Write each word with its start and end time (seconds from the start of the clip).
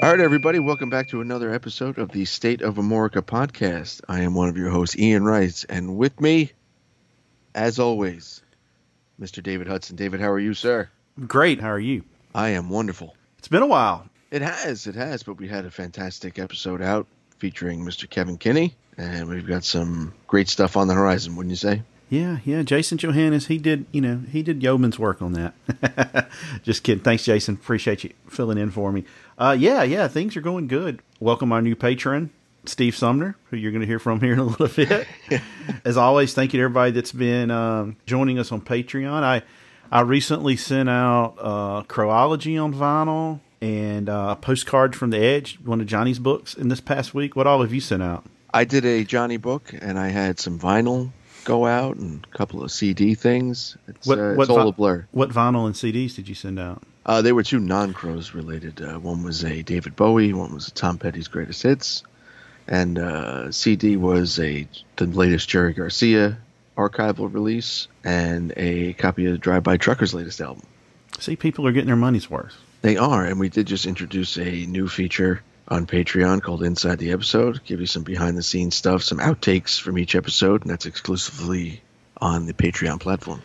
All 0.00 0.10
right, 0.10 0.20
everybody, 0.20 0.60
welcome 0.60 0.90
back 0.90 1.08
to 1.08 1.20
another 1.20 1.52
episode 1.52 1.98
of 1.98 2.12
the 2.12 2.24
State 2.24 2.62
of 2.62 2.78
America 2.78 3.20
podcast. 3.20 4.00
I 4.08 4.20
am 4.20 4.32
one 4.32 4.48
of 4.48 4.56
your 4.56 4.70
hosts, 4.70 4.96
Ian 4.96 5.24
Rice, 5.24 5.64
and 5.64 5.96
with 5.96 6.20
me, 6.20 6.52
as 7.52 7.80
always, 7.80 8.40
Mr. 9.20 9.42
David 9.42 9.66
Hudson. 9.66 9.96
David, 9.96 10.20
how 10.20 10.30
are 10.30 10.38
you, 10.38 10.54
sir? 10.54 10.88
Great. 11.26 11.60
How 11.60 11.70
are 11.70 11.80
you? 11.80 12.04
I 12.32 12.50
am 12.50 12.70
wonderful. 12.70 13.16
It's 13.40 13.48
been 13.48 13.62
a 13.62 13.66
while. 13.66 14.08
It 14.30 14.40
has, 14.40 14.86
it 14.86 14.94
has, 14.94 15.24
but 15.24 15.34
we 15.34 15.48
had 15.48 15.64
a 15.64 15.70
fantastic 15.70 16.38
episode 16.38 16.80
out 16.80 17.08
featuring 17.38 17.84
Mr. 17.84 18.08
Kevin 18.08 18.38
Kinney, 18.38 18.76
and 18.96 19.28
we've 19.28 19.48
got 19.48 19.64
some 19.64 20.14
great 20.28 20.48
stuff 20.48 20.76
on 20.76 20.86
the 20.86 20.94
horizon, 20.94 21.34
wouldn't 21.34 21.50
you 21.50 21.56
say? 21.56 21.82
Yeah, 22.10 22.38
yeah. 22.44 22.62
Jason 22.62 22.96
Johannes, 22.96 23.48
he 23.48 23.58
did, 23.58 23.84
you 23.92 24.00
know, 24.00 24.22
he 24.30 24.42
did 24.42 24.62
yeoman's 24.62 24.98
work 24.98 25.20
on 25.20 25.32
that. 25.34 26.30
Just 26.62 26.82
kidding. 26.82 27.04
Thanks, 27.04 27.24
Jason. 27.24 27.54
Appreciate 27.56 28.02
you 28.04 28.12
filling 28.28 28.56
in 28.56 28.70
for 28.70 28.92
me. 28.92 29.04
Uh, 29.38 29.56
yeah, 29.58 29.82
yeah. 29.84 30.08
Things 30.08 30.36
are 30.36 30.40
going 30.40 30.66
good. 30.66 31.00
Welcome 31.20 31.52
our 31.52 31.62
new 31.62 31.76
patron, 31.76 32.30
Steve 32.64 32.96
Sumner, 32.96 33.36
who 33.50 33.56
you're 33.56 33.70
going 33.70 33.82
to 33.82 33.86
hear 33.86 33.98
from 34.00 34.20
here 34.20 34.32
in 34.32 34.38
a 34.40 34.44
little 34.44 34.68
bit. 34.84 35.06
As 35.84 35.96
always, 35.96 36.34
thank 36.34 36.52
you 36.52 36.58
to 36.58 36.64
everybody 36.64 36.90
that's 36.90 37.12
been 37.12 37.50
um, 37.50 37.96
joining 38.06 38.38
us 38.38 38.50
on 38.52 38.60
Patreon. 38.60 39.22
I 39.22 39.42
I 39.90 40.00
recently 40.02 40.56
sent 40.56 40.88
out 40.88 41.34
uh, 41.38 41.82
Crowology 41.84 42.62
on 42.62 42.74
vinyl 42.74 43.40
and 43.62 44.08
uh, 44.08 44.34
postcards 44.34 44.96
from 44.96 45.10
the 45.10 45.18
Edge, 45.18 45.58
one 45.64 45.80
of 45.80 45.86
Johnny's 45.86 46.18
books, 46.18 46.54
in 46.54 46.68
this 46.68 46.80
past 46.80 47.14
week. 47.14 47.34
What 47.36 47.46
all 47.46 47.62
have 47.62 47.72
you 47.72 47.80
sent 47.80 48.02
out? 48.02 48.24
I 48.52 48.64
did 48.64 48.84
a 48.84 49.04
Johnny 49.04 49.36
book, 49.36 49.72
and 49.80 49.98
I 49.98 50.08
had 50.08 50.38
some 50.40 50.58
vinyl 50.58 51.10
go 51.44 51.64
out 51.66 51.96
and 51.96 52.26
a 52.32 52.36
couple 52.36 52.62
of 52.62 52.70
CD 52.70 53.14
things. 53.14 53.76
It's, 53.86 54.06
What- 54.06 54.18
uh, 54.18 54.34
what 54.34 54.50
all 54.50 54.56
vi- 54.64 54.68
a 54.68 54.72
blur. 54.72 55.06
What 55.12 55.30
vinyl 55.30 55.64
and 55.66 55.74
CDs 55.74 56.14
did 56.16 56.28
you 56.28 56.34
send 56.34 56.58
out? 56.58 56.82
Uh, 57.08 57.22
they 57.22 57.32
were 57.32 57.42
two 57.42 57.58
non-Crowes 57.58 58.34
related. 58.34 58.82
Uh, 58.82 58.98
one 58.98 59.22
was 59.22 59.42
a 59.42 59.62
David 59.62 59.96
Bowie, 59.96 60.34
one 60.34 60.52
was 60.52 60.68
a 60.68 60.72
Tom 60.72 60.98
Petty's 60.98 61.26
greatest 61.26 61.62
hits, 61.62 62.02
and 62.68 62.98
uh, 62.98 63.50
CD 63.50 63.96
was 63.96 64.38
a 64.38 64.68
the 64.96 65.06
latest 65.06 65.48
Jerry 65.48 65.72
Garcia 65.72 66.36
archival 66.76 67.32
release 67.32 67.88
and 68.04 68.52
a 68.58 68.92
copy 68.92 69.24
of 69.24 69.40
Drive 69.40 69.62
By 69.62 69.78
Trucker's 69.78 70.12
latest 70.12 70.42
album. 70.42 70.64
See, 71.18 71.34
people 71.34 71.66
are 71.66 71.72
getting 71.72 71.86
their 71.86 71.96
money's 71.96 72.28
worth. 72.28 72.54
They 72.82 72.98
are, 72.98 73.24
and 73.24 73.40
we 73.40 73.48
did 73.48 73.66
just 73.66 73.86
introduce 73.86 74.36
a 74.36 74.66
new 74.66 74.86
feature 74.86 75.42
on 75.66 75.86
Patreon 75.86 76.42
called 76.42 76.62
Inside 76.62 76.98
the 76.98 77.12
Episode. 77.12 77.64
Give 77.64 77.80
you 77.80 77.86
some 77.86 78.02
behind-the-scenes 78.02 78.74
stuff, 78.74 79.02
some 79.02 79.18
outtakes 79.18 79.80
from 79.80 79.96
each 79.96 80.14
episode, 80.14 80.60
and 80.60 80.70
that's 80.70 80.84
exclusively 80.84 81.80
on 82.18 82.44
the 82.44 82.52
Patreon 82.52 83.00
platform. 83.00 83.40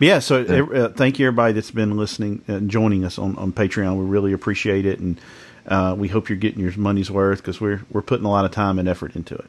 Yeah, 0.00 0.20
so 0.20 0.42
uh, 0.42 0.88
thank 0.90 1.18
you 1.18 1.26
everybody 1.26 1.54
that's 1.54 1.72
been 1.72 1.96
listening 1.96 2.42
and 2.46 2.70
joining 2.70 3.04
us 3.04 3.18
on, 3.18 3.36
on 3.36 3.52
Patreon. 3.52 3.98
We 3.98 4.04
really 4.04 4.32
appreciate 4.32 4.86
it, 4.86 5.00
and 5.00 5.20
uh, 5.66 5.96
we 5.98 6.06
hope 6.06 6.28
you're 6.28 6.38
getting 6.38 6.60
your 6.60 6.76
money's 6.76 7.10
worth 7.10 7.38
because 7.38 7.60
we're 7.60 7.82
we're 7.90 8.02
putting 8.02 8.24
a 8.24 8.30
lot 8.30 8.44
of 8.44 8.52
time 8.52 8.78
and 8.78 8.88
effort 8.88 9.16
into 9.16 9.34
it. 9.34 9.46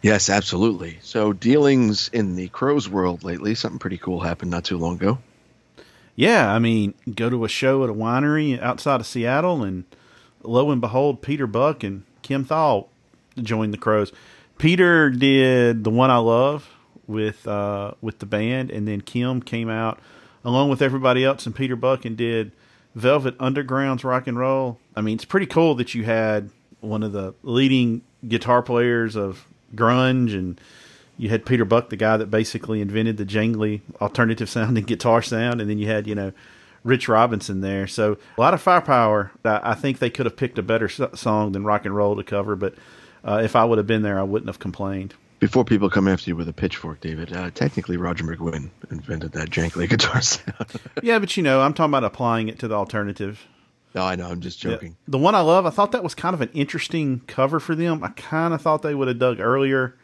Yes, 0.00 0.30
absolutely. 0.30 0.98
So 1.02 1.32
dealings 1.34 2.08
in 2.12 2.34
the 2.36 2.48
Crowes 2.48 2.88
world 2.88 3.24
lately, 3.24 3.54
something 3.54 3.78
pretty 3.78 3.98
cool 3.98 4.20
happened 4.20 4.50
not 4.50 4.64
too 4.64 4.78
long 4.78 4.94
ago. 4.94 5.18
Yeah, 6.16 6.50
I 6.50 6.58
mean, 6.58 6.94
go 7.14 7.28
to 7.28 7.44
a 7.44 7.48
show 7.48 7.84
at 7.84 7.90
a 7.90 7.94
winery 7.94 8.60
outside 8.60 9.00
of 9.00 9.06
Seattle, 9.06 9.62
and 9.62 9.84
lo 10.42 10.70
and 10.70 10.80
behold, 10.80 11.20
Peter 11.20 11.46
Buck 11.46 11.82
and 11.82 12.04
Kim 12.22 12.46
Thayil 12.46 12.88
joined 13.42 13.74
the 13.74 13.78
Crowes. 13.78 14.12
Peter 14.56 15.10
did 15.10 15.84
the 15.84 15.90
one 15.90 16.10
I 16.10 16.18
love 16.18 16.70
with 17.06 17.46
uh, 17.46 17.92
with 18.00 18.18
the 18.18 18.26
band, 18.26 18.70
and 18.70 18.86
then 18.86 19.00
Kim 19.00 19.42
came 19.42 19.68
out 19.68 19.98
along 20.44 20.68
with 20.68 20.82
everybody 20.82 21.24
else, 21.24 21.46
and 21.46 21.54
Peter 21.54 21.76
Buck 21.76 22.04
and 22.04 22.16
did 22.16 22.52
Velvet 22.94 23.34
Underground's 23.40 24.04
rock 24.04 24.26
and 24.26 24.38
roll. 24.38 24.78
I 24.94 25.00
mean, 25.00 25.16
it's 25.16 25.24
pretty 25.24 25.46
cool 25.46 25.74
that 25.76 25.94
you 25.94 26.04
had 26.04 26.50
one 26.80 27.02
of 27.02 27.12
the 27.12 27.34
leading 27.42 28.02
guitar 28.26 28.62
players 28.62 29.16
of 29.16 29.46
grunge 29.74 30.34
and 30.34 30.60
you 31.16 31.28
had 31.28 31.46
Peter 31.46 31.64
Buck, 31.64 31.90
the 31.90 31.96
guy 31.96 32.16
that 32.16 32.30
basically 32.30 32.80
invented 32.80 33.16
the 33.16 33.24
jangly 33.24 33.80
alternative 34.00 34.48
sounding 34.50 34.84
guitar 34.84 35.22
sound, 35.22 35.60
and 35.60 35.70
then 35.70 35.78
you 35.78 35.86
had 35.86 36.06
you 36.06 36.14
know 36.14 36.32
Rich 36.82 37.08
Robinson 37.08 37.60
there. 37.60 37.86
So 37.86 38.18
a 38.36 38.40
lot 38.40 38.54
of 38.54 38.60
firepower. 38.60 39.30
I 39.44 39.74
think 39.74 39.98
they 39.98 40.10
could 40.10 40.26
have 40.26 40.36
picked 40.36 40.58
a 40.58 40.62
better 40.62 40.88
song 40.88 41.52
than 41.52 41.64
rock 41.64 41.84
and 41.84 41.94
roll 41.94 42.16
to 42.16 42.24
cover, 42.24 42.56
but 42.56 42.74
uh, 43.24 43.40
if 43.42 43.56
I 43.56 43.64
would 43.64 43.78
have 43.78 43.86
been 43.86 44.02
there, 44.02 44.18
I 44.18 44.22
wouldn't 44.22 44.48
have 44.48 44.58
complained. 44.58 45.14
Before 45.44 45.62
people 45.62 45.90
come 45.90 46.08
after 46.08 46.30
you 46.30 46.36
with 46.36 46.48
a 46.48 46.54
pitchfork, 46.54 47.02
David, 47.02 47.30
uh, 47.36 47.50
technically 47.50 47.98
Roger 47.98 48.24
McGuinn 48.24 48.70
invented 48.90 49.32
that 49.32 49.50
jankly 49.50 49.86
guitar 49.90 50.22
sound. 50.22 50.54
yeah, 51.02 51.18
but 51.18 51.36
you 51.36 51.42
know, 51.42 51.60
I'm 51.60 51.74
talking 51.74 51.90
about 51.90 52.02
applying 52.02 52.48
it 52.48 52.58
to 52.60 52.68
the 52.68 52.74
alternative. 52.74 53.42
no, 53.94 54.04
I 54.04 54.16
know, 54.16 54.26
I'm 54.26 54.40
just 54.40 54.64
Yeah. 54.64 54.70
joking. 54.70 54.96
The 55.06 55.18
one 55.18 55.34
I 55.34 55.42
love, 55.42 55.66
I 55.66 55.70
thought 55.70 55.92
that 55.92 56.02
was 56.02 56.14
kind 56.14 56.32
of 56.32 56.40
an 56.40 56.48
interesting 56.54 57.20
cover 57.26 57.60
for 57.60 57.74
them. 57.74 58.02
I 58.02 58.08
kind 58.08 58.54
of 58.54 58.62
thought 58.62 58.80
they 58.80 58.94
would 58.94 59.06
have 59.08 59.18
dug 59.18 59.38
earlier 59.38 59.94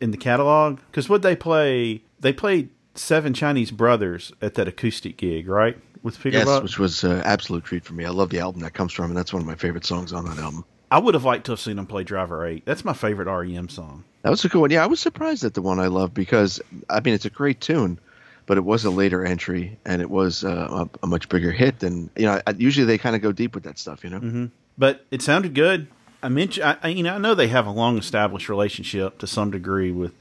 in 0.00 0.10
the 0.10 0.16
catalog 0.16 0.80
because 0.90 1.08
what 1.08 1.22
they 1.22 1.36
play, 1.36 2.02
they 2.18 2.32
played 2.32 2.70
Seven 2.96 3.34
Chinese 3.34 3.70
Brothers 3.70 4.32
at 4.42 4.54
that 4.54 4.66
acoustic 4.66 5.16
gig, 5.16 5.46
right? 5.46 5.78
With 6.02 6.18
Peter 6.18 6.38
Yes, 6.38 6.46
Buck. 6.46 6.64
which 6.64 6.80
was 6.80 7.04
an 7.04 7.20
absolute 7.20 7.62
treat 7.62 7.84
for 7.84 7.94
me. 7.94 8.04
I 8.04 8.10
love 8.10 8.30
the 8.30 8.40
album 8.40 8.62
that 8.62 8.74
comes 8.74 8.92
from, 8.92 9.04
and 9.12 9.16
that's 9.16 9.32
one 9.32 9.42
of 9.42 9.46
my 9.46 9.54
favorite 9.54 9.86
songs 9.86 10.12
on 10.12 10.24
that 10.24 10.38
album. 10.38 10.64
I 10.92 10.98
would 10.98 11.14
have 11.14 11.24
liked 11.24 11.46
to 11.46 11.52
have 11.52 11.60
seen 11.60 11.76
them 11.76 11.86
play 11.86 12.04
Driver 12.04 12.44
8. 12.46 12.64
That's 12.66 12.84
my 12.84 12.92
favorite 12.92 13.26
REM 13.26 13.68
song. 13.68 14.04
That 14.22 14.30
was 14.30 14.44
a 14.44 14.48
cool 14.48 14.60
one. 14.60 14.70
Yeah, 14.70 14.84
I 14.84 14.86
was 14.86 15.00
surprised 15.00 15.42
at 15.44 15.54
the 15.54 15.62
one 15.62 15.80
I 15.80 15.86
love 15.86 16.12
because 16.12 16.60
I 16.90 17.00
mean 17.00 17.14
it's 17.14 17.24
a 17.24 17.30
great 17.30 17.60
tune, 17.60 17.98
but 18.46 18.58
it 18.58 18.64
was 18.64 18.84
a 18.84 18.90
later 18.90 19.24
entry 19.24 19.78
and 19.86 20.02
it 20.02 20.10
was 20.10 20.44
uh, 20.44 20.86
a, 21.02 21.04
a 21.04 21.06
much 21.06 21.28
bigger 21.28 21.50
hit 21.50 21.78
than 21.80 22.10
you 22.16 22.26
know. 22.26 22.40
I, 22.46 22.50
usually 22.56 22.86
they 22.86 22.98
kind 22.98 23.16
of 23.16 23.22
go 23.22 23.32
deep 23.32 23.54
with 23.54 23.64
that 23.64 23.78
stuff, 23.78 24.04
you 24.04 24.10
know. 24.10 24.50
But 24.78 25.04
it 25.10 25.22
sounded 25.22 25.54
good. 25.54 25.88
I 26.22 26.28
mentioned, 26.28 26.64
I, 26.66 26.76
I- 26.82 26.88
you 26.88 27.02
know, 27.02 27.14
I 27.14 27.18
know 27.18 27.34
they 27.34 27.48
have 27.48 27.66
a 27.66 27.70
long 27.72 27.98
established 27.98 28.48
relationship 28.48 29.18
to 29.18 29.26
some 29.26 29.50
degree 29.50 29.90
with 29.90 30.12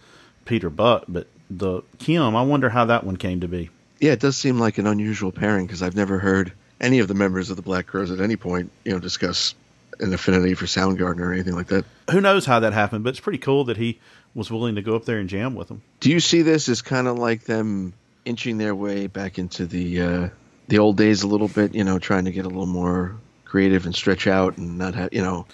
Peter 0.46 0.70
Buck, 0.70 1.04
but 1.08 1.28
the 1.50 1.82
Kim, 2.00 2.36
I 2.36 2.42
wonder 2.44 2.70
how 2.70 2.86
that 2.86 3.04
one 3.04 3.18
came 3.18 3.42
to 3.42 3.48
be. 3.48 3.70
Yeah, 4.00 4.14
it 4.14 4.20
does 4.20 4.36
seem 4.38 4.58
like 4.58 4.78
an 4.80 4.88
unusual 4.88 5.32
pairing 5.32 5.68
because 5.68 5.84
I've 5.84 5.96
never 5.96 6.18
heard 6.18 6.54
any 6.80 7.00
of 7.00 7.08
the 7.08 7.14
members 7.14 7.50
of 7.52 7.56
the 7.58 7.62
Black 7.62 7.86
Crowes 7.86 8.10
at 8.10 8.20
any 8.20 8.36
point, 8.36 8.72
you 8.84 8.94
know, 8.94 9.00
discuss 9.00 9.54
an 10.02 10.14
affinity 10.14 10.54
for 10.54 10.66
Soundgarden 10.66 11.20
or 11.20 11.34
anything 11.34 11.56
like 11.56 11.68
that. 11.68 11.86
Who 12.10 12.22
knows 12.22 12.46
how 12.46 12.60
that 12.60 12.74
happened, 12.74 13.04
but 13.04 13.12
it's 13.12 13.20
pretty 13.20 13.38
cool 13.38 13.66
that 13.66 13.78
he 13.78 14.00
was 14.34 14.50
willing 14.50 14.76
to 14.76 14.82
go 14.82 14.96
up 14.96 15.06
there 15.06 15.20
and 15.20 15.30
jam 15.30 15.56
with 15.56 15.68
them. 15.68 15.82
Do 16.00 16.10
you 16.10 16.20
see 16.20 16.42
this 16.42 16.70
as 16.70 16.82
kind 16.82 17.08
of 17.08 17.18
like 17.18 17.44
them 17.44 17.94
inching 18.26 18.58
their 18.58 18.76
way 18.76 19.08
back 19.08 19.38
into 19.40 19.66
the 19.66 20.02
uh, 20.02 20.30
the 20.68 20.80
old 20.80 20.98
days 20.98 21.24
a 21.24 21.28
little 21.28 21.48
bit? 21.48 21.76
You 21.76 21.84
know, 21.84 22.00
trying 22.00 22.26
to 22.26 22.32
get 22.32 22.46
a 22.46 22.50
little 22.50 22.66
more 22.66 23.16
creative 23.46 23.86
and 23.86 23.94
stretch 23.94 24.28
out 24.28 24.58
and 24.58 24.78
not 24.78 24.96
have 24.96 25.14
you 25.14 25.22
know, 25.22 25.46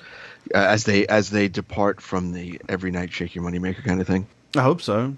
uh, 0.53 0.59
as 0.59 0.83
they 0.85 1.05
as 1.07 1.29
they 1.29 1.47
depart 1.47 2.01
from 2.01 2.33
the 2.33 2.59
every 2.69 2.91
night 2.91 3.11
shake 3.11 3.35
your 3.35 3.43
money 3.43 3.59
maker 3.59 3.81
kind 3.81 4.01
of 4.01 4.07
thing. 4.07 4.27
I 4.55 4.61
hope 4.61 4.81
so. 4.81 5.15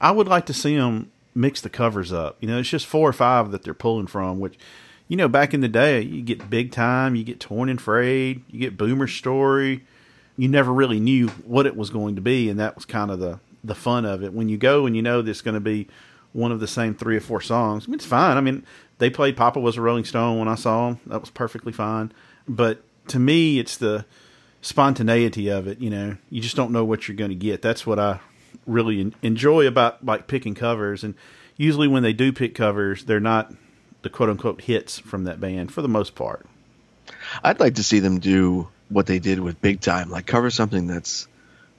I 0.00 0.12
would 0.12 0.28
like 0.28 0.46
to 0.46 0.54
see 0.54 0.76
them 0.76 1.10
mix 1.34 1.60
the 1.60 1.70
covers 1.70 2.12
up. 2.12 2.36
You 2.40 2.48
know, 2.48 2.58
it's 2.58 2.68
just 2.68 2.86
four 2.86 3.08
or 3.08 3.12
five 3.12 3.50
that 3.50 3.62
they're 3.62 3.74
pulling 3.74 4.06
from, 4.06 4.40
which, 4.40 4.58
you 5.08 5.16
know, 5.16 5.28
back 5.28 5.54
in 5.54 5.60
the 5.60 5.68
day, 5.68 6.02
you 6.02 6.22
get 6.22 6.50
Big 6.50 6.70
Time, 6.70 7.14
you 7.14 7.24
get 7.24 7.40
Torn 7.40 7.68
and 7.68 7.80
Frayed, 7.80 8.42
you 8.48 8.60
get 8.60 8.76
Boomer 8.76 9.08
Story. 9.08 9.84
You 10.36 10.48
never 10.48 10.72
really 10.72 11.00
knew 11.00 11.28
what 11.28 11.66
it 11.66 11.76
was 11.76 11.90
going 11.90 12.14
to 12.14 12.20
be, 12.20 12.48
and 12.48 12.60
that 12.60 12.76
was 12.76 12.84
kind 12.84 13.10
of 13.10 13.18
the, 13.18 13.40
the 13.64 13.74
fun 13.74 14.04
of 14.04 14.22
it. 14.22 14.32
When 14.32 14.48
you 14.48 14.56
go 14.56 14.86
and 14.86 14.94
you 14.94 15.02
know 15.02 15.20
there's 15.20 15.40
going 15.40 15.54
to 15.54 15.60
be 15.60 15.88
one 16.32 16.52
of 16.52 16.60
the 16.60 16.68
same 16.68 16.94
three 16.94 17.16
or 17.16 17.20
four 17.20 17.40
songs, 17.40 17.84
I 17.84 17.86
mean, 17.88 17.96
it's 17.96 18.06
fine. 18.06 18.36
I 18.36 18.40
mean, 18.40 18.64
they 18.98 19.10
played 19.10 19.36
Papa 19.36 19.58
Was 19.58 19.76
a 19.76 19.80
Rolling 19.80 20.04
Stone 20.04 20.38
when 20.38 20.46
I 20.46 20.54
saw 20.54 20.88
them. 20.88 21.00
That 21.06 21.20
was 21.20 21.30
perfectly 21.30 21.72
fine. 21.72 22.12
But 22.46 22.82
to 23.08 23.18
me, 23.18 23.58
it's 23.58 23.76
the 23.76 24.04
spontaneity 24.60 25.48
of 25.48 25.66
it. 25.66 25.80
You 25.80 25.90
know, 25.90 26.16
you 26.30 26.40
just 26.40 26.54
don't 26.54 26.70
know 26.70 26.84
what 26.84 27.08
you're 27.08 27.16
going 27.16 27.30
to 27.30 27.36
get. 27.36 27.62
That's 27.62 27.86
what 27.86 27.98
I 27.98 28.20
really 28.66 29.12
enjoy 29.22 29.66
about 29.66 30.04
like 30.04 30.26
picking 30.26 30.54
covers. 30.54 31.02
And 31.02 31.14
usually 31.56 31.88
when 31.88 32.02
they 32.02 32.12
do 32.12 32.32
pick 32.32 32.54
covers, 32.54 33.04
they're 33.04 33.18
not 33.18 33.52
the 34.02 34.10
quote 34.10 34.30
unquote 34.30 34.62
hits 34.62 34.98
from 34.98 35.24
that 35.24 35.40
band 35.40 35.72
for 35.72 35.82
the 35.82 35.88
most 35.88 36.14
part. 36.14 36.46
I'd 37.42 37.60
like 37.60 37.76
to 37.76 37.82
see 37.82 38.00
them 38.00 38.20
do 38.20 38.68
what 38.88 39.06
they 39.06 39.18
did 39.18 39.40
with 39.40 39.60
Big 39.60 39.80
Time, 39.80 40.10
like 40.10 40.26
cover 40.26 40.50
something 40.50 40.86
that's 40.86 41.26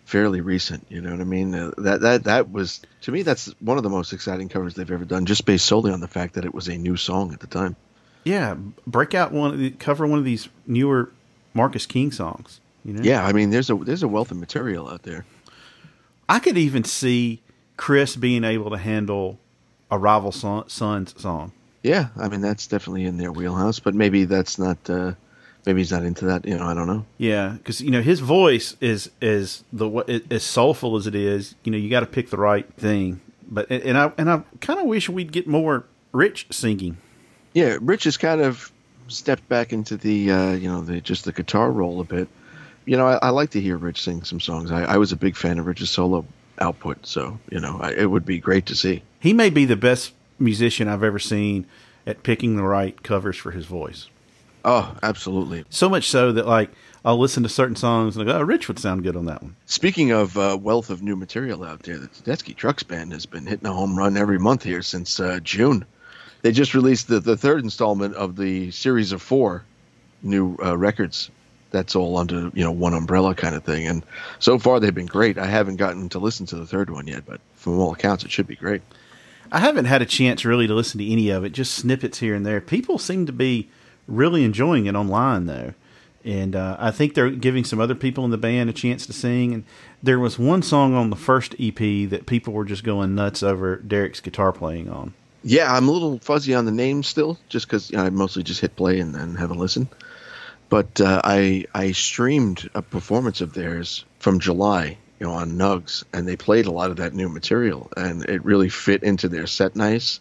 fairly 0.05 0.41
recent. 0.41 0.85
You 0.89 1.01
know 1.01 1.11
what 1.11 1.21
I 1.21 1.25
mean? 1.25 1.53
Uh, 1.53 1.71
that 1.77 2.01
that 2.01 2.23
that 2.25 2.51
was 2.51 2.81
to 3.01 3.11
me 3.11 3.21
that's 3.21 3.47
one 3.59 3.77
of 3.77 3.83
the 3.83 3.89
most 3.89 4.11
exciting 4.13 4.49
covers 4.49 4.73
they've 4.73 4.89
ever 4.89 5.05
done, 5.05 5.25
just 5.25 5.45
based 5.45 5.65
solely 5.65 5.91
on 5.91 6.01
the 6.01 6.07
fact 6.07 6.33
that 6.33 6.45
it 6.45 6.53
was 6.53 6.67
a 6.67 6.77
new 6.77 6.97
song 6.97 7.31
at 7.33 7.39
the 7.39 7.47
time. 7.47 7.75
Yeah, 8.23 8.55
break 8.85 9.13
out 9.13 9.31
one, 9.31 9.53
of 9.53 9.59
the- 9.59 9.71
cover 9.71 10.05
one 10.05 10.19
of 10.19 10.25
these 10.25 10.49
newer 10.67 11.11
Marcus 11.53 11.85
King 11.85 12.11
songs. 12.11 12.59
You 12.83 12.93
know? 12.93 13.01
Yeah, 13.01 13.25
I 13.25 13.33
mean, 13.33 13.49
there's 13.49 13.69
a 13.69 13.75
there's 13.75 14.03
a 14.03 14.07
wealth 14.07 14.31
of 14.31 14.37
material 14.37 14.89
out 14.89 15.03
there. 15.03 15.25
I 16.27 16.39
could 16.39 16.57
even 16.57 16.83
see 16.83 17.41
Chris 17.77 18.15
being 18.15 18.43
able 18.43 18.69
to 18.71 18.77
handle 18.77 19.39
a 19.89 19.97
rival 19.97 20.31
son, 20.31 20.69
son's 20.69 21.19
song. 21.19 21.51
Yeah, 21.83 22.09
I 22.17 22.27
mean 22.27 22.41
that's 22.41 22.67
definitely 22.67 23.05
in 23.05 23.17
their 23.17 23.31
wheelhouse, 23.31 23.79
but 23.79 23.95
maybe 23.95 24.25
that's 24.25 24.59
not. 24.59 24.89
Uh, 24.89 25.13
maybe 25.65 25.81
he's 25.81 25.91
not 25.91 26.03
into 26.03 26.25
that. 26.25 26.45
You 26.45 26.57
know, 26.57 26.65
I 26.65 26.73
don't 26.73 26.87
know. 26.87 27.05
Yeah, 27.17 27.55
because 27.57 27.81
you 27.81 27.91
know 27.91 28.01
his 28.01 28.19
voice 28.19 28.75
is 28.81 29.09
is 29.21 29.63
the 29.71 30.21
as 30.29 30.43
soulful 30.43 30.97
as 30.97 31.07
it 31.07 31.15
is. 31.15 31.55
You 31.63 31.71
know, 31.71 31.77
you 31.77 31.89
got 31.89 32.01
to 32.01 32.05
pick 32.05 32.29
the 32.29 32.37
right 32.37 32.71
thing. 32.73 33.21
But 33.47 33.69
and 33.71 33.97
I 33.97 34.11
and 34.17 34.29
I 34.29 34.43
kind 34.61 34.79
of 34.79 34.85
wish 34.85 35.09
we'd 35.09 35.31
get 35.31 35.47
more 35.47 35.85
Rich 36.11 36.47
singing. 36.51 36.97
Yeah, 37.53 37.77
Rich 37.81 38.05
has 38.05 38.17
kind 38.17 38.41
of 38.41 38.71
stepped 39.07 39.47
back 39.49 39.73
into 39.73 39.97
the 39.97 40.31
uh, 40.31 40.51
you 40.53 40.69
know 40.69 40.81
the 40.81 41.01
just 41.01 41.25
the 41.25 41.31
guitar 41.31 41.71
role 41.71 41.99
a 41.99 42.03
bit. 42.03 42.27
You 42.85 42.97
know, 42.97 43.07
I, 43.07 43.19
I 43.21 43.29
like 43.29 43.51
to 43.51 43.61
hear 43.61 43.77
Rich 43.77 44.01
sing 44.01 44.23
some 44.23 44.39
songs. 44.39 44.71
I, 44.71 44.83
I, 44.83 44.97
was 44.97 45.11
a 45.11 45.15
big 45.15 45.35
fan 45.35 45.59
of 45.59 45.67
Rich's 45.67 45.91
solo 45.91 46.25
output, 46.57 47.05
so 47.05 47.39
you 47.51 47.59
know 47.59 47.79
I, 47.79 47.91
it 47.91 48.09
would 48.09 48.25
be 48.25 48.39
great 48.39 48.67
to 48.67 48.75
see. 48.75 49.03
He 49.19 49.33
may 49.33 49.49
be 49.49 49.65
the 49.65 49.75
best 49.75 50.13
musician 50.39 50.87
I've 50.87 51.03
ever 51.03 51.19
seen 51.19 51.65
at 52.05 52.23
picking 52.23 52.55
the 52.55 52.63
right 52.63 53.01
covers 53.03 53.37
for 53.37 53.51
his 53.51 53.65
voice. 53.65 54.07
Oh, 54.65 54.95
absolutely. 55.03 55.63
So 55.69 55.87
much 55.89 56.09
so 56.09 56.31
that 56.33 56.45
like 56.45 56.69
I'll 57.05 57.17
listen 57.17 57.43
to 57.43 57.49
certain 57.49 57.75
songs 57.75 58.17
and 58.17 58.27
I 58.27 58.31
go, 58.31 58.39
"Oh, 58.39 58.43
Rich 58.43 58.67
would 58.67 58.79
sound 58.79 59.03
good 59.03 59.15
on 59.15 59.25
that 59.25 59.41
one." 59.41 59.55
Speaking 59.65 60.11
of 60.11 60.37
uh, 60.37 60.57
wealth 60.59 60.89
of 60.89 61.01
new 61.01 61.15
material 61.15 61.63
out 61.63 61.83
there, 61.83 61.97
the 61.97 62.07
Tedeschi 62.07 62.55
Trucks 62.55 62.83
Band 62.83 63.13
has 63.13 63.25
been 63.25 63.45
hitting 63.45 63.67
a 63.67 63.73
home 63.73 63.97
run 63.97 64.17
every 64.17 64.39
month 64.39 64.63
here 64.63 64.81
since 64.81 65.19
uh, 65.19 65.39
June. 65.43 65.85
They 66.41 66.51
just 66.51 66.73
released 66.73 67.07
the, 67.07 67.19
the 67.19 67.37
third 67.37 67.63
installment 67.63 68.15
of 68.15 68.35
the 68.35 68.71
series 68.71 69.11
of 69.11 69.21
four 69.21 69.63
new 70.23 70.57
uh, 70.63 70.77
records. 70.77 71.29
That's 71.71 71.95
all 71.95 72.17
under 72.17 72.51
you 72.53 72.63
know 72.63 72.71
one 72.71 72.93
umbrella 72.93 73.35
kind 73.35 73.55
of 73.55 73.63
thing, 73.63 73.87
and 73.87 74.03
so 74.39 74.59
far 74.59 74.79
they've 74.79 74.93
been 74.93 75.05
great. 75.05 75.37
I 75.37 75.45
haven't 75.45 75.77
gotten 75.77 76.09
to 76.09 76.19
listen 76.19 76.45
to 76.47 76.55
the 76.57 76.65
third 76.65 76.89
one 76.89 77.07
yet, 77.07 77.25
but 77.25 77.39
from 77.55 77.79
all 77.79 77.93
accounts, 77.93 78.25
it 78.25 78.31
should 78.31 78.47
be 78.47 78.55
great. 78.55 78.81
I 79.51 79.59
haven't 79.59 79.85
had 79.85 80.01
a 80.01 80.05
chance 80.05 80.45
really 80.45 80.67
to 80.67 80.73
listen 80.73 80.99
to 80.99 81.11
any 81.11 81.29
of 81.29 81.43
it, 81.43 81.51
just 81.51 81.73
snippets 81.73 82.19
here 82.19 82.35
and 82.35 82.45
there. 82.45 82.61
People 82.61 82.97
seem 82.97 83.25
to 83.25 83.31
be 83.31 83.69
really 84.07 84.43
enjoying 84.43 84.85
it 84.85 84.95
online 84.95 85.45
though, 85.45 85.73
and 86.23 86.55
uh, 86.55 86.77
I 86.79 86.91
think 86.91 87.13
they're 87.13 87.29
giving 87.29 87.63
some 87.63 87.79
other 87.79 87.95
people 87.95 88.25
in 88.25 88.31
the 88.31 88.37
band 88.37 88.69
a 88.69 88.73
chance 88.73 89.05
to 89.07 89.13
sing. 89.13 89.53
And 89.53 89.63
there 90.03 90.19
was 90.19 90.37
one 90.37 90.61
song 90.61 90.93
on 90.93 91.09
the 91.09 91.15
first 91.15 91.55
EP 91.59 91.77
that 92.09 92.25
people 92.25 92.53
were 92.53 92.65
just 92.65 92.83
going 92.83 93.15
nuts 93.15 93.41
over 93.41 93.77
Derek's 93.77 94.19
guitar 94.19 94.51
playing 94.51 94.89
on. 94.89 95.13
Yeah, 95.43 95.73
I'm 95.73 95.87
a 95.87 95.91
little 95.91 96.19
fuzzy 96.19 96.53
on 96.53 96.65
the 96.65 96.71
name 96.71 97.01
still, 97.03 97.39
just 97.47 97.65
because 97.65 97.89
you 97.91 97.97
know, 97.97 98.03
I 98.03 98.09
mostly 98.09 98.43
just 98.43 98.61
hit 98.61 98.75
play 98.75 98.99
and, 98.99 99.15
and 99.15 99.37
have 99.37 99.51
a 99.51 99.55
listen. 99.55 99.87
But 100.67 101.01
uh, 101.01 101.21
I 101.23 101.65
I 101.73 101.93
streamed 101.93 102.69
a 102.75 102.81
performance 102.81 103.41
of 103.41 103.53
theirs 103.53 104.05
from 104.19 104.39
July, 104.39 104.97
you 105.19 105.27
know, 105.27 105.33
on 105.33 105.51
Nugs, 105.51 106.03
and 106.13 106.27
they 106.27 106.35
played 106.35 106.65
a 106.65 106.71
lot 106.71 106.91
of 106.91 106.97
that 106.97 107.13
new 107.13 107.29
material, 107.29 107.91
and 107.97 108.23
it 108.25 108.43
really 108.45 108.69
fit 108.69 109.03
into 109.03 109.27
their 109.27 109.47
set 109.47 109.75
nice. 109.75 110.19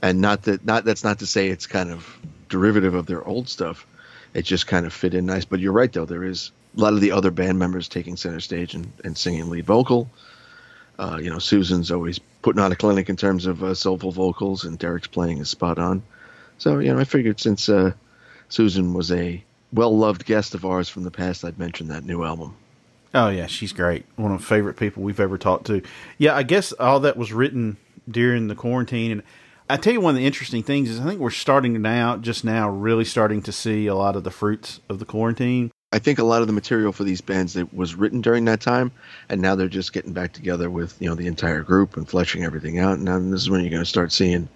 And 0.00 0.20
not 0.20 0.42
that 0.42 0.64
not 0.64 0.84
that's 0.84 1.04
not 1.04 1.20
to 1.20 1.26
say 1.26 1.48
it's 1.48 1.66
kind 1.66 1.90
of 1.90 2.06
derivative 2.48 2.94
of 2.94 3.06
their 3.06 3.24
old 3.26 3.48
stuff. 3.48 3.86
It 4.34 4.42
just 4.42 4.66
kind 4.66 4.84
of 4.84 4.92
fit 4.92 5.14
in 5.14 5.24
nice. 5.24 5.46
But 5.46 5.60
you're 5.60 5.72
right 5.72 5.92
though, 5.92 6.04
there 6.04 6.24
is 6.24 6.50
a 6.76 6.80
lot 6.80 6.92
of 6.92 7.00
the 7.00 7.12
other 7.12 7.30
band 7.30 7.58
members 7.58 7.88
taking 7.88 8.16
center 8.16 8.40
stage 8.40 8.74
and, 8.74 8.92
and 9.04 9.16
singing 9.16 9.48
lead 9.48 9.64
vocal. 9.64 10.10
Uh, 10.98 11.18
you 11.20 11.30
know, 11.30 11.38
Susan's 11.38 11.90
always 11.90 12.18
putting 12.42 12.60
on 12.60 12.72
a 12.72 12.76
clinic 12.76 13.08
in 13.08 13.16
terms 13.16 13.46
of 13.46 13.62
uh, 13.62 13.74
soulful 13.74 14.12
vocals, 14.12 14.64
and 14.64 14.78
Derek's 14.78 15.06
playing 15.06 15.38
is 15.38 15.48
spot 15.48 15.78
on. 15.78 16.02
So, 16.58 16.78
you 16.78 16.92
know, 16.92 16.98
I 16.98 17.04
figured 17.04 17.40
since 17.40 17.68
uh, 17.68 17.92
Susan 18.48 18.94
was 18.94 19.12
a 19.12 19.42
well 19.72 19.96
loved 19.96 20.24
guest 20.24 20.54
of 20.54 20.64
ours 20.64 20.88
from 20.88 21.04
the 21.04 21.10
past, 21.10 21.44
I'd 21.44 21.58
mention 21.58 21.88
that 21.88 22.04
new 22.04 22.22
album. 22.22 22.54
Oh, 23.16 23.30
yeah, 23.30 23.46
she's 23.46 23.72
great. 23.72 24.04
One 24.16 24.30
of 24.30 24.40
the 24.40 24.46
favorite 24.46 24.76
people 24.76 25.02
we've 25.02 25.20
ever 25.20 25.38
talked 25.38 25.66
to. 25.68 25.80
Yeah, 26.18 26.36
I 26.36 26.42
guess 26.42 26.72
all 26.72 27.00
that 27.00 27.16
was 27.16 27.32
written 27.32 27.78
during 28.06 28.48
the 28.48 28.54
quarantine. 28.54 29.10
And 29.10 29.22
I 29.70 29.78
tell 29.78 29.94
you, 29.94 30.02
one 30.02 30.14
of 30.14 30.20
the 30.20 30.26
interesting 30.26 30.62
things 30.62 30.90
is 30.90 31.00
I 31.00 31.04
think 31.04 31.18
we're 31.18 31.30
starting 31.30 31.80
now, 31.80 32.18
just 32.18 32.44
now, 32.44 32.68
really 32.68 33.06
starting 33.06 33.40
to 33.44 33.52
see 33.52 33.86
a 33.86 33.94
lot 33.94 34.16
of 34.16 34.24
the 34.24 34.30
fruits 34.30 34.80
of 34.90 34.98
the 34.98 35.06
quarantine. 35.06 35.72
I 35.92 35.98
think 35.98 36.18
a 36.18 36.24
lot 36.24 36.42
of 36.42 36.46
the 36.46 36.52
material 36.52 36.92
for 36.92 37.04
these 37.04 37.22
bands 37.22 37.54
that 37.54 37.72
was 37.72 37.94
written 37.94 38.20
during 38.20 38.44
that 38.44 38.60
time, 38.60 38.92
and 39.30 39.40
now 39.40 39.54
they're 39.54 39.68
just 39.68 39.94
getting 39.94 40.12
back 40.12 40.34
together 40.34 40.68
with 40.68 41.00
you 41.00 41.08
know 41.08 41.14
the 41.14 41.26
entire 41.26 41.62
group 41.62 41.96
and 41.96 42.06
fleshing 42.06 42.44
everything 42.44 42.80
out. 42.80 42.94
And 42.94 43.04
now 43.06 43.18
this 43.18 43.40
is 43.40 43.48
when 43.48 43.62
you're 43.62 43.70
going 43.70 43.80
to 43.80 43.86
start 43.86 44.12
seeing 44.12 44.46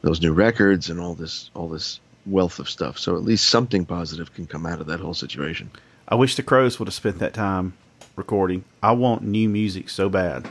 those 0.00 0.22
new 0.22 0.32
records 0.32 0.88
and 0.88 0.98
all 0.98 1.14
this 1.14 1.50
all 1.52 1.68
this 1.68 2.00
wealth 2.24 2.58
of 2.58 2.70
stuff. 2.70 2.98
So 2.98 3.16
at 3.16 3.22
least 3.22 3.50
something 3.50 3.84
positive 3.84 4.32
can 4.32 4.46
come 4.46 4.64
out 4.64 4.80
of 4.80 4.86
that 4.86 5.00
whole 5.00 5.14
situation. 5.14 5.70
I 6.08 6.14
wish 6.14 6.36
the 6.36 6.44
Crowes 6.44 6.78
would 6.78 6.86
have 6.86 6.94
spent 6.94 7.18
that 7.18 7.34
time 7.34 7.74
recording. 8.14 8.64
I 8.80 8.92
want 8.92 9.22
new 9.22 9.48
music 9.48 9.88
so 9.88 10.08
bad. 10.08 10.48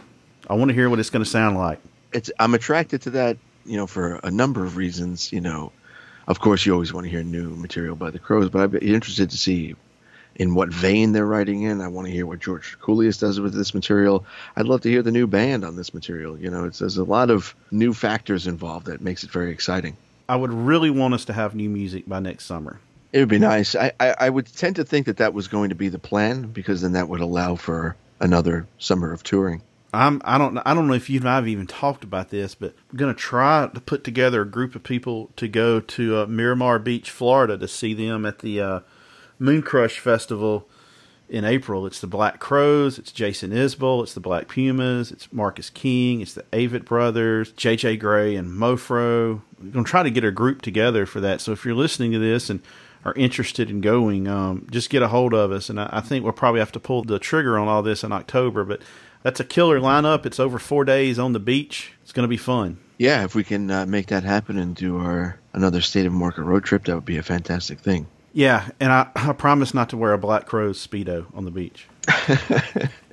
I 0.49 0.53
want 0.55 0.69
to 0.69 0.75
hear 0.75 0.89
what 0.89 0.99
it's 0.99 1.09
going 1.09 1.23
to 1.23 1.29
sound 1.29 1.57
like. 1.57 1.79
It's 2.11 2.29
I'm 2.39 2.53
attracted 2.53 3.03
to 3.03 3.11
that, 3.11 3.37
you 3.65 3.77
know, 3.77 3.87
for 3.87 4.15
a 4.15 4.29
number 4.29 4.65
of 4.65 4.75
reasons. 4.75 5.31
You 5.31 5.39
know, 5.39 5.71
of 6.27 6.41
course, 6.41 6.65
you 6.65 6.73
always 6.73 6.91
want 6.91 7.05
to 7.05 7.09
hear 7.09 7.23
new 7.23 7.51
material 7.51 7.95
by 7.95 8.11
the 8.11 8.19
Crowes, 8.19 8.49
but 8.49 8.61
I'd 8.61 8.71
be 8.71 8.93
interested 8.93 9.29
to 9.29 9.37
see 9.37 9.75
in 10.35 10.55
what 10.55 10.73
vein 10.73 11.13
they're 11.13 11.25
writing 11.25 11.63
in. 11.63 11.79
I 11.79 11.87
want 11.87 12.07
to 12.07 12.13
hear 12.13 12.25
what 12.25 12.39
George 12.39 12.77
Coulias 12.81 13.17
does 13.17 13.39
with 13.39 13.53
this 13.53 13.73
material. 13.73 14.25
I'd 14.57 14.65
love 14.65 14.81
to 14.81 14.89
hear 14.89 15.01
the 15.01 15.11
new 15.11 15.25
band 15.25 15.63
on 15.63 15.77
this 15.77 15.93
material. 15.93 16.37
You 16.37 16.49
know, 16.49 16.65
it's, 16.65 16.79
there's 16.79 16.97
a 16.97 17.05
lot 17.05 17.29
of 17.29 17.55
new 17.71 17.93
factors 17.93 18.45
involved 18.45 18.87
that 18.87 18.99
makes 18.99 19.23
it 19.23 19.31
very 19.31 19.51
exciting. 19.51 19.95
I 20.27 20.35
would 20.35 20.51
really 20.51 20.89
want 20.89 21.13
us 21.13 21.23
to 21.25 21.33
have 21.33 21.55
new 21.55 21.69
music 21.69 22.07
by 22.07 22.19
next 22.19 22.45
summer. 22.45 22.79
It 23.15 23.19
would 23.19 23.29
be 23.29 23.39
nice. 23.39 23.75
I, 23.75 23.93
I, 23.97 24.15
I 24.19 24.29
would 24.29 24.45
tend 24.45 24.75
to 24.75 24.83
think 24.83 25.05
that 25.05 25.15
that 25.17 25.33
was 25.33 25.47
going 25.47 25.69
to 25.69 25.75
be 25.75 25.87
the 25.87 25.97
plan 25.97 26.47
because 26.47 26.81
then 26.81 26.91
that 26.91 27.07
would 27.07 27.21
allow 27.21 27.55
for 27.55 27.95
another 28.19 28.67
summer 28.77 29.13
of 29.13 29.23
touring. 29.23 29.61
I'm 29.93 30.21
I 30.25 30.37
don't 30.37 30.57
I 30.65 30.73
don't 30.73 30.89
know 30.89 30.95
if 30.95 31.09
you 31.09 31.21
and 31.21 31.29
I've 31.29 31.47
even 31.47 31.65
talked 31.65 32.03
about 32.03 32.29
this, 32.29 32.55
but 32.55 32.75
I'm 32.91 32.97
going 32.97 33.15
to 33.15 33.17
try 33.17 33.69
to 33.73 33.79
put 33.79 34.03
together 34.03 34.41
a 34.41 34.45
group 34.45 34.75
of 34.75 34.83
people 34.83 35.31
to 35.37 35.47
go 35.47 35.79
to 35.79 36.17
uh, 36.17 36.25
Miramar 36.25 36.77
Beach, 36.77 37.09
Florida, 37.09 37.57
to 37.57 37.69
see 37.69 37.93
them 37.93 38.25
at 38.25 38.39
the 38.39 38.59
uh, 38.59 38.79
Moon 39.39 39.61
Crush 39.61 39.97
Festival 39.97 40.67
in 41.29 41.45
April. 41.45 41.85
It's 41.85 42.01
the 42.01 42.07
Black 42.07 42.41
Crowes, 42.41 42.99
it's 42.99 43.13
Jason 43.13 43.51
Isbell, 43.51 44.03
it's 44.03 44.13
the 44.13 44.19
Black 44.19 44.49
Pumas, 44.49 45.13
it's 45.13 45.31
Marcus 45.31 45.69
King, 45.69 46.19
it's 46.19 46.33
the 46.33 46.43
Avett 46.51 46.83
Brothers, 46.83 47.53
JJ 47.53 47.97
Grey, 47.97 48.35
and 48.35 48.49
Mofro. 48.49 49.41
We're 49.57 49.71
going 49.71 49.85
to 49.85 49.89
try 49.89 50.03
to 50.03 50.11
get 50.11 50.25
a 50.25 50.31
group 50.31 50.61
together 50.61 51.05
for 51.05 51.21
that. 51.21 51.39
So 51.39 51.53
if 51.53 51.63
you're 51.63 51.73
listening 51.73 52.11
to 52.11 52.19
this 52.19 52.49
and 52.49 52.61
are 53.05 53.13
interested 53.13 53.69
in 53.69 53.81
going, 53.81 54.27
um, 54.27 54.67
just 54.71 54.89
get 54.89 55.03
a 55.03 55.07
hold 55.07 55.33
of 55.33 55.51
us. 55.51 55.69
And 55.69 55.79
I, 55.79 55.89
I, 55.93 56.01
think 56.01 56.23
we'll 56.23 56.33
probably 56.33 56.59
have 56.59 56.71
to 56.71 56.79
pull 56.79 57.03
the 57.03 57.19
trigger 57.19 57.57
on 57.57 57.67
all 57.67 57.83
this 57.83 58.03
in 58.03 58.11
October. 58.11 58.65
But 58.65 58.81
that's 59.21 59.39
a 59.39 59.45
killer 59.45 59.79
lineup. 59.79 60.25
It's 60.25 60.39
over 60.39 60.57
four 60.57 60.83
days 60.83 61.19
on 61.19 61.33
the 61.33 61.39
beach. 61.39 61.93
It's 62.01 62.11
going 62.11 62.23
to 62.23 62.27
be 62.27 62.37
fun. 62.37 62.79
Yeah, 62.97 63.23
if 63.23 63.35
we 63.35 63.43
can 63.43 63.69
uh, 63.69 63.85
make 63.85 64.07
that 64.07 64.23
happen 64.23 64.57
and 64.57 64.75
do 64.75 64.97
our 64.97 65.37
another 65.53 65.81
State 65.81 66.05
of 66.05 66.13
Market 66.13 66.43
road 66.43 66.63
trip, 66.63 66.85
that 66.85 66.95
would 66.95 67.05
be 67.05 67.17
a 67.17 67.23
fantastic 67.23 67.79
thing. 67.79 68.07
Yeah, 68.33 68.69
and 68.79 68.91
I, 68.91 69.07
I 69.15 69.33
promise 69.33 69.73
not 69.73 69.89
to 69.89 69.97
wear 69.97 70.13
a 70.13 70.17
Black 70.17 70.45
crow's 70.45 70.85
speedo 70.85 71.25
on 71.33 71.45
the 71.45 71.51
beach. 71.51 71.87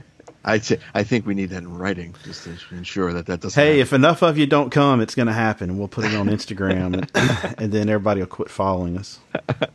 I, 0.45 0.59
t- 0.59 0.79
I 0.93 1.05
think 1.05 1.27
we 1.27 1.35
need 1.35 1.51
that 1.51 1.59
in 1.59 1.77
writing 1.77 2.15
just 2.25 2.45
to 2.45 2.57
ensure 2.73 3.13
that 3.13 3.27
that 3.27 3.41
doesn't. 3.41 3.61
Hey, 3.61 3.79
happen. 3.79 3.81
if 3.81 3.93
enough 3.93 4.23
of 4.23 4.39
you 4.39 4.47
don't 4.47 4.71
come, 4.71 5.01
it's 5.01 5.15
going 5.15 5.29
to 5.29 5.33
happen, 5.33 5.71
and 5.71 5.79
we'll 5.79 5.89
put 5.89 6.05
it 6.05 6.15
on 6.15 6.29
Instagram, 6.29 6.95
and, 6.95 7.59
and, 7.59 7.73
then 7.73 7.89
everybody 7.89 8.21
will 8.21 8.27
quit 8.27 8.51
following 8.51 8.99
us, 8.99 9.21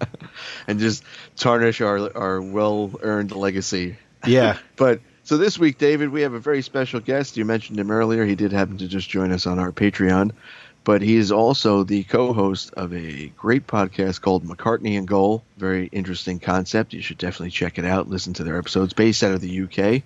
and 0.68 0.80
just 0.80 1.04
tarnish 1.38 1.80
our 1.80 2.16
our 2.18 2.42
well 2.42 2.92
earned 3.02 3.32
legacy. 3.32 3.98
Yeah, 4.26 4.58
but 4.76 5.00
so 5.24 5.38
this 5.38 5.58
week, 5.58 5.78
David, 5.78 6.10
we 6.10 6.22
have 6.22 6.34
a 6.34 6.40
very 6.40 6.62
special 6.62 7.00
guest. 7.00 7.38
You 7.38 7.46
mentioned 7.46 7.80
him 7.80 7.90
earlier. 7.90 8.26
He 8.26 8.36
did 8.36 8.52
happen 8.52 8.78
to 8.80 8.88
just 8.88 9.10
join 9.10 9.32
us 9.32 9.48
on 9.48 9.60
our 9.60 9.72
Patreon 9.72 10.32
but 10.88 11.02
he 11.02 11.18
is 11.18 11.34
also 11.34 11.84
the 11.84 12.06
co-host 12.06 12.74
of 12.76 12.94
a 12.94 13.28
great 13.36 13.68
podcast 13.68 14.22
called 14.22 14.46
McCartney 14.46 14.98
and 14.98 15.06
Goal. 15.06 15.44
Very 15.58 15.88
interesting 15.88 16.40
concept. 16.40 16.94
You 16.94 17.02
should 17.02 17.18
definitely 17.18 17.52
check 17.52 17.78
it 17.78 17.84
out. 17.84 18.10
Listen 18.10 18.32
to 18.36 18.46
their 18.46 18.58
episodes 18.58 18.94
based 18.94 19.22
out 19.22 19.34
of 19.34 19.42
the 19.42 19.64
UK. 19.64 20.02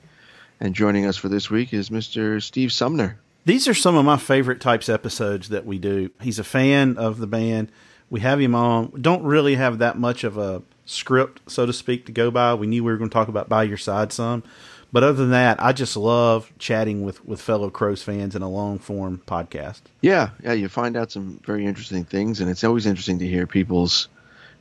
And 0.62 0.76
joining 0.76 1.08
us 1.08 1.18
for 1.18 1.28
this 1.28 1.50
week 1.50 1.74
is 1.74 1.90
Mr. 1.90 2.40
Steve 2.42 2.72
Sumner. 2.72 3.18
These 3.46 3.68
are 3.68 3.74
some 3.74 3.96
of 3.96 4.06
my 4.06 4.18
favorite 4.18 4.62
types 4.62 4.90
episodes 4.90 5.50
that 5.50 5.66
we 5.66 5.80
do. 5.80 6.12
He's 6.22 6.38
a 6.38 6.44
fan 6.44 7.00
of 7.00 7.18
the 7.18 7.26
band. 7.26 7.72
We 8.12 8.20
have 8.20 8.40
him 8.40 8.54
on. 8.54 8.92
We 8.92 9.02
don't 9.02 9.24
really 9.24 9.56
have 9.56 9.80
that 9.80 9.98
much 9.98 10.24
of 10.24 10.38
a 10.38 10.62
script, 10.86 11.42
so 11.48 11.66
to 11.66 11.74
speak, 11.74 12.06
to 12.06 12.12
go 12.12 12.30
by. 12.30 12.54
We 12.54 12.68
knew 12.68 12.84
we 12.84 12.92
were 12.92 13.00
going 13.00 13.10
to 13.10 13.14
talk 13.14 13.28
about 13.28 13.50
By 13.50 13.64
Your 13.64 13.78
Side 13.78 14.14
some. 14.14 14.44
But 14.92 15.02
other 15.02 15.14
than 15.14 15.32
that, 15.32 15.60
I 15.60 15.74
just 15.74 15.98
love 15.98 16.54
chatting 16.60 17.04
with, 17.04 17.26
with 17.26 17.42
fellow 17.42 17.72
Crowes 17.72 18.04
fans 18.04 18.36
in 18.36 18.44
a 18.44 18.50
long 18.50 18.78
form 18.78 19.20
podcast. 19.26 19.82
Yeah, 20.02 20.30
yeah, 20.44 20.54
you 20.54 20.70
find 20.70 20.96
out 20.96 21.12
some 21.12 21.42
very 21.44 21.66
interesting 21.66 22.04
things, 22.04 22.40
and 22.40 22.52
it's 22.52 22.64
always 22.64 22.86
interesting 22.86 23.18
to 23.18 23.28
hear 23.28 23.48
people's 23.48 24.10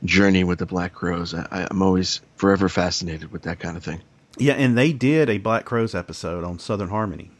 journey 0.03 0.43
with 0.45 0.57
the 0.57 0.65
Black 0.65 0.93
Crowes. 0.93 1.35
I, 1.35 1.67
I'm 1.69 1.83
always 1.83 2.21
forever 2.37 2.69
fascinated 2.69 3.31
with 3.31 3.43
that 3.43 3.59
kind 3.59 3.77
of 3.77 3.83
thing. 3.83 4.01
Yeah, 4.37 4.53
and 4.53 4.77
they 4.77 4.93
did 4.93 5.29
a 5.29 5.37
Black 5.37 5.65
Crowes 5.65 5.93
episode 5.93 6.43
on 6.43 6.59
Southern 6.59 6.89
Harmony. 6.89 7.31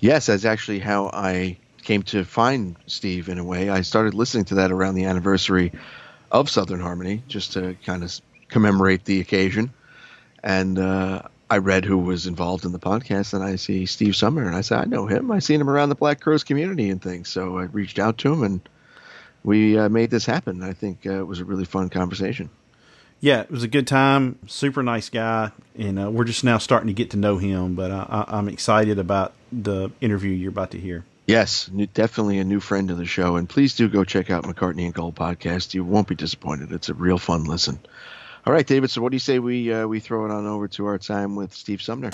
Yes, 0.00 0.26
that's 0.26 0.44
actually 0.44 0.78
how 0.78 1.10
I 1.12 1.58
came 1.82 2.02
to 2.04 2.24
find 2.24 2.76
Steve 2.86 3.28
in 3.28 3.38
a 3.38 3.44
way. 3.44 3.68
I 3.68 3.80
started 3.80 4.14
listening 4.14 4.44
to 4.46 4.56
that 4.56 4.70
around 4.70 4.94
the 4.94 5.04
anniversary 5.04 5.72
of 6.30 6.48
Southern 6.48 6.80
Harmony 6.80 7.22
just 7.26 7.54
to 7.54 7.76
kind 7.84 8.04
of 8.04 8.20
commemorate 8.48 9.04
the 9.04 9.20
occasion 9.20 9.72
and 10.42 10.78
uh, 10.78 11.22
I 11.50 11.58
read 11.58 11.84
who 11.84 11.98
was 11.98 12.26
involved 12.26 12.64
in 12.64 12.72
the 12.72 12.78
podcast, 12.78 13.34
and 13.34 13.42
I 13.42 13.56
see 13.56 13.86
Steve 13.86 14.16
Sumner, 14.16 14.46
and 14.46 14.56
I 14.56 14.60
said, 14.60 14.78
I 14.78 14.84
know 14.84 15.06
him. 15.06 15.30
I've 15.30 15.44
seen 15.44 15.60
him 15.60 15.70
around 15.70 15.88
the 15.88 15.94
Black 15.94 16.20
Crowes 16.20 16.44
community 16.44 16.90
and 16.90 17.02
things. 17.02 17.28
So 17.28 17.58
I 17.58 17.64
reached 17.64 17.98
out 17.98 18.18
to 18.18 18.32
him, 18.32 18.42
and 18.42 18.68
we 19.44 19.78
uh, 19.78 19.88
made 19.88 20.10
this 20.10 20.26
happen. 20.26 20.62
I 20.62 20.72
think 20.72 21.06
uh, 21.06 21.20
it 21.20 21.26
was 21.26 21.40
a 21.40 21.44
really 21.44 21.64
fun 21.64 21.88
conversation. 21.90 22.50
Yeah, 23.20 23.40
it 23.40 23.50
was 23.50 23.64
a 23.64 23.68
good 23.68 23.86
time. 23.86 24.38
Super 24.46 24.82
nice 24.82 25.08
guy, 25.08 25.50
and 25.76 25.98
uh, 25.98 26.10
we're 26.10 26.24
just 26.24 26.44
now 26.44 26.58
starting 26.58 26.86
to 26.86 26.92
get 26.92 27.10
to 27.10 27.16
know 27.16 27.38
him. 27.38 27.74
But 27.74 27.90
I, 27.90 28.24
I'm 28.28 28.48
excited 28.48 28.98
about 28.98 29.32
the 29.50 29.90
interview 30.00 30.30
you're 30.30 30.50
about 30.50 30.70
to 30.72 30.78
hear. 30.78 31.04
Yes, 31.26 31.68
new, 31.70 31.86
definitely 31.86 32.38
a 32.38 32.44
new 32.44 32.60
friend 32.60 32.90
of 32.90 32.96
the 32.96 33.04
show, 33.04 33.36
and 33.36 33.48
please 33.48 33.74
do 33.74 33.88
go 33.88 34.04
check 34.04 34.30
out 34.30 34.44
McCartney 34.44 34.84
and 34.84 34.94
Gold 34.94 35.16
podcast. 35.16 35.74
You 35.74 35.84
won't 35.84 36.08
be 36.08 36.14
disappointed. 36.14 36.72
It's 36.72 36.88
a 36.88 36.94
real 36.94 37.18
fun 37.18 37.44
listen. 37.44 37.80
All 38.46 38.52
right, 38.52 38.66
David. 38.66 38.90
So, 38.90 39.02
what 39.02 39.10
do 39.10 39.16
you 39.16 39.20
say 39.20 39.40
we 39.40 39.72
uh, 39.72 39.86
we 39.86 40.00
throw 40.00 40.24
it 40.24 40.30
on 40.30 40.46
over 40.46 40.68
to 40.68 40.86
our 40.86 40.98
time 40.98 41.34
with 41.34 41.52
Steve 41.52 41.82
Sumner? 41.82 42.10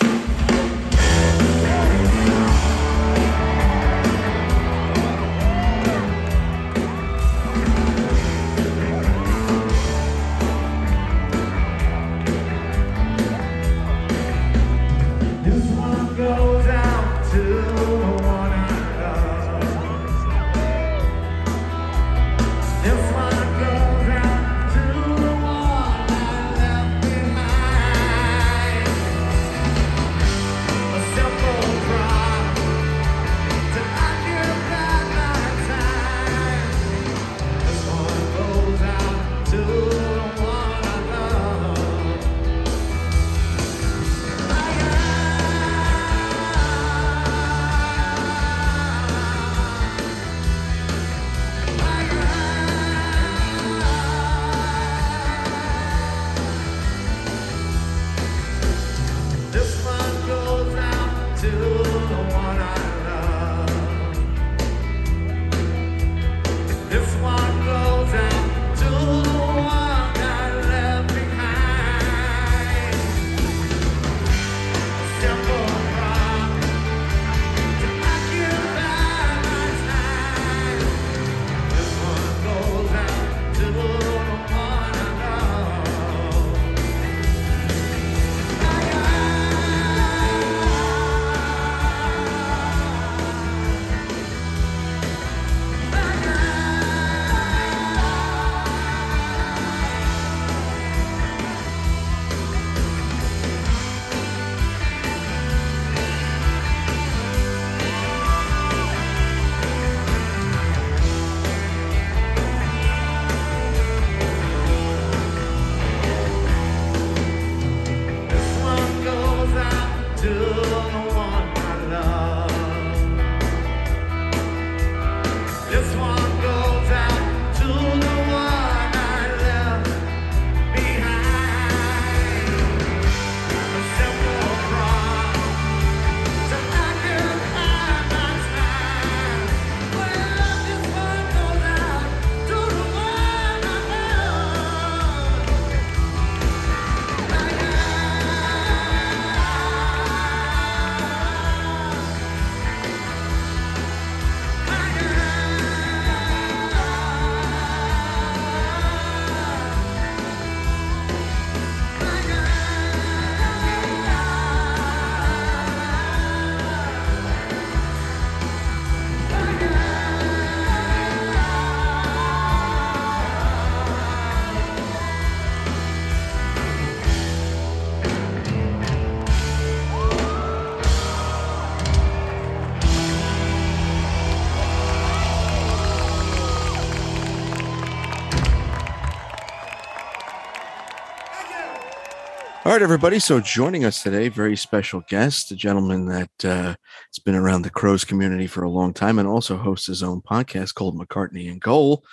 All 192.65 192.71
right, 192.71 192.81
everybody. 192.81 193.19
So 193.19 193.39
joining 193.39 193.85
us 193.85 194.01
today, 194.01 194.27
very 194.27 194.57
special 194.57 195.03
guest, 195.07 195.51
a 195.51 195.55
gentleman 195.55 196.07
that 196.07 196.43
uh, 196.43 196.73
has 196.73 197.19
been 197.23 197.35
around 197.35 197.61
the 197.61 197.69
Crowes 197.69 198.03
community 198.03 198.47
for 198.47 198.63
a 198.63 198.69
long 198.71 198.91
time 198.91 199.19
and 199.19 199.27
also 199.27 199.55
hosts 199.55 199.85
his 199.85 200.01
own 200.01 200.19
podcast 200.19 200.73
called 200.73 200.97
McCartney 200.97 201.47
and 201.47 201.61
Goal. 201.61 202.03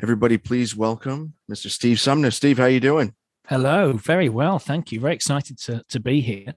Everybody, 0.00 0.38
please 0.38 0.76
welcome 0.76 1.34
Mr. 1.50 1.68
Steve 1.68 1.98
Sumner. 1.98 2.30
Steve, 2.30 2.58
how 2.58 2.66
you 2.66 2.78
doing? 2.78 3.12
Hello, 3.48 3.92
very 3.92 4.28
well, 4.28 4.60
thank 4.60 4.92
you. 4.92 5.00
Very 5.00 5.14
excited 5.14 5.58
to 5.62 5.82
to 5.88 5.98
be 5.98 6.20
here. 6.20 6.54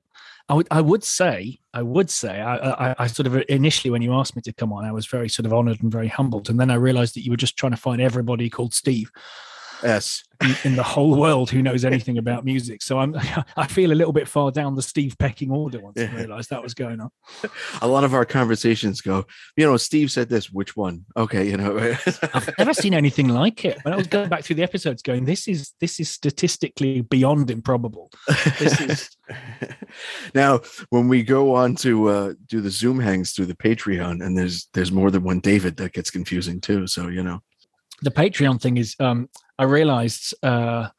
I 0.48 0.54
would 0.54 0.68
I 0.70 0.82
would 0.82 1.04
say 1.04 1.58
I 1.74 1.82
would 1.82 2.12
say 2.12 2.42
I, 2.42 2.92
I, 2.92 2.96
I 3.00 3.08
sort 3.08 3.26
of 3.26 3.44
initially 3.50 3.90
when 3.90 4.04
you 4.04 4.14
asked 4.14 4.36
me 4.36 4.44
to 4.44 4.54
come 4.54 4.72
on, 4.72 4.86
I 4.86 4.92
was 4.92 5.08
very 5.08 5.30
sort 5.30 5.48
of 5.48 5.54
honoured 5.54 5.82
and 5.82 5.92
very 5.92 6.10
humbled, 6.10 6.52
and 6.52 6.60
then 6.60 6.70
I 6.70 6.76
realised 6.76 7.16
that 7.16 7.26
you 7.26 7.32
were 7.32 7.38
just 7.38 7.58
trying 7.58 7.72
to 7.72 7.78
find 7.78 8.02
everybody 8.02 8.52
called 8.52 8.76
Steve. 8.76 9.10
Yes. 9.84 10.24
In, 10.42 10.56
in, 10.64 10.76
the 10.76 10.84
whole 10.84 11.16
world 11.16 11.52
who 11.52 11.62
knows 11.62 11.86
anything 11.86 12.18
about 12.18 12.44
music. 12.44 12.82
So 12.82 13.00
I'm 13.00 13.16
I 13.58 13.68
feel 13.68 13.92
a 13.92 13.94
little 13.94 14.14
bit 14.14 14.28
far 14.28 14.52
down 14.52 14.76
the 14.76 14.82
Steve 14.82 15.16
pecking 15.20 15.52
order 15.52 15.80
once 15.80 15.98
yeah. 15.98 16.10
I 16.12 16.16
realized 16.16 16.50
that 16.50 16.64
was 16.64 16.74
going 16.74 17.00
on. 17.00 17.12
A 17.82 17.88
lot 17.88 18.04
of 18.04 18.14
our 18.14 18.26
conversations 18.26 19.02
go, 19.02 19.26
you 19.56 19.66
know, 19.66 19.78
Steve 19.78 20.12
said 20.12 20.30
this, 20.30 20.52
which 20.52 20.76
one? 20.76 21.06
Okay, 21.16 21.48
you 21.48 21.58
know. 21.58 21.78
I've 22.34 22.58
never 22.58 22.74
seen 22.74 22.94
anything 22.94 23.28
like 23.28 23.66
it. 23.66 23.78
When 23.84 23.94
I 23.94 23.98
was 23.98 24.08
going 24.08 24.30
back 24.30 24.44
through 24.44 24.56
the 24.56 24.64
episodes 24.64 25.02
going, 25.02 25.26
this 25.26 25.48
is 25.48 25.74
this 25.80 26.00
is 26.00 26.10
statistically 26.10 27.02
beyond 27.02 27.52
improbable. 27.52 28.12
This 28.58 28.82
is 28.82 29.10
now 30.36 30.62
when 30.90 31.08
we 31.08 31.22
go 31.24 31.56
on 31.56 31.76
to 31.78 32.08
uh, 32.10 32.34
do 32.48 32.62
the 32.62 32.72
Zoom 32.72 33.00
hangs 33.00 33.34
through 33.34 33.48
the 33.48 33.56
Patreon, 33.56 34.26
and 34.26 34.38
there's 34.38 34.68
there's 34.74 34.92
more 34.92 35.12
than 35.12 35.24
one 35.24 35.40
David 35.40 35.78
that 35.78 35.94
gets 35.94 36.10
confusing 36.10 36.60
too. 36.62 36.88
So 36.88 37.08
you 37.08 37.24
know 37.24 37.42
the 38.02 38.12
Patreon 38.12 38.62
thing 38.62 38.78
is, 38.78 38.96
um, 39.00 39.30
I 39.58 39.64
realized 39.64 40.34
uh, 40.44 40.90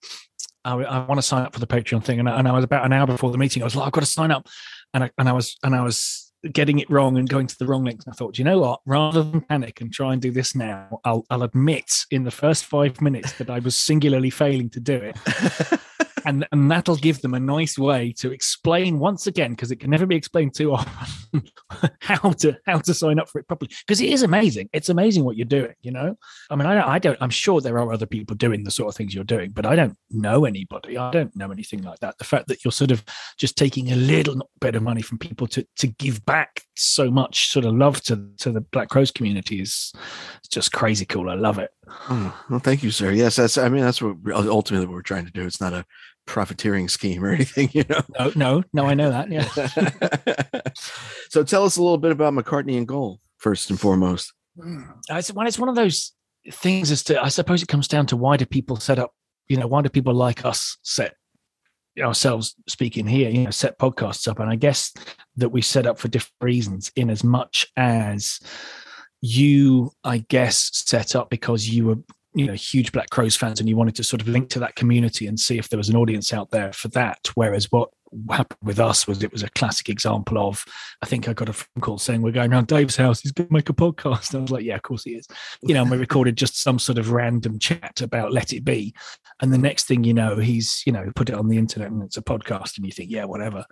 I, 0.65 0.75
I 0.75 1.05
want 1.07 1.19
to 1.19 1.23
sign 1.23 1.43
up 1.43 1.53
for 1.53 1.61
the 1.61 1.67
Patreon 1.67 2.05
thing, 2.05 2.21
and 2.21 2.29
I, 2.29 2.39
and 2.39 2.49
I 2.49 2.53
was 2.53 2.65
about 2.65 2.85
an 2.85 2.93
hour 2.93 3.07
before 3.07 3.31
the 3.31 3.39
meeting. 3.39 3.63
I 3.63 3.67
was 3.67 3.77
like, 3.77 3.87
I've 3.87 3.93
got 3.93 4.01
to 4.01 4.07
sign 4.07 4.31
up, 4.31 4.49
and 4.95 5.05
I, 5.05 5.11
and 5.19 5.29
I 5.29 5.33
was 5.33 5.57
and 5.63 5.75
I 5.75 5.83
was 5.83 6.33
getting 6.53 6.79
it 6.79 6.91
wrong 6.91 7.17
and 7.17 7.29
going 7.29 7.47
to 7.47 7.59
the 7.59 7.67
wrong 7.67 7.85
links. 7.85 8.05
And 8.05 8.13
I 8.13 8.17
thought, 8.17 8.39
you 8.39 8.45
know 8.45 8.59
what? 8.59 8.81
Rather 8.85 9.23
than 9.23 9.41
panic 9.43 9.81
and 9.81 9.93
try 9.93 10.13
and 10.13 10.21
do 10.21 10.31
this 10.31 10.55
now, 10.55 11.01
I'll, 11.05 11.25
I'll 11.31 11.45
admit 11.45 12.05
in 12.11 12.25
the 12.25 12.31
first 12.31 12.65
five 12.65 13.01
minutes 13.01 13.33
that 13.35 13.49
I 13.49 13.61
was 13.61 13.77
singularly 13.77 14.31
failing 14.31 14.69
to 14.71 14.81
do 14.81 14.95
it. 14.95 15.17
and 16.25 16.47
and 16.53 16.71
that'll 16.71 16.97
give 16.97 17.21
them 17.21 17.35
a 17.35 17.41
nice 17.41 17.79
way 17.79 18.13
to 18.19 18.33
explain 18.33 18.99
once 18.99 19.27
again 19.27 19.51
because 19.51 19.71
it 19.71 19.81
can 19.81 19.91
never 19.91 20.07
be 20.07 20.17
explained 20.17 20.55
too 20.55 20.73
often 20.73 21.43
how 22.01 22.33
to 22.33 22.57
how 22.67 22.79
to 22.79 22.95
sign 22.95 23.19
up 23.19 23.29
for 23.29 23.39
it 23.39 23.49
properly 23.49 23.71
because 23.87 24.01
it 24.01 24.09
is 24.09 24.23
amazing 24.23 24.69
it's 24.73 24.89
amazing 24.89 25.25
what 25.25 25.37
you're 25.37 25.45
doing 25.45 25.75
you 25.83 25.91
know 25.91 26.17
i 26.51 26.57
mean 26.57 26.67
i 26.67 26.75
don't 26.75 26.89
i 26.89 26.99
don't 26.99 27.19
i'm 27.21 27.31
sure 27.31 27.61
there 27.61 27.79
are 27.79 27.93
other 27.93 28.07
people 28.07 28.37
doing 28.37 28.65
the 28.65 28.71
sort 28.71 28.89
of 28.89 28.97
things 28.97 29.15
you're 29.15 29.25
doing 29.25 29.51
but 29.51 29.67
i 29.67 29.75
don't 29.75 29.97
know 30.11 30.45
anybody 30.45 30.97
i 30.99 31.11
don't 31.11 31.35
know 31.37 31.51
anything 31.51 31.83
like 31.83 31.99
that 32.01 32.17
the 32.19 32.25
fact 32.25 32.49
that 32.49 32.65
you're 32.65 32.73
sort 32.73 32.91
of 32.91 33.05
just 33.39 33.57
taking 33.57 33.93
a 33.93 33.97
little 33.97 34.49
bit 34.61 34.75
of 34.75 34.83
money 34.83 35.03
from 35.03 35.19
people 35.19 35.47
to 35.47 35.67
to 35.77 35.87
give 35.87 36.25
back 36.25 36.63
so 36.77 37.11
much 37.11 37.49
sort 37.49 37.65
of 37.65 37.75
love 37.75 38.01
to 38.03 38.29
to 38.39 38.51
the 38.51 38.61
Black 38.61 38.89
Crowes 38.89 39.11
community 39.11 39.61
is 39.61 39.93
just 40.51 40.73
crazy 40.73 41.05
cool 41.05 41.29
i 41.29 41.35
love 41.35 41.59
it 41.59 41.71
Oh, 42.09 42.45
well, 42.49 42.61
thank 42.61 42.83
you, 42.83 42.91
sir. 42.91 43.11
Yes, 43.11 43.37
that's. 43.37 43.59
I 43.59 43.69
mean, 43.69 43.83
that's 43.83 44.01
what 44.01 44.17
ultimately 44.33 44.87
what 44.87 44.95
we're 44.95 45.03
trying 45.03 45.27
to 45.27 45.33
do. 45.33 45.45
It's 45.45 45.61
not 45.61 45.73
a 45.73 45.85
profiteering 46.27 46.89
scheme 46.89 47.25
or 47.25 47.31
anything, 47.31 47.69
you 47.73 47.85
know. 47.89 48.01
no 48.19 48.33
no 48.35 48.65
no 48.73 48.87
i 48.87 48.95
know 48.95 49.11
that 49.11 49.31
yeah 49.31 50.63
so, 51.29 51.43
tell 51.43 51.65
us 51.65 51.77
a 51.77 51.83
little 51.83 51.99
bit 51.99 52.13
about 52.13 52.33
McCartney 52.33 52.77
and 52.77 52.87
Goal 52.87 53.21
first 53.39 53.71
and 53.71 53.81
foremost. 53.81 54.33
Mm. 54.59 54.95
it's, 55.11 55.33
well, 55.33 55.47
it's 55.47 55.59
one 55.59 55.69
of 55.69 55.75
those 55.75 56.13
things 56.51 56.91
as 56.91 57.03
to 57.05 57.23
i 57.23 57.29
suppose 57.29 57.63
it 57.63 57.69
comes 57.69 57.89
down 57.89 58.05
to 58.05 58.17
why 58.17 58.37
do 58.37 58.45
people 58.45 58.77
set 58.77 58.99
up 58.99 59.13
you 59.49 59.57
know 59.57 59.67
why 59.67 59.81
do 59.81 59.89
people 59.89 60.13
like 60.13 60.45
us 60.45 60.77
set 60.83 61.15
ourselves 62.01 62.55
speaking 62.69 63.07
here 63.07 63.31
you 63.31 63.45
know 63.45 63.51
set 63.51 63.79
podcasts 63.79 64.27
up 64.29 64.39
and 64.41 64.51
i 64.51 64.57
guess 64.57 64.93
that 65.37 65.51
we 65.51 65.63
set 65.63 65.87
up 65.87 65.99
for 65.99 66.09
different 66.09 66.35
reasons 66.41 66.91
in 66.97 67.11
as 67.11 67.23
much 67.23 67.67
as 67.77 68.41
you 69.21 69.91
i 70.05 70.19
guess 70.29 70.71
set 70.73 71.15
up 71.15 71.31
because 71.31 71.69
you 71.69 71.87
were 71.87 71.99
you 72.35 72.47
know 72.47 72.55
huge 72.55 72.93
Black 72.93 73.11
Crowes 73.11 73.37
fans 73.37 73.61
and 73.61 73.69
you 73.69 73.77
wanted 73.77 73.95
to 73.97 74.05
sort 74.05 74.23
of 74.23 74.29
link 74.29 74.49
to 74.51 74.59
that 74.61 74.77
community 74.77 75.27
and 75.27 75.39
see 75.39 75.59
if 75.59 75.69
there 75.69 75.79
was 75.79 75.89
an 75.89 75.97
audience 75.97 76.33
out 76.33 76.51
there 76.51 76.73
for 76.73 76.89
that. 76.89 77.19
Whereas 77.35 77.71
what 77.71 77.91
happened 78.31 78.59
with 78.63 78.79
us 78.79 79.07
was 79.07 79.23
it 79.23 79.33
was 79.33 79.43
a 79.43 79.49
classic 79.51 79.89
example 79.89 80.37
of 80.37 80.67
i 81.01 81.07
think 81.07 81.29
i 81.29 81.33
got 81.33 81.49
a 81.49 81.53
phone 81.55 81.81
call 81.81 81.97
saying 81.97 82.21
we're 82.21 82.31
going 82.31 82.53
around 82.53 82.67
dave's 82.67 82.97
house. 82.97 83.21
He's 83.21 83.33
going 83.33 83.49
to 83.49 83.53
make 83.53 83.71
a 83.71 83.73
podcast. 83.73 84.35
And 84.35 84.41
i 84.41 84.43
was 84.43 84.51
like 84.51 84.65
yeah 84.65 84.77
of 84.77 84.83
course 84.83 85.05
he 85.05 85.13
is. 85.13 85.27
You 85.63 85.75
know 85.75 85.83
and 85.83 85.91
we 85.91 85.97
recorded 85.97 86.37
just 86.37 86.63
some 86.63 86.79
sort 86.79 86.99
of 86.99 87.11
random 87.13 87.59
chat 87.59 88.01
about 88.01 88.33
let 88.33 88.53
it 88.53 88.65
be. 88.65 88.95
And 89.41 89.53
the 89.53 89.59
next 89.59 89.87
thing 89.87 90.05
you 90.05 90.15
know 90.15 90.37
he's 90.37 90.83
you 90.87 90.93
know 90.93 91.11
put 91.15 91.31
it 91.31 91.35
on 91.35 91.49
the 91.49 91.59
internet 91.59 91.91
and 91.91 92.03
it's 92.03 92.17
a 92.17 92.23
podcast 92.23 92.77
and 92.77 92.87
you 92.87 92.93
think 92.93 93.11
yeah 93.11 93.25
whatever. 93.25 93.65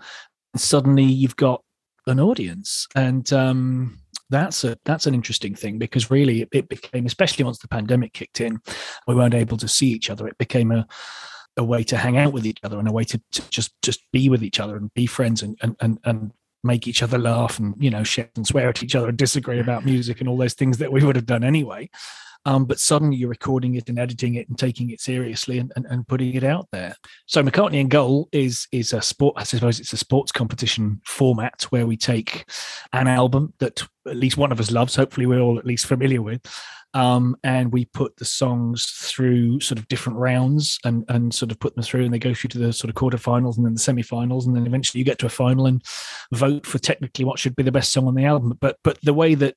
And 0.55 0.61
suddenly 0.61 1.05
you've 1.05 1.37
got 1.37 1.63
an 2.11 2.21
audience. 2.21 2.87
And 2.95 3.33
um 3.33 3.99
that's 4.29 4.63
a 4.63 4.77
that's 4.85 5.07
an 5.07 5.15
interesting 5.15 5.55
thing 5.55 5.79
because 5.79 6.11
really 6.11 6.47
it, 6.53 6.69
became 6.69 7.07
especially 7.07 7.45
once 7.45 7.59
the 7.59 7.69
pandemic 7.69 8.13
kicked 8.13 8.41
in 8.41 8.61
we 9.09 9.15
weren't 9.15 9.35
able 9.35 9.57
to 9.57 9.69
see 9.69 9.89
each 9.89 10.11
other. 10.11 10.29
It 10.29 10.39
became 10.39 10.71
a 10.71 10.87
a 11.57 11.65
way 11.65 11.83
to 11.83 11.97
hang 11.97 12.17
out 12.17 12.33
with 12.33 12.47
each 12.47 12.59
other 12.63 12.79
and 12.79 12.89
a 12.89 12.93
way 12.93 13.05
to, 13.05 13.21
to 13.33 13.51
just 13.51 13.73
just 13.83 14.01
be 14.13 14.29
with 14.29 14.43
each 14.43 14.61
other 14.61 14.77
and 14.77 14.93
be 14.95 15.07
friends 15.07 15.43
and 15.43 15.57
and 15.63 15.77
and, 15.81 15.99
and 16.05 16.33
make 16.63 16.87
each 16.87 17.03
other 17.03 17.19
laugh 17.19 17.59
and 17.59 17.75
you 17.79 17.91
know 17.91 18.05
shit 18.05 18.31
and 18.37 18.47
swear 18.47 18.69
at 18.69 18.83
each 18.83 18.95
other 18.95 19.09
and 19.09 19.19
disagree 19.19 19.59
about 19.59 19.85
music 19.85 20.21
and 20.21 20.29
all 20.29 20.37
those 20.37 20.55
things 20.55 20.79
that 20.79 20.93
we 20.93 21.03
would 21.03 21.17
have 21.17 21.27
done 21.27 21.43
anyway 21.43 21.89
um, 22.47 22.65
but 22.65 22.81
suddenly 22.81 23.17
you're 23.17 23.29
recording 23.29 23.75
it 23.75 23.89
and 23.89 23.99
editing 23.99 24.35
it 24.35 24.49
and 24.49 24.59
taking 24.59 24.91
it 24.91 25.01
seriously 25.01 25.59
and, 25.59 25.73
and, 25.77 25.87
and, 25.87 26.09
putting 26.09 26.35
it 26.35 26.45
out 26.45 26.67
there. 26.73 26.95
So 27.27 27.43
McCartney 27.43 27.81
and 27.81 27.91
Goal 27.91 28.29
is 28.33 28.67
is 28.73 28.93
a 28.93 29.03
sport. 29.03 29.35
I 29.37 29.45
suppose 29.45 29.79
it's 29.79 29.93
a 29.93 29.99
sports 29.99 30.33
competition 30.33 31.01
format 31.05 31.65
where 31.71 31.87
we 31.87 31.97
take 31.97 32.47
an 32.93 33.09
album 33.09 33.53
that 33.59 33.83
at 34.07 34.17
least 34.17 34.39
one 34.39 34.53
of 34.53 34.61
us 34.61 34.71
loves. 34.71 34.97
Hopefully, 34.97 35.27
we're 35.27 35.41
all 35.41 35.59
at 35.59 35.67
least 35.67 35.87
familiar 35.87 36.23
with. 36.23 36.41
Um, 36.93 37.37
and 37.45 37.73
we 37.73 37.85
put 37.85 38.17
the 38.17 38.25
songs 38.25 38.87
through 38.87 39.61
sort 39.61 39.79
of 39.79 39.87
different 39.87 40.19
rounds 40.19 40.79
and 40.85 41.05
and 41.09 41.33
sort 41.33 41.53
of 41.53 41.61
put 41.61 41.77
them 41.77 41.85
through 41.85 42.05
and 42.05 42.13
they 42.13 42.19
go 42.19 42.35
through 42.35 42.49
to 42.49 42.59
the 42.59 42.73
sort 42.73 42.89
of 42.89 42.97
quarterfinals 42.97 43.57
and 43.57 43.65
then 43.65 43.75
the 43.75 43.81
semi-finals 43.81 44.45
and 44.45 44.57
then 44.57 44.67
eventually 44.67 44.99
you 44.99 45.05
get 45.05 45.19
to 45.21 45.27
a 45.27 45.29
final 45.29 45.67
and 45.67 45.85
vote 46.33 46.67
for 46.67 46.79
technically 46.79 47.25
what 47.25 47.39
should 47.39 47.55
be 47.55 47.63
the 47.63 47.71
best 47.71 47.93
song 47.93 48.09
on 48.09 48.17
the 48.17 48.25
album 48.25 48.59
but 48.61 48.77
but 48.83 48.99
the 49.05 49.15
way 49.15 49.37
that 49.37 49.55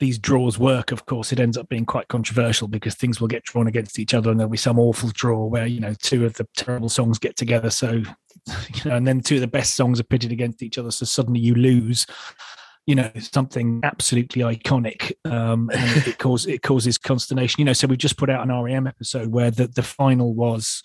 these 0.00 0.18
draws 0.18 0.58
work, 0.58 0.92
of 0.92 1.06
course, 1.06 1.32
it 1.32 1.40
ends 1.40 1.56
up 1.56 1.68
being 1.68 1.86
quite 1.86 2.08
controversial 2.08 2.66
because 2.66 2.94
things 2.94 3.20
will 3.20 3.28
get 3.28 3.44
drawn 3.44 3.66
against 3.66 3.98
each 3.98 4.14
other, 4.14 4.30
and 4.30 4.38
there'll 4.38 4.50
be 4.50 4.56
some 4.56 4.78
awful 4.78 5.10
draw 5.14 5.44
where 5.46 5.66
you 5.66 5.80
know 5.80 5.94
two 5.94 6.24
of 6.24 6.34
the 6.34 6.46
terrible 6.56 6.88
songs 6.88 7.18
get 7.18 7.36
together. 7.36 7.70
So, 7.70 7.90
you 8.74 8.84
know, 8.84 8.96
and 8.96 9.06
then 9.06 9.20
two 9.20 9.36
of 9.36 9.40
the 9.40 9.46
best 9.46 9.76
songs 9.76 10.00
are 10.00 10.04
pitted 10.04 10.32
against 10.32 10.62
each 10.62 10.78
other. 10.78 10.90
So 10.90 11.06
suddenly 11.06 11.40
you 11.40 11.54
lose, 11.54 12.06
you 12.86 12.94
know, 12.96 13.10
something 13.18 13.80
absolutely 13.84 14.42
iconic, 14.42 15.12
um, 15.24 15.70
and 15.72 16.06
it 16.06 16.18
causes 16.18 16.52
it 16.52 16.62
causes 16.62 16.98
consternation. 16.98 17.60
You 17.60 17.66
know, 17.66 17.72
so 17.72 17.86
we 17.86 17.96
just 17.96 18.18
put 18.18 18.30
out 18.30 18.46
an 18.46 18.54
REM 18.54 18.86
episode 18.86 19.28
where 19.28 19.50
the 19.50 19.68
the 19.68 19.82
final 19.82 20.34
was. 20.34 20.82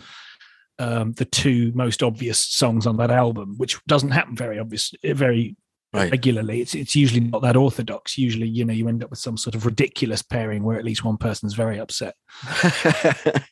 Um, 0.82 1.12
the 1.12 1.26
two 1.26 1.74
most 1.76 2.02
obvious 2.02 2.40
songs 2.40 2.88
on 2.88 2.96
that 2.98 3.12
album, 3.12 3.56
which 3.58 3.78
doesn't 3.86 4.12
happen 4.12 4.38
very 4.38 4.58
obvious, 4.58 4.94
very 5.04 5.58
right. 5.94 6.12
regularly. 6.12 6.62
It's 6.62 6.76
it's 6.76 6.96
usually 6.96 7.22
not 7.22 7.42
that 7.42 7.56
orthodox. 7.56 8.18
Usually, 8.18 8.48
you 8.48 8.66
know, 8.66 8.74
you 8.74 8.88
end 8.88 9.04
up 9.04 9.10
with 9.10 9.20
some 9.20 9.38
sort 9.38 9.56
of 9.56 9.66
ridiculous 9.66 10.22
pairing 10.22 10.64
where 10.64 10.78
at 10.78 10.86
least 10.86 11.04
one 11.04 11.18
person's 11.18 11.54
very 11.54 11.80
upset. 11.80 12.16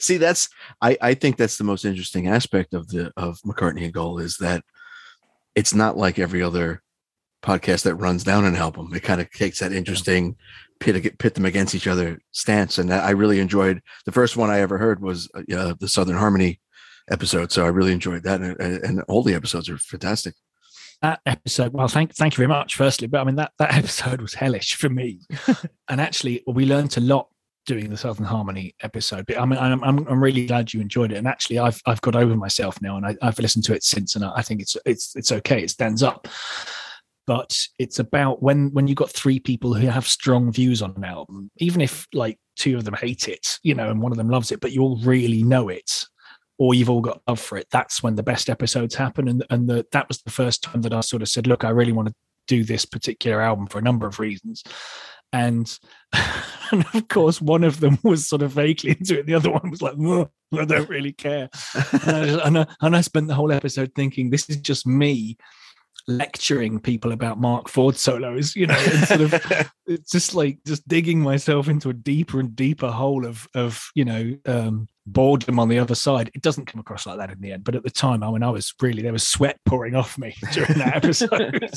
See, 0.00 0.16
that's 0.16 0.48
I 0.80 0.96
I 1.00 1.14
think 1.14 1.36
that's 1.36 1.58
the 1.58 1.64
most 1.64 1.84
interesting 1.84 2.28
aspect 2.28 2.74
of 2.74 2.88
the 2.88 3.12
of 3.16 3.38
McCartney 3.40 3.84
and 3.84 3.92
Goal 3.92 4.18
is 4.18 4.36
that 4.38 4.64
it's 5.54 5.74
not 5.74 5.96
like 5.96 6.18
every 6.18 6.42
other 6.42 6.82
podcast 7.42 7.82
that 7.82 7.96
runs 7.96 8.24
down 8.24 8.44
an 8.44 8.56
album. 8.56 8.92
It 8.94 9.02
kind 9.02 9.20
of 9.20 9.30
takes 9.30 9.58
that 9.60 9.72
interesting 9.72 10.36
pit 10.80 11.18
pit 11.18 11.34
them 11.34 11.44
against 11.44 11.74
each 11.74 11.86
other 11.86 12.20
stance, 12.32 12.78
and 12.78 12.92
I 12.92 13.10
really 13.10 13.40
enjoyed 13.40 13.80
the 14.04 14.12
first 14.12 14.36
one 14.36 14.50
I 14.50 14.60
ever 14.60 14.78
heard 14.78 15.00
was 15.00 15.30
uh, 15.34 15.74
the 15.78 15.88
Southern 15.88 16.16
Harmony 16.16 16.60
episode. 17.10 17.52
So 17.52 17.64
I 17.64 17.68
really 17.68 17.92
enjoyed 17.92 18.24
that, 18.24 18.40
and, 18.40 18.60
and 18.60 19.02
all 19.02 19.22
the 19.22 19.34
episodes 19.34 19.68
are 19.68 19.78
fantastic 19.78 20.34
that 21.02 21.20
episode 21.26 21.72
well 21.72 21.88
thank 21.88 22.14
thank 22.14 22.34
you 22.34 22.36
very 22.36 22.48
much 22.48 22.76
firstly 22.76 23.06
but 23.06 23.20
i 23.20 23.24
mean 23.24 23.36
that 23.36 23.52
that 23.58 23.74
episode 23.76 24.20
was 24.20 24.34
hellish 24.34 24.74
for 24.74 24.88
me. 24.88 25.20
And 25.88 26.00
actually 26.00 26.42
we 26.46 26.64
learned 26.64 26.96
a 26.96 27.00
lot 27.00 27.28
doing 27.66 27.90
the 27.90 27.96
southern 27.96 28.24
harmony 28.24 28.74
episode 28.80 29.26
but 29.26 29.38
i 29.38 29.44
mean 29.44 29.58
i'm, 29.58 29.84
I'm, 29.84 30.06
I'm 30.08 30.22
really 30.22 30.46
glad 30.46 30.72
you 30.72 30.80
enjoyed 30.80 31.12
it. 31.12 31.16
And 31.16 31.28
actually 31.28 31.58
i've 31.58 31.80
i've 31.86 32.00
got 32.00 32.16
over 32.16 32.34
myself 32.34 32.80
now 32.80 32.96
and 32.96 33.06
I, 33.06 33.16
have 33.20 33.38
listened 33.38 33.64
to 33.64 33.74
it 33.74 33.84
since 33.84 34.16
and 34.16 34.24
I, 34.24 34.42
think 34.42 34.62
it's 34.62 34.76
it's 34.86 35.14
it's 35.16 35.32
okay. 35.32 35.62
It 35.62 35.70
stands 35.70 36.02
up. 36.02 36.28
But 37.24 37.68
it's 37.78 38.00
about 38.00 38.42
when 38.42 38.72
when 38.72 38.88
you've 38.88 38.96
got 38.96 39.10
three 39.10 39.38
people 39.38 39.74
who 39.74 39.86
have 39.86 40.08
strong 40.08 40.50
views 40.50 40.82
on 40.82 40.94
an 40.96 41.04
album 41.04 41.50
even 41.58 41.80
if 41.80 42.08
like 42.12 42.38
two 42.56 42.76
of 42.76 42.84
them 42.84 42.94
hate 42.94 43.28
it 43.28 43.58
you 43.62 43.74
know 43.74 43.90
and 43.90 44.02
one 44.02 44.12
of 44.12 44.18
them 44.18 44.28
loves 44.28 44.50
it 44.50 44.60
but 44.60 44.72
you 44.72 44.82
all 44.82 44.98
really 45.04 45.42
know 45.42 45.68
it 45.68 46.06
or 46.58 46.74
you've 46.74 46.90
all 46.90 47.00
got 47.00 47.22
love 47.26 47.40
for 47.40 47.58
it, 47.58 47.68
that's 47.70 48.02
when 48.02 48.16
the 48.16 48.22
best 48.22 48.48
episodes 48.50 48.94
happen. 48.94 49.28
And 49.28 49.44
and 49.50 49.68
the, 49.68 49.86
that 49.92 50.08
was 50.08 50.22
the 50.22 50.30
first 50.30 50.62
time 50.62 50.82
that 50.82 50.94
I 50.94 51.00
sort 51.00 51.22
of 51.22 51.28
said, 51.28 51.46
look, 51.46 51.64
I 51.64 51.70
really 51.70 51.92
want 51.92 52.08
to 52.08 52.14
do 52.46 52.64
this 52.64 52.84
particular 52.84 53.40
album 53.40 53.66
for 53.66 53.78
a 53.78 53.82
number 53.82 54.06
of 54.06 54.18
reasons. 54.18 54.62
And, 55.32 55.78
and 56.70 56.84
of 56.94 57.08
course, 57.08 57.40
one 57.40 57.64
of 57.64 57.80
them 57.80 57.98
was 58.02 58.28
sort 58.28 58.42
of 58.42 58.52
vaguely 58.52 58.90
into 58.90 59.18
it. 59.18 59.26
The 59.26 59.34
other 59.34 59.50
one 59.50 59.70
was 59.70 59.82
like, 59.82 59.94
I 59.94 60.64
don't 60.64 60.88
really 60.88 61.12
care. 61.12 61.48
and, 62.04 62.10
I, 62.10 62.46
and, 62.46 62.58
I, 62.58 62.66
and 62.82 62.96
I 62.96 63.00
spent 63.00 63.28
the 63.28 63.34
whole 63.34 63.52
episode 63.52 63.92
thinking, 63.94 64.30
this 64.30 64.48
is 64.50 64.58
just 64.58 64.86
me 64.86 65.38
lecturing 66.08 66.80
people 66.80 67.12
about 67.12 67.40
Mark 67.40 67.68
Ford 67.68 67.96
solos, 67.96 68.56
you 68.56 68.66
know, 68.66 68.78
sort 69.06 69.20
of 69.20 69.70
it's 69.86 70.10
just 70.12 70.34
like 70.34 70.58
just 70.66 70.86
digging 70.88 71.20
myself 71.20 71.68
into 71.68 71.90
a 71.90 71.94
deeper 71.94 72.40
and 72.40 72.56
deeper 72.56 72.90
hole 72.90 73.24
of 73.24 73.46
of, 73.54 73.88
you 73.94 74.04
know, 74.04 74.36
um 74.46 74.88
boredom 75.06 75.58
on 75.58 75.68
the 75.68 75.78
other 75.78 75.94
side. 75.94 76.30
It 76.34 76.42
doesn't 76.42 76.66
come 76.66 76.80
across 76.80 77.06
like 77.06 77.18
that 77.18 77.30
in 77.30 77.40
the 77.40 77.52
end. 77.52 77.64
But 77.64 77.74
at 77.74 77.82
the 77.82 77.90
time, 77.90 78.22
I 78.22 78.30
mean 78.30 78.42
I 78.42 78.50
was 78.50 78.72
really 78.80 79.02
there 79.02 79.12
was 79.12 79.26
sweat 79.26 79.58
pouring 79.66 79.94
off 79.94 80.18
me 80.18 80.34
during 80.52 80.78
that 80.78 80.96
episode. 80.96 81.70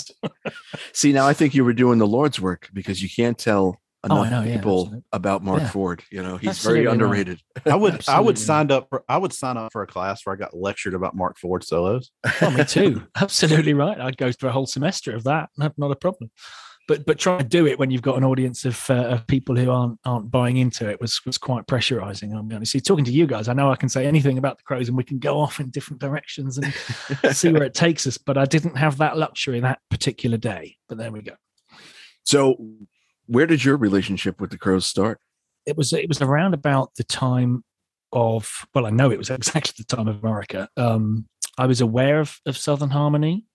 See, 0.93 1.11
now 1.11 1.27
I 1.27 1.33
think 1.33 1.53
you 1.53 1.65
were 1.65 1.73
doing 1.73 1.99
the 1.99 2.07
Lord's 2.07 2.39
work 2.39 2.69
because 2.73 3.01
you 3.01 3.09
can't 3.09 3.38
tell 3.38 3.81
oh, 4.09 4.23
enough 4.23 4.33
oh, 4.33 4.45
know, 4.45 4.51
people 4.51 4.89
yeah, 4.91 4.99
about 5.13 5.43
Mark 5.43 5.61
yeah. 5.61 5.69
Ford. 5.69 6.03
You 6.11 6.23
know, 6.23 6.38
he's 6.38 6.49
absolutely 6.49 6.83
very 6.83 6.91
underrated. 6.91 7.41
Right. 7.65 7.73
I 7.73 7.75
would 7.75 8.09
I 8.09 8.19
would 8.19 8.38
signed 8.38 8.71
up 8.71 8.88
for 8.89 9.03
I 9.09 9.17
would 9.17 9.33
sign 9.33 9.57
up 9.57 9.71
for 9.71 9.81
a 9.81 9.88
class 9.88 10.25
where 10.25 10.35
I 10.35 10.38
got 10.38 10.55
lectured 10.55 10.93
about 10.93 11.15
Mark 11.15 11.38
Ford 11.38 11.63
solos. 11.63 12.11
Oh, 12.41 12.51
me 12.51 12.63
too. 12.63 13.03
absolutely 13.15 13.73
right. 13.73 13.99
I'd 13.99 14.17
go 14.17 14.31
through 14.31 14.49
a 14.49 14.53
whole 14.53 14.67
semester 14.67 15.15
of 15.15 15.23
that. 15.23 15.49
Not, 15.57 15.73
not 15.77 15.91
a 15.91 15.95
problem. 15.95 16.31
But 16.88 17.06
but 17.06 17.17
try 17.17 17.39
to 17.39 17.43
do 17.43 17.65
it 17.65 17.80
when 17.80 17.89
you've 17.89 18.04
got 18.04 18.17
an 18.17 18.24
audience 18.24 18.63
of, 18.63 18.89
uh, 18.89 19.06
of 19.06 19.28
people 19.28 19.56
who 19.56 19.71
aren't 19.71 20.00
aren't 20.06 20.30
buying 20.30 20.58
into 20.58 20.88
it 20.88 21.02
was 21.02 21.19
was 21.26 21.38
quite 21.38 21.65
pressurizing. 21.65 22.36
I'll 22.36 22.43
be 22.43 22.56
honest. 22.56 22.74
See, 22.74 22.80
talking 22.80 23.06
to 23.06 23.12
you 23.12 23.26
guys, 23.26 23.48
I 23.48 23.54
know 23.54 23.71
I 23.71 23.76
can 23.76 23.89
say 23.89 24.06
anything 24.06 24.38
about 24.38 24.58
the 24.58 24.63
Crowes 24.63 24.88
and 24.88 24.95
we 24.95 25.04
can 25.04 25.17
go 25.17 25.39
off 25.39 25.60
in 25.60 25.69
different 25.71 26.00
directions 26.00 26.60
and 26.60 26.74
see 27.36 27.52
where 27.52 27.63
it 27.63 27.74
takes 27.74 28.06
us. 28.06 28.17
But 28.17 28.38
I 28.38 28.45
didn't 28.45 28.76
have 28.76 28.98
that 28.98 29.17
luxury 29.17 29.60
that 29.62 29.80
particular 29.89 30.38
day. 30.38 30.78
But 30.88 31.00
there 31.00 31.12
we 31.12 31.21
go. 31.21 31.34
So 32.24 32.56
where 33.28 33.48
did 33.48 33.63
your 33.63 33.78
relationship 33.78 34.39
with 34.39 34.52
the 34.52 34.58
Crowes 34.58 34.86
start? 34.86 35.19
It 35.65 35.78
was 35.78 35.91
it 35.93 36.08
was 36.08 36.21
around 36.21 36.54
about 36.54 36.93
the 36.95 37.04
time 37.04 37.63
of 38.12 38.67
well, 38.74 38.86
I 38.86 38.91
know 38.91 39.12
it 39.12 39.17
was 39.17 39.30
exactly 39.32 39.74
the 39.78 39.95
time 39.95 40.08
of 40.08 40.24
America. 40.24 40.69
Um, 40.78 41.28
I 41.58 41.67
was 41.67 41.82
aware 41.82 42.19
of, 42.19 42.39
of 42.45 42.58
Southern 42.58 42.89
Harmony, 42.89 43.45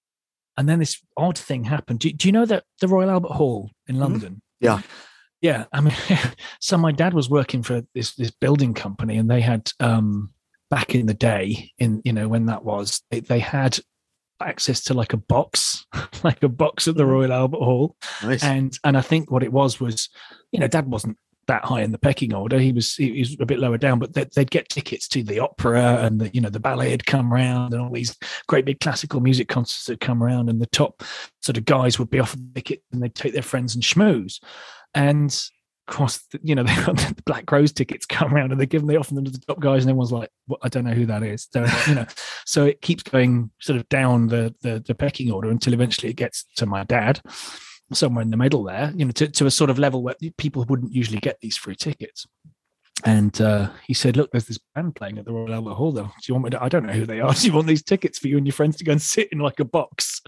and 0.56 0.68
then 0.68 0.78
this 0.78 1.00
odd 1.16 1.38
thing 1.38 1.64
happened. 1.64 2.00
Do, 2.00 2.12
do 2.12 2.28
you 2.28 2.32
know 2.32 2.46
that 2.46 2.64
the 2.80 2.88
Royal 2.88 3.10
Albert 3.10 3.32
Hall 3.32 3.70
in 3.86 3.94
mm-hmm. 3.94 4.02
London? 4.02 4.42
Mm-hmm. 4.62 4.66
Yeah, 4.66 4.82
yeah. 5.40 5.64
I 5.72 5.80
mean, 5.80 5.94
so 6.60 6.76
my 6.76 6.92
dad 6.92 7.14
was 7.14 7.30
working 7.30 7.62
for 7.62 7.82
this 7.94 8.14
this 8.14 8.30
building 8.30 8.74
company, 8.74 9.16
and 9.16 9.30
they 9.30 9.40
had 9.40 9.70
um, 9.80 10.30
back 10.70 10.94
in 10.94 11.06
the 11.06 11.14
day, 11.14 11.72
in 11.78 12.02
you 12.04 12.12
know 12.12 12.28
when 12.28 12.46
that 12.46 12.64
was, 12.64 13.02
they, 13.10 13.20
they 13.20 13.40
had 13.40 13.78
access 14.42 14.82
to 14.84 14.94
like 14.94 15.12
a 15.12 15.18
box, 15.18 15.86
like 16.22 16.42
a 16.42 16.48
box 16.48 16.88
at 16.88 16.96
the 16.96 17.02
Mm-hmm. 17.02 17.12
Royal 17.12 17.32
Albert 17.32 17.62
Hall, 17.62 17.96
Nice. 18.22 18.42
and 18.42 18.76
and 18.84 18.96
I 18.96 19.02
think 19.02 19.30
what 19.30 19.42
it 19.42 19.52
was 19.52 19.80
was, 19.80 20.08
you 20.52 20.60
know, 20.60 20.68
Dad 20.68 20.86
wasn't 20.86 21.16
that 21.50 21.64
high 21.64 21.82
in 21.82 21.90
the 21.90 21.98
pecking 21.98 22.32
order. 22.32 22.60
He 22.60 22.70
was 22.70 22.94
he 22.94 23.18
was 23.18 23.36
a 23.40 23.44
bit 23.44 23.58
lower 23.58 23.76
down, 23.76 23.98
but 23.98 24.14
they'd, 24.14 24.30
they'd 24.34 24.50
get 24.50 24.68
tickets 24.68 25.08
to 25.08 25.22
the 25.24 25.40
opera 25.40 25.98
and 26.00 26.20
the 26.20 26.30
you 26.32 26.40
know 26.40 26.48
the 26.48 26.60
ballet 26.60 26.90
had 26.90 27.06
come 27.06 27.34
around 27.34 27.74
and 27.74 27.82
all 27.82 27.90
these 27.90 28.16
great 28.46 28.64
big 28.64 28.78
classical 28.78 29.20
music 29.20 29.48
concerts 29.48 29.88
had 29.88 30.00
come 30.00 30.22
around, 30.22 30.48
and 30.48 30.60
the 30.60 30.66
top 30.66 31.02
sort 31.42 31.58
of 31.58 31.64
guys 31.64 31.98
would 31.98 32.08
be 32.08 32.20
offered 32.20 32.54
tickets 32.54 32.84
and 32.92 33.02
they'd 33.02 33.16
take 33.16 33.32
their 33.32 33.42
friends 33.42 33.74
and 33.74 33.84
schmooze, 33.84 34.40
and. 34.94 35.36
Of 35.88 35.96
course, 35.96 36.24
you 36.44 36.54
know 36.54 36.62
they 36.62 36.74
got 36.76 36.98
the 36.98 37.20
Black 37.26 37.46
Crowes 37.46 37.72
tickets 37.72 38.06
come 38.06 38.32
around 38.32 38.52
and 38.52 38.60
they 38.60 38.66
give 38.66 38.82
them, 38.82 38.86
they 38.86 38.96
offer 38.96 39.12
them 39.12 39.24
to 39.24 39.30
the 39.32 39.40
top 39.40 39.58
guys, 39.58 39.82
and 39.82 39.90
everyone's 39.90 40.12
like, 40.12 40.30
well, 40.46 40.60
"I 40.62 40.68
don't 40.68 40.84
know 40.84 40.92
who 40.92 41.06
that 41.06 41.24
is." 41.24 41.48
So, 41.52 41.66
you 41.88 41.96
know, 41.96 42.06
so 42.46 42.64
it 42.64 42.80
keeps 42.80 43.02
going 43.02 43.50
sort 43.60 43.76
of 43.76 43.88
down 43.88 44.28
the, 44.28 44.54
the 44.60 44.84
the 44.86 44.94
pecking 44.94 45.32
order 45.32 45.50
until 45.50 45.72
eventually 45.72 46.10
it 46.10 46.16
gets 46.16 46.44
to 46.58 46.66
my 46.66 46.84
dad, 46.84 47.20
somewhere 47.92 48.22
in 48.22 48.30
the 48.30 48.36
middle 48.36 48.64
there, 48.64 48.92
you 48.94 49.04
know, 49.04 49.10
to, 49.12 49.28
to 49.28 49.46
a 49.46 49.50
sort 49.50 49.70
of 49.70 49.78
level 49.78 50.02
where 50.02 50.14
people 50.36 50.64
wouldn't 50.68 50.92
usually 50.92 51.18
get 51.18 51.38
these 51.40 51.56
free 51.56 51.76
tickets. 51.76 52.26
And 53.04 53.40
uh, 53.40 53.70
he 53.86 53.94
said, 53.94 54.16
"Look, 54.16 54.30
there's 54.30 54.46
this 54.46 54.58
band 54.74 54.94
playing 54.94 55.18
at 55.18 55.24
the 55.24 55.32
Royal 55.32 55.54
Albert 55.54 55.74
Hall. 55.74 55.92
Though, 55.92 56.04
do 56.04 56.10
you 56.28 56.34
want 56.34 56.44
me 56.44 56.50
to? 56.50 56.62
I 56.62 56.68
don't 56.68 56.84
know 56.84 56.92
who 56.92 57.06
they 57.06 57.20
are. 57.20 57.32
Do 57.34 57.46
you 57.46 57.52
want 57.52 57.66
these 57.66 57.82
tickets 57.82 58.18
for 58.18 58.28
you 58.28 58.36
and 58.36 58.46
your 58.46 58.52
friends 58.52 58.76
to 58.76 58.84
go 58.84 58.92
and 58.92 59.00
sit 59.00 59.32
in 59.32 59.38
like 59.38 59.58
a 59.58 59.64
box?" 59.64 60.20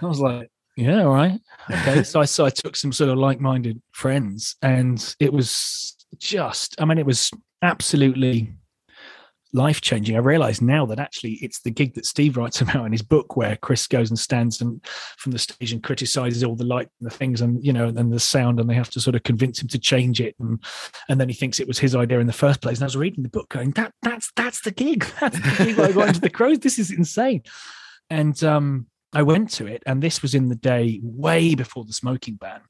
I 0.00 0.06
was 0.06 0.20
like, 0.20 0.48
"Yeah, 0.76 1.02
all 1.02 1.12
right, 1.14 1.38
okay." 1.70 2.02
so 2.02 2.20
I 2.20 2.24
so 2.24 2.46
I 2.46 2.50
took 2.50 2.76
some 2.76 2.92
sort 2.92 3.10
of 3.10 3.18
like-minded 3.18 3.82
friends, 3.92 4.56
and 4.62 5.14
it 5.20 5.32
was 5.32 5.96
just, 6.18 6.80
I 6.80 6.86
mean, 6.86 6.98
it 6.98 7.04
was 7.04 7.30
absolutely 7.60 8.54
life 9.52 9.80
changing. 9.80 10.16
I 10.16 10.20
realize 10.20 10.60
now 10.62 10.86
that 10.86 10.98
actually 10.98 11.32
it's 11.34 11.60
the 11.60 11.70
gig 11.70 11.94
that 11.94 12.06
Steve 12.06 12.36
writes 12.36 12.60
about 12.62 12.86
in 12.86 12.92
his 12.92 13.02
book, 13.02 13.36
where 13.36 13.56
Chris 13.56 13.86
goes 13.86 14.10
and 14.10 14.18
stands 14.18 14.60
and 14.60 14.84
from 15.18 15.32
the 15.32 15.38
stage 15.38 15.72
and 15.72 15.82
criticizes 15.82 16.44
all 16.44 16.56
the 16.56 16.64
light 16.64 16.88
and 17.00 17.10
the 17.10 17.14
things 17.14 17.40
and 17.40 17.64
you 17.64 17.72
know 17.72 17.88
and 17.88 18.12
the 18.12 18.20
sound, 18.20 18.60
and 18.60 18.68
they 18.68 18.74
have 18.74 18.90
to 18.90 19.00
sort 19.00 19.16
of 19.16 19.22
convince 19.22 19.62
him 19.62 19.68
to 19.68 19.78
change 19.78 20.20
it, 20.20 20.34
and 20.38 20.62
and 21.08 21.20
then 21.20 21.28
he 21.28 21.34
thinks 21.34 21.60
it 21.60 21.68
was 21.68 21.78
his 21.78 21.94
idea 21.94 22.20
in 22.20 22.26
the 22.26 22.32
first 22.32 22.60
place. 22.60 22.78
And 22.78 22.84
I 22.84 22.86
was 22.86 22.96
reading 22.96 23.22
the 23.22 23.28
book, 23.28 23.48
going, 23.48 23.72
that 23.72 23.92
that's 24.02 24.32
that's 24.36 24.62
the 24.62 24.70
gig. 24.70 25.04
That's 25.20 25.36
the 25.36 25.64
gig 25.64 25.78
I 25.78 26.06
into 26.06 26.20
the 26.20 26.30
Crowes. 26.30 26.58
This 26.58 26.78
is 26.78 26.90
insane. 26.90 27.42
And 28.10 28.42
um, 28.42 28.86
I 29.12 29.22
went 29.22 29.50
to 29.52 29.66
it, 29.66 29.82
and 29.86 30.02
this 30.02 30.22
was 30.22 30.34
in 30.34 30.48
the 30.48 30.56
day 30.56 31.00
way 31.02 31.54
before 31.54 31.84
the 31.84 31.92
smoking 31.92 32.34
ban, 32.34 32.60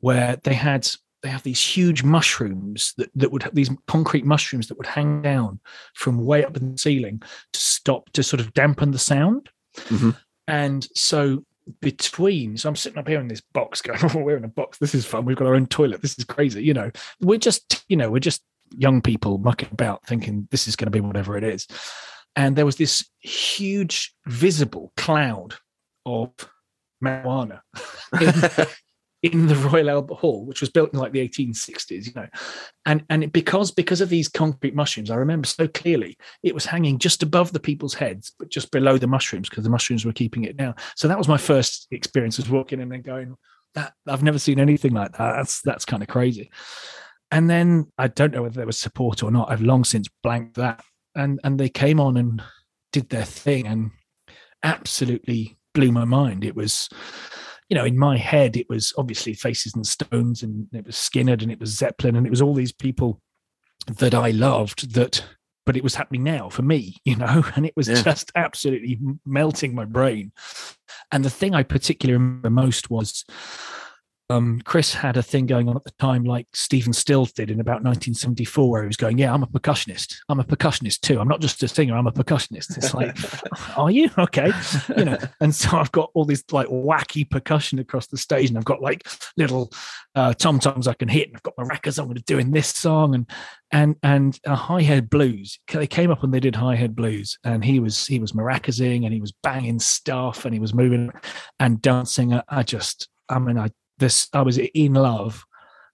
where 0.00 0.36
they 0.42 0.54
had 0.54 0.88
they 1.22 1.28
have 1.28 1.42
these 1.42 1.60
huge 1.60 2.02
mushrooms 2.02 2.92
that, 2.98 3.10
that 3.14 3.32
would 3.32 3.42
have 3.42 3.54
these 3.54 3.70
concrete 3.86 4.24
mushrooms 4.24 4.68
that 4.68 4.78
would 4.78 4.86
hang 4.86 5.22
down 5.22 5.60
from 5.94 6.24
way 6.24 6.44
up 6.44 6.56
in 6.56 6.72
the 6.72 6.78
ceiling 6.78 7.20
to 7.52 7.60
stop 7.60 8.10
to 8.12 8.22
sort 8.22 8.40
of 8.40 8.52
dampen 8.54 8.90
the 8.90 8.98
sound. 8.98 9.48
Mhm. 9.88 10.16
And 10.46 10.86
so 10.94 11.44
between, 11.80 12.56
so 12.56 12.68
I'm 12.68 12.76
sitting 12.76 12.98
up 12.98 13.08
here 13.08 13.20
in 13.20 13.28
this 13.28 13.40
box 13.40 13.82
going, 13.82 13.98
oh, 14.02 14.18
we're 14.18 14.36
in 14.36 14.44
a 14.44 14.48
box. 14.48 14.78
This 14.78 14.94
is 14.94 15.04
fun. 15.04 15.24
We've 15.24 15.36
got 15.36 15.46
our 15.46 15.54
own 15.54 15.66
toilet. 15.66 16.02
This 16.02 16.18
is 16.18 16.24
crazy. 16.24 16.62
You 16.62 16.74
know, 16.74 16.90
we're 17.20 17.38
just, 17.38 17.84
you 17.88 17.96
know, 17.96 18.10
we're 18.10 18.18
just 18.18 18.42
young 18.76 19.00
people 19.00 19.38
mucking 19.38 19.68
about 19.72 20.06
thinking 20.06 20.48
this 20.50 20.68
is 20.68 20.76
going 20.76 20.86
to 20.86 20.90
be 20.90 21.00
whatever 21.00 21.36
it 21.36 21.44
is. 21.44 21.66
And 22.34 22.56
there 22.56 22.66
was 22.66 22.76
this 22.76 23.08
huge 23.20 24.14
visible 24.26 24.92
cloud 24.96 25.54
of 26.04 26.30
marijuana 27.02 27.60
in, 28.20 28.66
in 29.22 29.46
the 29.46 29.56
Royal 29.56 29.90
Albert 29.90 30.14
Hall, 30.14 30.44
which 30.44 30.60
was 30.60 30.70
built 30.70 30.92
in 30.92 30.98
like 30.98 31.12
the 31.12 31.26
1860s, 31.26 32.06
you 32.06 32.12
know, 32.14 32.28
and 32.84 33.04
and 33.08 33.32
because 33.32 33.70
because 33.70 34.00
of 34.00 34.08
these 34.08 34.28
concrete 34.28 34.74
mushrooms, 34.74 35.10
I 35.10 35.16
remember 35.16 35.46
so 35.46 35.66
clearly 35.68 36.16
it 36.42 36.54
was 36.54 36.66
hanging 36.66 36.98
just 36.98 37.22
above 37.22 37.52
the 37.52 37.60
people's 37.60 37.94
heads, 37.94 38.32
but 38.38 38.50
just 38.50 38.70
below 38.70 38.98
the 38.98 39.06
mushrooms 39.06 39.48
because 39.48 39.64
the 39.64 39.70
mushrooms 39.70 40.04
were 40.04 40.12
keeping 40.12 40.44
it 40.44 40.56
down. 40.56 40.74
So 40.94 41.08
that 41.08 41.18
was 41.18 41.28
my 41.28 41.38
first 41.38 41.88
experience, 41.90 42.36
was 42.36 42.50
walking 42.50 42.80
in 42.80 42.92
and 42.92 43.02
going, 43.04 43.36
that 43.74 43.94
I've 44.06 44.22
never 44.22 44.38
seen 44.38 44.60
anything 44.60 44.92
like 44.92 45.12
that. 45.12 45.36
That's 45.36 45.62
that's 45.62 45.84
kind 45.84 46.02
of 46.02 46.08
crazy. 46.08 46.50
And 47.30 47.50
then 47.50 47.90
I 47.98 48.08
don't 48.08 48.32
know 48.32 48.42
whether 48.42 48.56
there 48.56 48.66
was 48.66 48.78
support 48.78 49.22
or 49.22 49.30
not. 49.30 49.50
I've 49.50 49.62
long 49.62 49.84
since 49.84 50.08
blanked 50.22 50.56
that. 50.56 50.82
And 51.14 51.40
and 51.44 51.58
they 51.58 51.68
came 51.68 52.00
on 52.00 52.16
and 52.16 52.42
did 52.92 53.08
their 53.08 53.24
thing 53.24 53.66
and 53.66 53.90
absolutely 54.62 55.58
blew 55.74 55.92
my 55.92 56.04
mind. 56.04 56.44
It 56.44 56.56
was, 56.56 56.88
you 57.68 57.74
know, 57.76 57.84
in 57.84 57.98
my 57.98 58.16
head, 58.16 58.56
it 58.56 58.68
was 58.68 58.92
obviously 58.96 59.34
Faces 59.34 59.74
and 59.74 59.86
Stones, 59.86 60.42
and 60.42 60.66
it 60.72 60.86
was 60.86 60.96
Skynyrd, 60.96 61.42
and 61.42 61.50
it 61.50 61.60
was 61.60 61.76
Zeppelin, 61.76 62.16
and 62.16 62.26
it 62.26 62.30
was 62.30 62.42
all 62.42 62.54
these 62.54 62.72
people 62.72 63.20
that 63.86 64.14
I 64.14 64.30
loved. 64.30 64.94
That, 64.94 65.24
but 65.64 65.76
it 65.76 65.82
was 65.82 65.94
happening 65.96 66.22
now 66.22 66.48
for 66.48 66.62
me, 66.62 66.96
you 67.04 67.16
know, 67.16 67.44
and 67.56 67.66
it 67.66 67.74
was 67.76 67.88
Yeah. 67.88 68.02
just 68.02 68.30
absolutely 68.34 68.98
melting 69.24 69.74
my 69.74 69.84
brain. 69.84 70.32
And 71.12 71.24
the 71.24 71.30
thing 71.30 71.54
I 71.54 71.62
particularly 71.62 72.14
remember 72.18 72.50
most 72.50 72.90
was 72.90 73.24
um, 74.28 74.60
Chris 74.64 74.92
had 74.92 75.16
a 75.16 75.22
thing 75.22 75.46
going 75.46 75.68
on 75.68 75.76
at 75.76 75.84
the 75.84 75.92
time, 76.00 76.24
like 76.24 76.48
Stephen 76.52 76.92
Stills 76.92 77.32
did 77.32 77.48
in 77.48 77.60
about 77.60 77.84
1974, 77.84 78.68
where 78.68 78.82
he 78.82 78.88
was 78.88 78.96
going, 78.96 79.18
"Yeah, 79.18 79.32
I'm 79.32 79.44
a 79.44 79.46
percussionist. 79.46 80.16
I'm 80.28 80.40
a 80.40 80.44
percussionist 80.44 81.00
too. 81.00 81.20
I'm 81.20 81.28
not 81.28 81.40
just 81.40 81.62
a 81.62 81.68
singer. 81.68 81.96
I'm 81.96 82.08
a 82.08 82.12
percussionist." 82.12 82.76
It's 82.76 82.92
like, 82.92 83.16
are 83.78 83.90
you 83.90 84.10
okay? 84.18 84.50
You 84.96 85.04
know. 85.04 85.18
And 85.40 85.54
so 85.54 85.76
I've 85.76 85.92
got 85.92 86.10
all 86.14 86.24
this 86.24 86.42
like 86.50 86.66
wacky 86.68 87.28
percussion 87.28 87.78
across 87.78 88.06
the 88.06 88.16
stage, 88.16 88.48
and 88.48 88.58
I've 88.58 88.64
got 88.64 88.80
like 88.80 89.06
little 89.36 89.70
uh, 90.14 90.32
tom 90.32 90.58
toms 90.58 90.88
I 90.88 90.94
can 90.94 91.08
hit, 91.08 91.28
and 91.28 91.36
I've 91.36 91.42
got 91.42 91.54
my 91.58 91.64
maracas 91.64 91.98
I'm 91.98 92.06
going 92.06 92.16
to 92.16 92.22
do 92.22 92.38
in 92.38 92.50
this 92.50 92.68
song, 92.68 93.14
and 93.14 93.30
and 93.70 93.96
and 94.02 94.38
high 94.46 94.82
head 94.82 95.10
blues. 95.10 95.58
They 95.72 95.86
came 95.86 96.10
up 96.10 96.22
and 96.22 96.32
they 96.32 96.40
did 96.40 96.56
high 96.56 96.74
head 96.74 96.96
blues, 96.96 97.38
and 97.44 97.64
he 97.64 97.80
was 97.80 98.06
he 98.06 98.18
was 98.18 98.32
maracasing 98.32 99.04
and 99.04 99.12
he 99.12 99.20
was 99.20 99.32
banging 99.42 99.78
stuff 99.78 100.44
and 100.44 100.54
he 100.54 100.60
was 100.60 100.74
moving 100.74 101.12
and 101.60 101.80
dancing. 101.82 102.34
I, 102.34 102.42
I 102.48 102.62
just, 102.62 103.08
I 103.28 103.38
mean, 103.38 103.58
I 103.58 103.70
this 103.98 104.28
I 104.32 104.42
was 104.42 104.58
in 104.58 104.94
love 104.94 105.44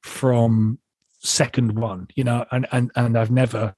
from 0.03 0.79
second 1.21 1.79
one, 1.79 2.09
you 2.15 2.25
know, 2.25 2.45
and 2.51 2.67
and 2.73 2.91
and 2.97 3.17
I've 3.17 3.31
never 3.31 3.75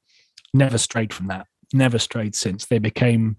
never 0.52 0.78
strayed 0.78 1.12
from 1.12 1.26
that. 1.26 1.46
Never 1.72 1.98
strayed 1.98 2.34
since. 2.34 2.66
They 2.66 2.78
became 2.78 3.36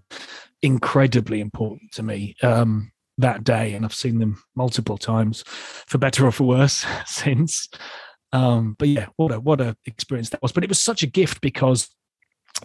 incredibly 0.62 1.40
important 1.40 1.92
to 1.92 2.02
me 2.02 2.36
um, 2.42 2.92
that 3.18 3.44
day, 3.44 3.74
and 3.74 3.84
I've 3.84 3.94
seen 3.94 4.18
them 4.18 4.42
multiple 4.54 4.98
times, 4.98 5.42
for 5.46 5.98
better 5.98 6.26
or 6.26 6.32
for 6.32 6.44
worse, 6.44 6.86
since. 7.06 7.68
Um, 8.32 8.76
but 8.78 8.88
yeah, 8.88 9.06
what 9.16 9.32
a 9.32 9.40
what 9.40 9.60
a 9.60 9.76
experience 9.86 10.30
that 10.30 10.42
was. 10.42 10.52
But 10.52 10.64
it 10.64 10.68
was 10.68 10.82
such 10.82 11.02
a 11.02 11.06
gift 11.06 11.40
because 11.40 11.88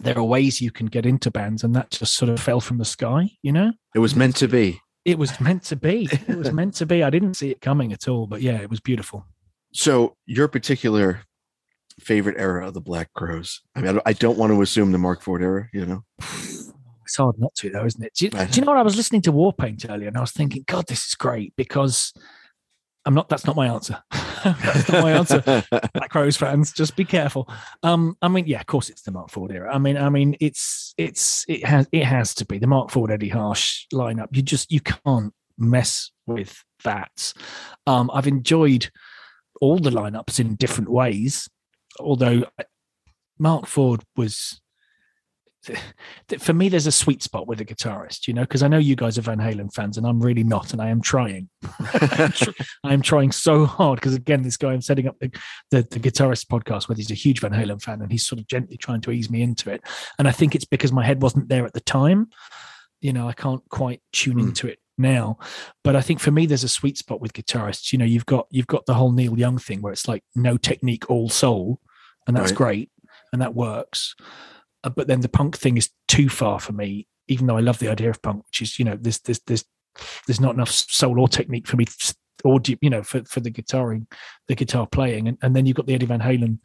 there 0.02 0.18
are 0.18 0.24
ways 0.24 0.60
you 0.60 0.70
can 0.70 0.86
get 0.86 1.06
into 1.06 1.30
bands, 1.30 1.64
and 1.64 1.74
that 1.74 1.90
just 1.90 2.16
sort 2.16 2.28
of 2.28 2.40
fell 2.40 2.60
from 2.60 2.78
the 2.78 2.84
sky, 2.84 3.30
you 3.42 3.52
know 3.52 3.72
it 3.94 4.00
was 4.00 4.16
meant 4.16 4.36
to 4.36 4.48
be. 4.48 4.80
It 5.04 5.18
was 5.18 5.40
meant 5.40 5.64
to 5.64 5.76
be. 5.76 6.08
It 6.28 6.36
was 6.36 6.52
meant 6.52 6.74
to 6.74 6.86
be. 6.86 7.02
I 7.02 7.10
didn't 7.10 7.34
see 7.34 7.50
it 7.50 7.60
coming 7.60 7.92
at 7.92 8.08
all, 8.08 8.26
but 8.26 8.40
yeah, 8.42 8.60
it 8.60 8.70
was 8.70 8.80
beautiful. 8.80 9.26
So 9.72 10.16
your 10.26 10.48
particular 10.48 11.22
favorite 12.00 12.36
era 12.38 12.66
of 12.66 12.74
the 12.74 12.80
Black 12.80 13.12
Crowes? 13.14 13.60
I 13.74 13.80
mean, 13.80 14.00
I 14.06 14.12
don't, 14.12 14.38
want 14.38 14.52
to 14.52 14.62
assume 14.62 14.92
the 14.92 14.98
Mark 14.98 15.22
Ford 15.22 15.42
era. 15.42 15.68
You 15.72 15.86
know, 15.86 16.04
It's 17.12 17.16
hard 17.16 17.38
not 17.38 17.54
to, 17.56 17.68
though, 17.68 17.84
isn't 17.84 18.02
it? 18.02 18.14
Do 18.14 18.24
you, 18.24 18.30
do 18.30 18.46
you 18.54 18.62
know 18.62 18.72
what? 18.72 18.78
I 18.78 18.82
was 18.82 18.96
listening 18.96 19.20
to 19.22 19.32
Warpaint 19.32 19.84
earlier, 19.90 20.08
and 20.08 20.16
I 20.16 20.20
was 20.20 20.32
thinking, 20.32 20.64
God, 20.66 20.86
this 20.86 21.04
is 21.06 21.14
great 21.14 21.52
because 21.56 22.12
I'm 23.04 23.12
not. 23.12 23.28
That's 23.28 23.44
not 23.44 23.56
my 23.56 23.66
answer. 23.66 24.02
that's 24.44 24.88
not 24.88 25.02
my 25.02 25.12
answer. 25.12 25.40
Black 25.94 26.10
Crowes 26.10 26.36
fans, 26.36 26.72
just 26.72 26.96
be 26.96 27.04
careful. 27.04 27.48
Um, 27.82 28.16
I 28.22 28.28
mean, 28.28 28.46
yeah, 28.46 28.60
of 28.60 28.66
course 28.66 28.88
it's 28.88 29.02
the 29.02 29.10
Mark 29.10 29.30
Ford 29.30 29.50
era. 29.50 29.74
I 29.74 29.78
mean, 29.78 29.96
I 29.96 30.08
mean, 30.08 30.36
it's 30.40 30.94
it's 30.96 31.44
it 31.48 31.64
has 31.64 31.88
it 31.92 32.04
has 32.04 32.34
to 32.36 32.46
be 32.46 32.58
the 32.58 32.66
Mark 32.66 32.90
Ford 32.90 33.10
Eddie 33.10 33.30
Harsch 33.30 33.86
lineup. 33.92 34.28
You 34.32 34.42
just 34.42 34.70
you 34.72 34.80
can't 34.80 35.32
mess 35.58 36.10
with 36.26 36.62
that. 36.84 37.32
Um, 37.86 38.10
I've 38.12 38.26
enjoyed 38.26 38.90
all 39.60 39.78
the 39.78 39.90
lineups 39.90 40.40
in 40.40 40.56
different 40.56 40.90
ways, 40.90 41.48
although 42.00 42.44
Mark 43.38 43.66
Ford 43.66 44.02
was. 44.16 44.60
For 46.40 46.52
me, 46.52 46.68
there's 46.68 46.86
a 46.86 46.92
sweet 46.92 47.22
spot 47.22 47.46
with 47.46 47.60
a 47.60 47.64
guitarist, 47.64 48.26
you 48.26 48.34
know, 48.34 48.42
because 48.42 48.62
I 48.62 48.68
know 48.68 48.78
you 48.78 48.96
guys 48.96 49.16
are 49.18 49.22
Van 49.22 49.38
Halen 49.38 49.72
fans, 49.72 49.96
and 49.96 50.06
I'm 50.06 50.20
really 50.20 50.42
not, 50.44 50.72
and 50.72 50.80
I 50.82 50.88
am 50.88 51.00
trying. 51.00 51.48
I 52.84 52.92
am 52.92 53.02
trying 53.02 53.32
so 53.32 53.66
hard 53.66 53.96
because 54.00 54.14
again, 54.14 54.42
this 54.42 54.56
guy 54.56 54.72
I'm 54.72 54.80
setting 54.82 55.06
up 55.06 55.18
the, 55.20 55.30
the 55.70 55.82
the 55.82 56.00
guitarist 56.00 56.46
podcast 56.46 56.88
with. 56.88 56.98
He's 56.98 57.10
a 57.10 57.14
huge 57.14 57.40
Van 57.40 57.52
Halen 57.52 57.82
fan, 57.82 58.02
and 58.02 58.10
he's 58.10 58.26
sort 58.26 58.40
of 58.40 58.46
gently 58.46 58.76
trying 58.76 59.00
to 59.02 59.10
ease 59.10 59.30
me 59.30 59.42
into 59.42 59.70
it. 59.70 59.82
And 60.18 60.26
I 60.26 60.32
think 60.32 60.54
it's 60.54 60.64
because 60.64 60.92
my 60.92 61.04
head 61.04 61.22
wasn't 61.22 61.48
there 61.48 61.64
at 61.66 61.74
the 61.74 61.80
time. 61.80 62.28
You 63.00 63.12
know, 63.12 63.28
I 63.28 63.32
can't 63.32 63.62
quite 63.68 64.00
tune 64.12 64.36
Mm. 64.36 64.48
into 64.48 64.68
it 64.68 64.78
now. 64.98 65.38
But 65.84 65.96
I 65.96 66.00
think 66.00 66.20
for 66.20 66.30
me, 66.30 66.46
there's 66.46 66.64
a 66.64 66.68
sweet 66.68 66.96
spot 66.98 67.20
with 67.20 67.32
guitarists. 67.32 67.92
You 67.92 67.98
know, 67.98 68.04
you've 68.04 68.26
got 68.26 68.46
you've 68.50 68.66
got 68.66 68.86
the 68.86 68.94
whole 68.94 69.12
Neil 69.12 69.38
Young 69.38 69.58
thing 69.58 69.80
where 69.82 69.92
it's 69.92 70.08
like 70.08 70.24
no 70.34 70.56
technique, 70.56 71.08
all 71.10 71.28
soul, 71.28 71.80
and 72.26 72.36
that's 72.36 72.50
Right. 72.52 72.56
great, 72.58 72.90
and 73.32 73.40
that 73.42 73.54
works. 73.54 74.14
Uh, 74.84 74.90
but 74.90 75.06
then 75.06 75.20
the 75.20 75.28
punk 75.28 75.56
thing 75.56 75.76
is 75.76 75.90
too 76.08 76.28
far 76.28 76.58
for 76.60 76.72
me, 76.72 77.06
even 77.28 77.46
though 77.46 77.56
I 77.56 77.60
love 77.60 77.78
the 77.78 77.90
idea 77.90 78.10
of 78.10 78.22
punk, 78.22 78.44
which 78.46 78.62
is 78.62 78.78
you 78.78 78.84
know, 78.84 78.96
there's 79.00 79.18
there's 79.20 79.40
there's 79.46 79.64
there's 80.26 80.40
not 80.40 80.54
enough 80.54 80.70
soul 80.70 81.20
or 81.20 81.28
technique 81.28 81.66
for 81.66 81.76
me 81.76 81.86
audio, 82.44 82.76
you 82.80 82.90
know, 82.90 83.02
for, 83.02 83.22
for 83.24 83.40
the 83.40 83.50
guitaring, 83.50 84.06
the 84.48 84.54
guitar 84.54 84.86
playing. 84.86 85.28
And, 85.28 85.38
and 85.42 85.54
then 85.54 85.66
you've 85.66 85.76
got 85.76 85.86
the 85.86 85.94
Eddie 85.94 86.06
Van 86.06 86.20
Halen 86.20 86.58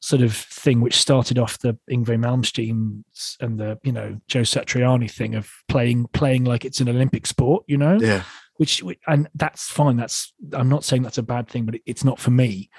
sort 0.00 0.22
of 0.22 0.34
thing, 0.34 0.80
which 0.80 0.96
started 0.96 1.38
off 1.38 1.58
the 1.58 1.76
Yngwie 1.90 2.18
Malmsteen 2.18 3.04
and 3.40 3.58
the, 3.58 3.78
you 3.82 3.92
know, 3.92 4.20
Joe 4.28 4.42
Satriani 4.42 5.10
thing 5.10 5.34
of 5.34 5.50
playing, 5.68 6.06
playing 6.12 6.44
like 6.44 6.64
it's 6.64 6.80
an 6.80 6.88
Olympic 6.88 7.26
sport, 7.26 7.64
you 7.66 7.76
know? 7.76 7.98
Yeah. 8.00 8.22
Which, 8.56 8.82
and 9.06 9.28
that's 9.36 9.70
fine. 9.70 9.96
That's, 9.96 10.32
I'm 10.52 10.68
not 10.68 10.82
saying 10.82 11.02
that's 11.02 11.18
a 11.18 11.22
bad 11.22 11.48
thing, 11.48 11.64
but 11.64 11.76
it, 11.76 11.82
it's 11.86 12.04
not 12.04 12.18
for 12.18 12.32
me. 12.32 12.70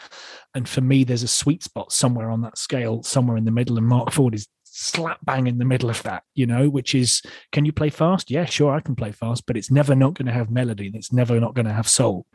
And 0.54 0.68
for 0.68 0.82
me, 0.82 1.06
there's 1.06 1.24
a 1.24 1.28
sweet 1.28 1.64
spot 1.64 1.94
somewhere 1.94 2.30
on 2.30 2.42
that 2.42 2.58
scale, 2.58 3.02
somewhere 3.04 3.38
in 3.38 3.46
the 3.46 3.52
middle. 3.52 3.78
And 3.78 3.88
Mark 3.88 4.12
Ford 4.12 4.36
is 4.36 4.48
slap 4.80 5.20
bang 5.26 5.48
in 5.48 5.58
the 5.58 5.66
middle 5.66 5.90
of 5.90 6.02
that, 6.04 6.24
you 6.36 6.46
know, 6.46 6.70
which 6.70 6.96
is 6.96 7.22
can 7.52 7.66
you 7.66 7.74
play 7.74 7.90
fast? 7.90 8.32
Yeah, 8.32 8.46
sure, 8.46 8.74
I 8.74 8.80
can 8.80 8.96
play 8.96 9.12
fast, 9.12 9.46
but 9.46 9.58
it's 9.58 9.70
never 9.70 9.94
not 9.94 10.14
going 10.14 10.28
to 10.28 10.34
have 10.34 10.50
melody. 10.50 10.90
It's 10.94 11.12
never 11.12 11.40
not 11.40 11.54
going 11.54 11.66
to 11.66 11.74
have 11.74 11.88
soul. 11.88 12.26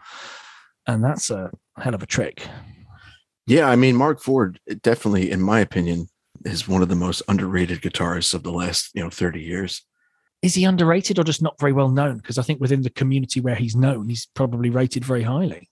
And 0.87 1.03
that's 1.03 1.31
a 1.31 1.51
hell 1.79 1.95
of 1.95 2.03
a 2.03 2.07
trick. 2.07 2.47
Yeah, 3.47 3.69
I 3.69 3.77
mean, 3.77 3.97
Mark 3.97 4.21
Ford 4.21 4.61
definitely, 4.83 5.31
in 5.31 5.41
my 5.41 5.61
opinion, 5.61 6.09
is 6.45 6.69
one 6.69 6.83
of 6.83 6.91
the 6.91 6.95
most 6.95 7.23
underrated 7.29 7.81
guitarists 7.81 8.35
of 8.35 8.43
the 8.43 8.53
last, 8.53 8.91
you 8.95 9.03
know, 9.03 9.11
30 9.11 9.41
years. 9.41 9.83
Is 10.43 10.55
he 10.55 10.65
underrated 10.65 11.19
or 11.19 11.25
just 11.25 11.41
not 11.41 11.59
very 11.59 11.73
well 11.73 11.89
known? 11.89 12.19
Because 12.19 12.37
I 12.37 12.43
think 12.43 12.61
within 12.61 12.83
the 12.83 12.91
community 12.91 13.41
where 13.41 13.55
he's 13.55 13.75
known, 13.75 14.11
he's 14.11 14.29
probably 14.35 14.69
rated 14.69 15.03
very 15.03 15.23
highly. 15.23 15.71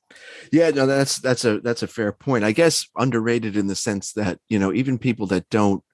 Yeah, 0.50 0.70
no, 0.70 0.87
that's 0.87 1.18
that's 1.18 1.44
a 1.44 1.61
that's 1.61 1.82
a 1.82 1.87
fair 1.87 2.12
point. 2.12 2.44
I 2.44 2.52
guess 2.52 2.87
underrated 2.96 3.58
in 3.58 3.66
the 3.66 3.76
sense 3.76 4.14
that, 4.14 4.38
you 4.48 4.58
know, 4.58 4.72
even 4.72 4.98
people 4.98 5.26
that 5.26 5.50
don't 5.50 5.85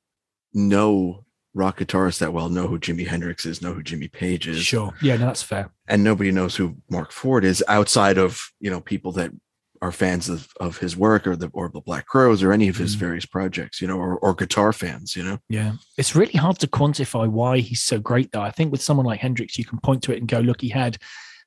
know 0.53 1.25
rock 1.55 1.79
guitarists 1.79 2.19
that 2.19 2.33
well 2.33 2.49
know 2.49 2.69
who 2.69 2.79
Jimi 2.79 3.07
Hendrix 3.07 3.45
is, 3.45 3.61
know 3.61 3.73
who 3.73 3.83
Jimmy 3.83 4.09
Page 4.09 4.47
is. 4.47 4.63
Sure. 4.63 4.93
Yeah, 5.03 5.17
no, 5.17 5.27
that's 5.27 5.43
fair. 5.43 5.73
And 5.87 6.05
nobody 6.05 6.31
knows 6.31 6.57
who 6.57 6.77
Mark 6.89 7.11
Ford 7.11 7.45
is 7.45 7.65
outside 7.69 8.19
of, 8.19 8.41
you 8.61 8.71
know, 8.71 8.81
people 8.81 9.13
that 9.13 9.33
are 9.81 9.93
fans 9.93 10.29
of, 10.29 10.49
of 10.61 10.79
his 10.79 10.97
work 10.97 11.27
or 11.27 11.37
the 11.37 11.51
or 11.53 11.69
the 11.69 11.81
Black 11.81 12.07
Crowes 12.07 12.43
or 12.43 12.53
any 12.53 12.69
of 12.69 12.77
his 12.77 12.97
mm. 12.97 12.99
various 12.99 13.27
projects, 13.27 13.81
you 13.81 13.87
know, 13.87 13.99
or, 13.99 14.19
or 14.19 14.35
guitar 14.35 14.73
fans, 14.73 15.15
you 15.15 15.23
know. 15.23 15.39
Yeah. 15.49 15.75
It's 15.97 16.15
really 16.15 16.39
hard 16.39 16.59
to 16.61 16.67
quantify 16.67 17.29
why 17.29 17.59
he's 17.59 17.83
so 17.83 17.99
great 17.99 18.33
though. 18.33 18.43
I 18.43 18.51
think 18.51 18.73
with 18.73 18.83
someone 18.83 19.07
like 19.07 19.21
Hendrix, 19.21 19.59
you 19.59 19.65
can 19.65 19.79
point 19.79 20.03
to 20.05 20.13
it 20.13 20.19
and 20.19 20.29
go, 20.29 20.41
look, 20.41 20.61
he 20.61 20.69
had 20.69 20.99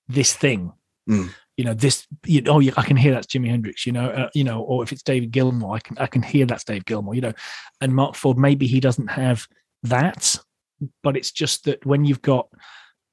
this 0.08 0.34
thing. 0.34 0.72
Mm. 1.10 1.30
You 1.62 1.68
know 1.68 1.76
this. 1.76 2.08
You 2.26 2.42
know, 2.42 2.54
oh, 2.54 2.60
yeah, 2.60 2.72
I 2.76 2.82
can 2.82 2.98
hear 2.98 3.12
that's 3.12 3.28
Jimi 3.28 3.48
Hendrix. 3.48 3.86
You 3.86 3.92
know, 3.92 4.10
uh, 4.10 4.30
you 4.34 4.44
know, 4.44 4.62
or 4.62 4.82
if 4.82 4.92
it's 4.92 5.04
David 5.04 5.30
Gilmour, 5.30 5.76
I 5.76 5.80
can 5.80 5.96
I 6.00 6.08
can 6.08 6.24
hear 6.24 6.48
that's 6.48 6.64
Dave 6.64 6.86
Gilmour. 6.86 7.14
You 7.14 7.22
know, 7.22 7.34
and 7.82 7.94
Mark 7.94 8.16
Ford 8.16 8.40
maybe 8.40 8.66
he 8.66 8.80
doesn't 8.80 9.10
have 9.10 9.46
that, 9.84 10.38
but 11.04 11.16
it's 11.16 11.30
just 11.30 11.66
that 11.66 11.86
when 11.86 12.04
you've 12.04 12.24
got, 12.24 12.50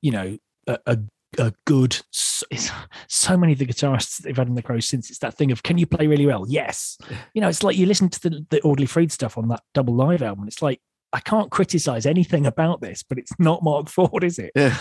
you 0.01 0.13
know, 0.13 0.39
a, 0.67 0.79
a 0.87 0.99
a 1.39 1.53
good 1.67 1.95
so 2.11 3.37
many 3.37 3.53
of 3.53 3.59
the 3.59 3.67
guitarists 3.67 4.17
they've 4.23 4.39
had 4.39 4.49
in 4.49 4.55
the 4.55 4.63
crow 4.63 4.81
since 4.81 5.11
it's 5.11 5.19
that 5.19 5.35
thing 5.35 5.53
of 5.53 5.63
can 5.63 5.77
you 5.77 5.85
play 5.85 6.07
really 6.07 6.25
well 6.25 6.47
yes 6.49 6.97
you 7.35 7.43
know 7.43 7.49
it's 7.49 7.63
like 7.63 7.77
you 7.77 7.85
listen 7.85 8.09
to 8.09 8.31
the, 8.31 8.47
the 8.49 8.63
Audley 8.63 8.87
Freed 8.87 9.13
stuff 9.13 9.37
on 9.37 9.47
that 9.49 9.63
double 9.75 9.95
live 9.95 10.23
album 10.23 10.49
it's 10.49 10.63
like 10.63 10.81
i 11.13 11.21
can't 11.21 11.51
criticize 11.51 12.07
anything 12.07 12.47
about 12.47 12.81
this 12.81 13.03
but 13.03 13.19
it's 13.19 13.39
not 13.39 13.63
mark 13.63 13.89
ford 13.91 14.25
is 14.25 14.39
it 14.39 14.53
yeah 14.57 14.75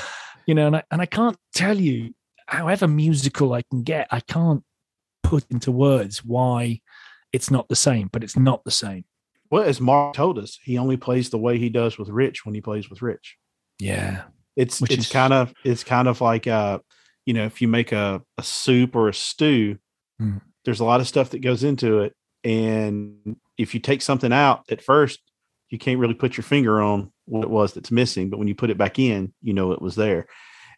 you 0.45 0.56
know 0.56 0.67
and 0.67 0.77
I, 0.77 0.84
and 0.89 1.01
I 1.01 1.06
can't 1.06 1.38
tell 1.53 1.77
you 1.77 2.13
however 2.47 2.88
musical 2.88 3.53
i 3.53 3.62
can 3.62 3.83
get 3.83 4.07
i 4.12 4.19
can't 4.19 4.63
put 5.23 5.45
into 5.49 5.71
words 5.71 6.23
why 6.23 6.79
it's 7.33 7.51
not 7.51 7.67
the 7.67 7.75
same 7.75 8.10
but 8.12 8.23
it's 8.23 8.38
not 8.38 8.63
the 8.63 8.71
same. 8.71 9.03
Well 9.49 9.63
as 9.63 9.79
mark 9.79 10.13
told 10.13 10.39
us 10.39 10.60
he 10.63 10.77
only 10.77 10.97
plays 10.97 11.29
the 11.29 11.38
way 11.38 11.57
he 11.57 11.69
does 11.69 11.97
with 11.97 12.10
rich 12.10 12.45
when 12.45 12.55
he 12.55 12.62
plays 12.62 12.89
with 12.89 13.01
rich. 13.01 13.38
Yeah. 13.79 14.23
It's 14.55 14.81
Which 14.81 14.91
it's 14.91 15.05
is... 15.05 15.12
kind 15.12 15.33
of 15.33 15.53
it's 15.63 15.83
kind 15.83 16.07
of 16.07 16.21
like 16.21 16.47
uh 16.47 16.79
you 17.25 17.33
know 17.33 17.45
if 17.45 17.62
you 17.62 17.67
make 17.67 17.91
a, 17.91 18.21
a 18.38 18.43
soup 18.43 18.95
or 18.95 19.10
a 19.10 19.13
stew, 19.13 19.77
mm. 20.21 20.41
there's 20.65 20.79
a 20.79 20.86
lot 20.86 21.01
of 21.01 21.07
stuff 21.07 21.31
that 21.31 21.39
goes 21.39 21.63
into 21.63 21.99
it, 21.99 22.13
and 22.43 23.36
if 23.57 23.73
you 23.73 23.81
take 23.81 24.01
something 24.01 24.31
out 24.31 24.63
at 24.71 24.81
first, 24.81 25.19
you 25.69 25.77
can't 25.77 25.99
really 25.99 26.13
put 26.13 26.38
your 26.38 26.45
finger 26.45 26.81
on 26.81 27.12
what 27.25 27.43
it 27.43 27.49
was 27.49 27.73
that's 27.73 27.91
missing. 27.91 28.29
But 28.29 28.39
when 28.39 28.47
you 28.47 28.55
put 28.55 28.69
it 28.69 28.77
back 28.77 28.97
in, 28.97 29.33
you 29.41 29.53
know 29.53 29.73
it 29.73 29.81
was 29.81 29.95
there, 29.95 30.27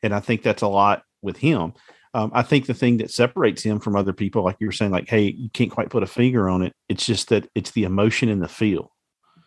and 0.01 0.13
I 0.13 0.19
think 0.19 0.41
that's 0.41 0.63
a 0.63 0.67
lot 0.67 1.03
with 1.21 1.37
him. 1.37 1.73
Um, 2.13 2.31
I 2.33 2.41
think 2.41 2.65
the 2.65 2.73
thing 2.73 2.97
that 2.97 3.11
separates 3.11 3.61
him 3.61 3.79
from 3.79 3.95
other 3.95 4.13
people, 4.13 4.43
like 4.43 4.57
you 4.59 4.67
were 4.67 4.73
saying, 4.73 4.91
like, 4.91 5.07
hey, 5.07 5.29
you 5.37 5.49
can't 5.49 5.71
quite 5.71 5.89
put 5.89 6.03
a 6.03 6.07
finger 6.07 6.49
on 6.49 6.63
it. 6.63 6.73
It's 6.87 7.05
just 7.05 7.29
that 7.29 7.47
it's 7.53 7.71
the 7.71 7.83
emotion 7.83 8.29
and 8.29 8.41
the 8.41 8.47
feel. 8.47 8.91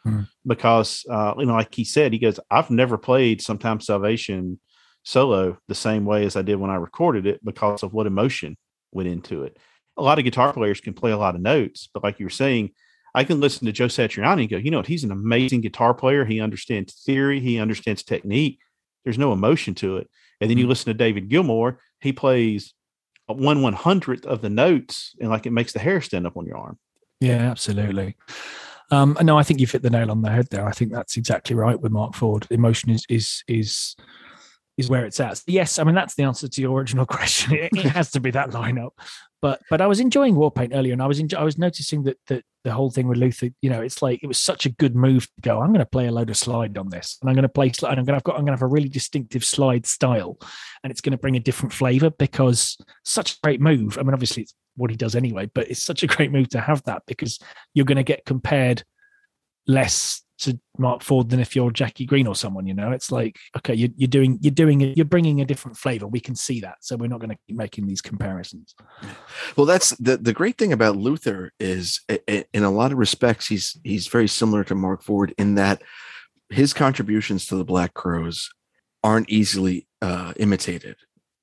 Mm. 0.07 0.29
Because, 0.47 1.05
uh, 1.11 1.35
you 1.39 1.47
know, 1.47 1.55
like 1.55 1.75
he 1.75 1.85
said, 1.85 2.13
he 2.13 2.19
goes, 2.19 2.39
I've 2.51 2.71
never 2.71 2.99
played 2.99 3.43
Sometimes 3.43 3.87
Salvation 3.87 4.61
solo 5.05 5.59
the 5.67 5.75
same 5.75 6.05
way 6.05 6.25
as 6.25 6.37
I 6.37 6.43
did 6.43 6.57
when 6.57 6.71
I 6.71 6.77
recorded 6.77 7.27
it 7.27 7.45
because 7.45 7.83
of 7.83 7.93
what 7.93 8.07
emotion 8.07 8.57
went 8.93 9.09
into 9.09 9.43
it. 9.43 9.59
A 9.97 10.03
lot 10.03 10.19
of 10.19 10.25
guitar 10.25 10.53
players 10.53 10.81
can 10.81 10.95
play 10.95 11.11
a 11.11 11.19
lot 11.19 11.35
of 11.35 11.41
notes, 11.41 11.89
but 11.93 12.05
like 12.05 12.21
you 12.21 12.27
were 12.27 12.31
saying, 12.31 12.71
I 13.15 13.25
can 13.25 13.41
listen 13.41 13.67
to 13.67 13.73
Joe 13.73 13.87
Satriani 13.87 14.43
and 14.43 14.51
go, 14.51 14.57
you 14.57 14.71
know 14.71 14.79
what, 14.79 14.87
he's 14.87 15.05
an 15.05 15.11
amazing 15.11 15.61
guitar 15.61 15.93
player. 15.93 16.25
He 16.25 16.41
understands 16.41 17.03
theory, 17.05 17.41
he 17.41 17.59
understands 17.59 18.03
technique. 18.03 18.61
There's 19.05 19.19
no 19.19 19.33
emotion 19.33 19.75
to 19.77 19.99
it. 19.99 20.09
And 20.43 20.51
then 20.51 20.59
you 20.59 20.67
mm. 20.67 20.69
listen 20.69 20.87
to 20.87 20.95
David 20.95 21.31
Gilmour, 21.31 21.79
he 22.01 22.13
plays 22.13 22.75
one 23.27 23.63
one 23.63 23.73
hundredth 23.73 24.27
of 24.27 24.43
the 24.43 24.51
notes, 24.51 25.15
and 25.21 25.31
like 25.31 25.47
it 25.47 25.53
makes 25.53 25.73
the 25.73 25.79
hair 25.79 26.01
stand 26.01 26.27
up 26.27 26.37
on 26.37 26.45
your 26.45 26.59
arm. 26.59 26.79
Yeah, 27.21 27.51
absolutely. 27.51 28.17
Um, 28.91 29.17
no, 29.23 29.39
I 29.39 29.45
think 29.45 29.61
you've 29.61 29.71
hit 29.71 29.83
the 29.83 29.91
nail 29.91 30.11
on 30.11 30.21
the 30.21 30.31
head 30.31 30.49
there. 30.51 30.67
I 30.69 30.73
think 30.73 30.93
that's 30.93 31.17
exactly 31.17 31.57
right 31.57 31.81
with 31.81 31.93
Mark 31.93 32.15
Ford. 32.15 32.47
Emotion 32.51 32.91
is 32.91 33.07
is 33.09 33.45
is 33.47 33.97
is 34.79 34.89
where 34.89 35.05
it's 35.05 35.21
at. 35.21 35.41
Yes, 35.47 35.79
I 35.79 35.85
mean 35.85 35.95
that's 35.95 36.15
the 36.15 36.25
answer 36.25 36.49
to 36.49 36.61
your 36.61 36.79
original 36.79 37.07
question. 37.19 37.55
It, 37.55 37.71
it 37.75 37.87
has 37.87 38.11
to 38.13 38.21
be 38.21 38.31
that 38.33 38.51
lineup. 38.51 38.91
But 39.41 39.61
but 39.69 39.81
I 39.81 39.89
was 39.89 39.99
enjoying 39.99 40.37
Warpaint 40.37 40.71
earlier, 40.73 40.93
and 40.93 41.03
I 41.03 41.07
was 41.07 41.19
enjoy, 41.19 41.39
I 41.39 41.43
was 41.43 41.59
noticing 41.59 42.05
that 42.05 42.17
that 42.29 42.45
the 42.65 42.73
whole 42.73 42.91
thing 42.91 43.09
with 43.09 43.19
Luther, 43.19 43.49
you 43.61 43.71
know, 43.71 43.83
it's 43.83 44.01
like 44.01 44.23
it 44.23 44.29
was 44.29 44.39
such 44.39 44.67
a 44.67 44.71
good 44.71 44.95
move 44.95 45.25
to 45.25 45.41
go. 45.43 45.61
I'm 45.61 45.69
going 45.69 45.81
to 45.81 45.87
play 45.87 46.07
a 46.07 46.13
load 46.13 46.31
of 46.31 46.37
slide 46.37 46.79
on 46.79 46.89
this, 46.91 47.19
and 47.21 47.29
I'm 47.29 47.35
going 47.35 47.43
to 47.43 47.49
play 47.49 47.67
and 47.67 47.99
I'm 47.99 48.05
going 48.05 48.07
to 48.07 48.15
have 48.15 48.23
got 48.23 48.37
I'm 48.37 48.43
going 48.43 48.57
to 48.57 48.61
have 48.61 48.63
a 48.63 48.67
really 48.67 48.89
distinctive 48.89 49.45
slide 49.45 49.85
style, 49.85 50.39
and 50.83 50.91
it's 50.91 51.01
going 51.01 51.13
to 51.13 51.19
bring 51.19 51.37
a 51.37 51.41
different 51.41 51.73
flavor 51.73 52.11
because 52.11 52.79
such 53.05 53.35
a 53.35 53.39
great 53.43 53.61
move. 53.61 53.99
I 53.99 54.03
mean, 54.03 54.15
obviously 54.15 54.45
it's 54.45 54.55
what 54.77 54.91
he 54.91 54.97
does 54.97 55.17
anyway, 55.17 55.51
but 55.53 55.69
it's 55.71 55.83
such 55.83 56.03
a 56.03 56.07
great 56.07 56.31
move 56.31 56.49
to 56.51 56.61
have 56.61 56.83
that 56.85 57.03
because 57.07 57.41
you're 57.75 57.85
going 57.85 57.97
to 57.97 58.05
get 58.05 58.25
compared 58.25 58.85
less 59.67 60.23
to 60.43 60.59
Mark 60.79 61.03
Ford 61.03 61.31
than 61.31 61.41
if 61.41 61.55
you're 61.57 61.71
Jackie 61.71 62.07
Greene 62.07 62.27
or 62.27 62.35
someone. 62.35 62.67
You 62.67 62.75
know, 62.75 62.93
it's 62.93 63.11
like 63.11 63.37
okay, 63.57 63.75
you're, 63.75 63.91
you're 63.97 64.09
doing 64.09 64.39
you're 64.41 64.53
doing 64.53 64.81
it, 64.81 64.97
you're 64.97 65.07
bringing 65.07 65.41
a 65.41 65.45
different 65.45 65.77
flavor. 65.77 66.07
We 66.07 66.21
can 66.21 66.35
see 66.35 66.61
that, 66.61 66.77
so 66.81 66.97
we're 66.97 67.09
not 67.09 67.21
going 67.21 67.31
to 67.31 67.39
keep 67.47 67.57
making 67.57 67.87
these 67.87 68.01
comparisons. 68.01 68.75
Well, 69.57 69.67
that's 69.67 69.91
the 69.97 70.17
the 70.17 70.33
great 70.33 70.59
thing 70.59 70.73
about 70.73 70.97
Luther 70.97 71.53
is, 71.59 72.01
in 72.29 72.65
a 72.65 72.71
lot 72.71 72.93
of 72.93 72.99
respects, 72.99 73.47
he's 73.47 73.77
he's 73.85 74.07
very 74.09 74.29
similar 74.29 74.65
to 74.65 74.75
Mark 74.75 75.03
Ford 75.03 75.35
in 75.39 75.55
that 75.57 75.83
his 76.51 76.73
contributions 76.73 77.47
to 77.47 77.57
the 77.57 77.65
Black 77.65 77.95
Crowes 77.95 78.51
aren't 79.03 79.31
easily 79.31 79.87
uh, 80.01 80.33
imitated. 80.37 80.97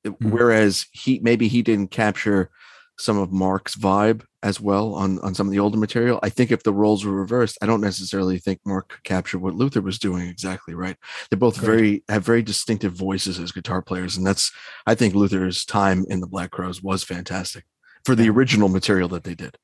Mm-hmm. 0.05 0.29
Whereas 0.29 0.85
he 0.91 1.19
maybe 1.19 1.47
he 1.47 1.61
didn't 1.61 1.91
capture 1.91 2.49
some 2.97 3.17
of 3.17 3.31
Mark's 3.31 3.75
vibe 3.75 4.23
as 4.43 4.59
well 4.61 4.93
on 4.93 5.19
on 5.19 5.35
some 5.35 5.47
of 5.47 5.51
the 5.51 5.59
older 5.59 5.77
material. 5.77 6.19
I 6.23 6.29
think 6.29 6.51
if 6.51 6.63
the 6.63 6.73
roles 6.73 7.05
were 7.05 7.13
reversed, 7.13 7.57
I 7.61 7.65
don't 7.65 7.81
necessarily 7.81 8.39
think 8.39 8.59
Mark 8.65 8.89
could 8.89 9.03
capture 9.03 9.37
what 9.37 9.55
Luther 9.55 9.81
was 9.81 9.99
doing 9.99 10.27
exactly 10.27 10.73
right. 10.73 10.97
They're 11.29 11.39
both 11.39 11.59
Great. 11.59 11.65
very 11.67 12.03
have 12.09 12.25
very 12.25 12.41
distinctive 12.41 12.93
voices 12.93 13.39
as 13.39 13.51
guitar 13.51 13.81
players, 13.81 14.17
and 14.17 14.25
that's 14.25 14.51
I 14.85 14.95
think 14.95 15.15
Luther's 15.15 15.65
time 15.65 16.05
in 16.09 16.19
the 16.19 16.27
Black 16.27 16.51
Crowes 16.51 16.81
was 16.81 17.03
fantastic 17.03 17.65
for 18.05 18.15
the 18.15 18.29
original 18.29 18.69
material 18.69 19.09
that 19.09 19.23
they 19.23 19.35
did. 19.35 19.57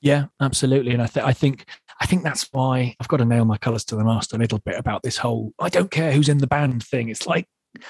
Yeah, 0.00 0.26
absolutely, 0.40 0.92
and 0.92 1.02
I, 1.02 1.06
th- 1.06 1.26
I 1.26 1.32
think 1.32 1.66
I 2.00 2.06
think 2.06 2.22
that's 2.22 2.48
why 2.52 2.94
I've 2.98 3.08
got 3.08 3.18
to 3.18 3.24
nail 3.24 3.44
my 3.44 3.58
colours 3.58 3.84
to 3.86 3.96
the 3.96 4.04
mast 4.04 4.32
a 4.32 4.38
little 4.38 4.58
bit 4.58 4.78
about 4.78 5.02
this 5.02 5.18
whole 5.18 5.52
I 5.58 5.68
don't 5.68 5.90
care 5.90 6.12
who's 6.12 6.28
in 6.28 6.38
the 6.38 6.46
band 6.46 6.84
thing. 6.84 7.08
It's 7.08 7.26
like 7.26 7.46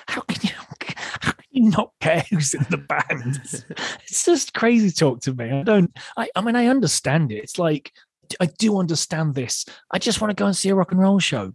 how 0.09 0.23
can 0.23 0.41
you 0.43 0.55
you 1.51 1.71
not 1.77 1.93
care 2.01 2.25
who's 2.31 2.55
in 2.55 2.67
the 2.71 2.79
band? 2.79 3.41
It's, 4.03 4.25
just 4.25 4.55
crazy 4.55 4.91
talk 4.91 5.21
to 5.23 5.35
me. 5.35 5.51
I 5.51 5.63
don't. 5.63 5.97
I, 6.17 6.29
I 6.35 6.41
mean, 6.41 6.57
I 6.57 6.67
understand 6.67 7.33
it. 7.33 7.37
It's 7.37 7.59
like 7.59 7.93
I 8.41 8.47
do 8.47 8.79
understand 8.79 9.35
this. 9.35 9.65
I 9.91 9.99
just 9.99 10.21
want 10.21 10.31
to 10.31 10.41
go 10.41 10.47
and 10.47 10.57
see 10.57 10.69
a 10.69 10.75
rock 10.75 10.93
and 10.93 11.01
roll 11.01 11.19
show. 11.19 11.53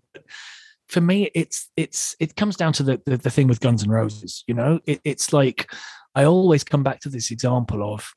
For 0.87 1.01
me, 1.01 1.29
it's 1.33 1.69
it's 1.75 2.15
it 2.19 2.35
comes 2.35 2.55
down 2.55 2.73
to 2.73 2.83
the 2.83 3.01
the, 3.05 3.17
the 3.17 3.29
thing 3.29 3.47
with 3.47 3.59
Guns 3.59 3.83
N' 3.83 3.89
Roses. 3.89 4.43
You 4.47 4.53
know, 4.55 4.79
it, 4.85 5.01
it's 5.03 5.33
like 5.33 5.71
I 6.15 6.25
always 6.25 6.63
come 6.63 6.83
back 6.83 7.01
to 7.01 7.09
this 7.09 7.31
example 7.31 7.93
of 7.93 8.13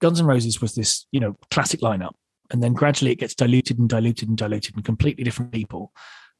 Guns 0.00 0.20
N' 0.20 0.26
Roses 0.26 0.60
was 0.60 0.74
this 0.74 1.06
you 1.12 1.20
know 1.20 1.36
classic 1.50 1.80
lineup, 1.80 2.14
and 2.50 2.62
then 2.62 2.72
gradually 2.72 3.12
it 3.12 3.18
gets 3.18 3.34
diluted 3.34 3.78
and 3.78 3.88
diluted 3.88 4.28
and 4.28 4.38
diluted 4.38 4.74
and 4.74 4.84
completely 4.84 5.24
different 5.24 5.52
people, 5.52 5.92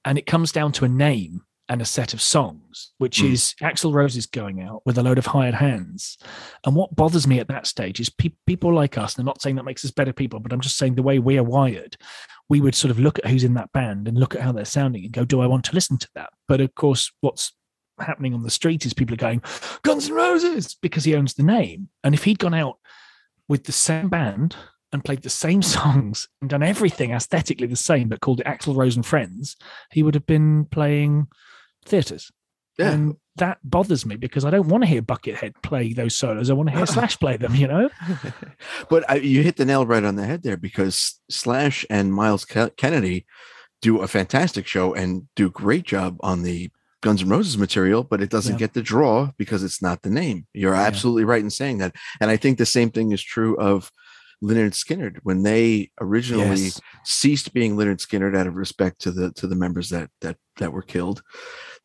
and 0.04 0.18
it 0.18 0.26
comes 0.26 0.52
down 0.52 0.72
to 0.72 0.84
a 0.84 0.88
name 0.88 1.42
and 1.68 1.80
a 1.80 1.86
set 1.86 2.12
of 2.12 2.20
songs, 2.20 2.92
which 2.98 3.18
mm. 3.20 3.32
is 3.32 3.54
Axl 3.62 3.92
Rose 3.92 4.16
is 4.16 4.26
going 4.26 4.60
out 4.60 4.82
with 4.84 4.98
a 4.98 5.02
load 5.02 5.16
of 5.16 5.26
hired 5.26 5.54
hands. 5.54 6.18
And 6.66 6.76
what 6.76 6.94
bothers 6.94 7.26
me 7.26 7.38
at 7.40 7.48
that 7.48 7.66
stage 7.66 8.00
is 8.00 8.10
pe- 8.10 8.34
people 8.46 8.74
like 8.74 8.98
us, 8.98 9.14
and 9.14 9.22
I'm 9.22 9.26
not 9.26 9.40
saying 9.40 9.56
that 9.56 9.64
makes 9.64 9.84
us 9.84 9.90
better 9.90 10.12
people, 10.12 10.40
but 10.40 10.52
I'm 10.52 10.60
just 10.60 10.76
saying 10.76 10.94
the 10.94 11.02
way 11.02 11.18
we 11.18 11.38
are 11.38 11.44
wired, 11.44 11.96
we 12.50 12.60
would 12.60 12.74
sort 12.74 12.90
of 12.90 12.98
look 12.98 13.18
at 13.18 13.26
who's 13.26 13.44
in 13.44 13.54
that 13.54 13.72
band 13.72 14.08
and 14.08 14.18
look 14.18 14.34
at 14.34 14.42
how 14.42 14.52
they're 14.52 14.66
sounding 14.66 15.04
and 15.04 15.12
go, 15.12 15.24
do 15.24 15.40
I 15.40 15.46
want 15.46 15.64
to 15.66 15.74
listen 15.74 15.96
to 15.98 16.08
that? 16.14 16.30
But 16.48 16.60
of 16.60 16.74
course, 16.74 17.10
what's 17.20 17.52
happening 17.98 18.34
on 18.34 18.42
the 18.42 18.50
street 18.50 18.84
is 18.84 18.92
people 18.92 19.14
are 19.14 19.16
going 19.16 19.42
Guns 19.82 20.10
N' 20.10 20.16
Roses 20.16 20.74
because 20.74 21.04
he 21.04 21.14
owns 21.14 21.34
the 21.34 21.42
name. 21.42 21.88
And 22.02 22.14
if 22.14 22.24
he'd 22.24 22.38
gone 22.38 22.54
out 22.54 22.78
with 23.48 23.64
the 23.64 23.72
same 23.72 24.08
band 24.08 24.56
and 24.92 25.04
played 25.04 25.22
the 25.22 25.30
same 25.30 25.62
songs 25.76 26.28
and 26.42 26.50
done 26.50 26.62
everything 26.62 27.12
aesthetically 27.12 27.66
the 27.68 27.76
same, 27.76 28.08
but 28.08 28.20
called 28.20 28.40
it 28.40 28.46
Axl 28.46 28.76
Rose 28.76 28.96
and 28.96 29.06
Friends, 29.06 29.56
he 29.90 30.02
would 30.02 30.14
have 30.14 30.26
been 30.26 30.66
playing 30.66 31.28
theatres. 31.84 32.30
Yeah. 32.78 32.90
And 32.90 33.16
that 33.36 33.58
bothers 33.62 34.04
me 34.04 34.16
because 34.16 34.44
I 34.44 34.50
don't 34.50 34.68
want 34.68 34.82
to 34.82 34.88
hear 34.88 35.02
Buckethead 35.02 35.54
play 35.62 35.92
those 35.92 36.16
solos. 36.16 36.50
I 36.50 36.54
want 36.54 36.70
to 36.70 36.76
hear 36.76 36.86
Slash 36.96 37.18
play 37.18 37.36
them, 37.36 37.54
you 37.54 37.68
know? 37.68 37.88
but 38.88 39.08
I, 39.10 39.16
you 39.16 39.42
hit 39.42 39.56
the 39.56 39.64
nail 39.64 39.86
right 39.86 40.04
on 40.04 40.16
the 40.16 40.26
head 40.26 40.42
there 40.42 40.56
because 40.56 41.20
Slash 41.30 41.84
and 41.88 42.12
Myles 42.12 42.44
Kennedy 42.44 43.26
do 43.82 44.00
a 44.00 44.08
fantastic 44.08 44.66
show 44.66 44.94
and 44.94 45.28
do 45.36 45.46
a 45.46 45.50
great 45.50 45.84
job 45.84 46.16
on 46.20 46.42
the 46.42 46.70
Guns 47.02 47.22
N' 47.22 47.28
Roses 47.28 47.58
material, 47.58 48.02
but 48.02 48.22
it 48.22 48.30
doesn't 48.30 48.54
Yeah. 48.54 48.58
get 48.60 48.72
the 48.72 48.82
draw 48.82 49.30
because 49.36 49.62
it's 49.62 49.82
not 49.82 50.02
the 50.02 50.10
name. 50.10 50.46
You're 50.54 50.74
Yeah. 50.74 50.82
absolutely 50.82 51.24
right 51.24 51.42
in 51.42 51.50
saying 51.50 51.78
that. 51.78 51.94
And 52.20 52.30
I 52.30 52.36
think 52.38 52.56
the 52.58 52.64
same 52.66 52.90
thing 52.90 53.12
is 53.12 53.22
true 53.22 53.56
of 53.58 53.90
Lynyrd 54.44 54.72
Skynyrd 54.74 55.18
when 55.22 55.42
they 55.42 55.90
originally 56.00 56.64
Yes. 56.64 56.80
ceased 57.04 57.52
being 57.54 57.76
Lynyrd 57.76 57.98
Skynyrd 58.06 58.36
out 58.36 58.46
of 58.46 58.56
respect 58.56 59.00
to 59.02 59.10
the 59.12 59.32
to 59.32 59.46
the 59.46 59.56
members 59.56 59.88
that 59.90 60.10
that 60.20 60.36
that 60.58 60.72
were 60.72 60.82
killed. 60.82 61.22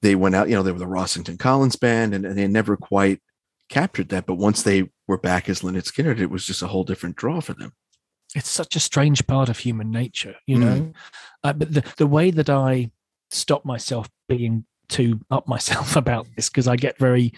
They 0.01 0.15
went 0.15 0.35
out, 0.35 0.49
you 0.49 0.55
know, 0.55 0.63
they 0.63 0.71
were 0.71 0.79
the 0.79 0.85
Rossington 0.85 1.39
Collins 1.39 1.75
band, 1.75 2.13
and, 2.13 2.25
and 2.25 2.37
they 2.37 2.47
never 2.47 2.77
quite 2.77 3.21
captured 3.69 4.09
that. 4.09 4.25
But 4.25 4.35
once 4.35 4.63
they 4.63 4.89
were 5.07 5.17
back 5.17 5.49
as 5.49 5.61
Lynyrd 5.61 5.83
Skynyrd, 5.91 6.19
it 6.19 6.29
was 6.29 6.45
just 6.45 6.61
a 6.61 6.67
whole 6.67 6.83
different 6.83 7.15
draw 7.15 7.41
for 7.41 7.53
them. 7.53 7.73
it's 8.35 8.49
such 8.49 8.75
a 8.75 8.79
strange 8.79 9.25
part 9.27 9.49
of 9.49 9.57
human 9.59 9.89
nature, 9.91 10.35
you 10.45 10.57
know. 10.59 10.91
Uh, 11.43 11.53
but 11.53 11.73
the 11.73 11.83
the 11.97 12.07
way 12.07 12.31
that 12.31 12.49
I 12.49 12.91
stop 13.31 13.63
myself 13.65 14.07
being 14.27 14.65
too 14.87 15.19
up 15.31 15.47
myself 15.47 15.95
about 16.03 16.27
this 16.35 16.49
because 16.49 16.67
I 16.67 16.75
get 16.75 16.97
very, 16.97 17.31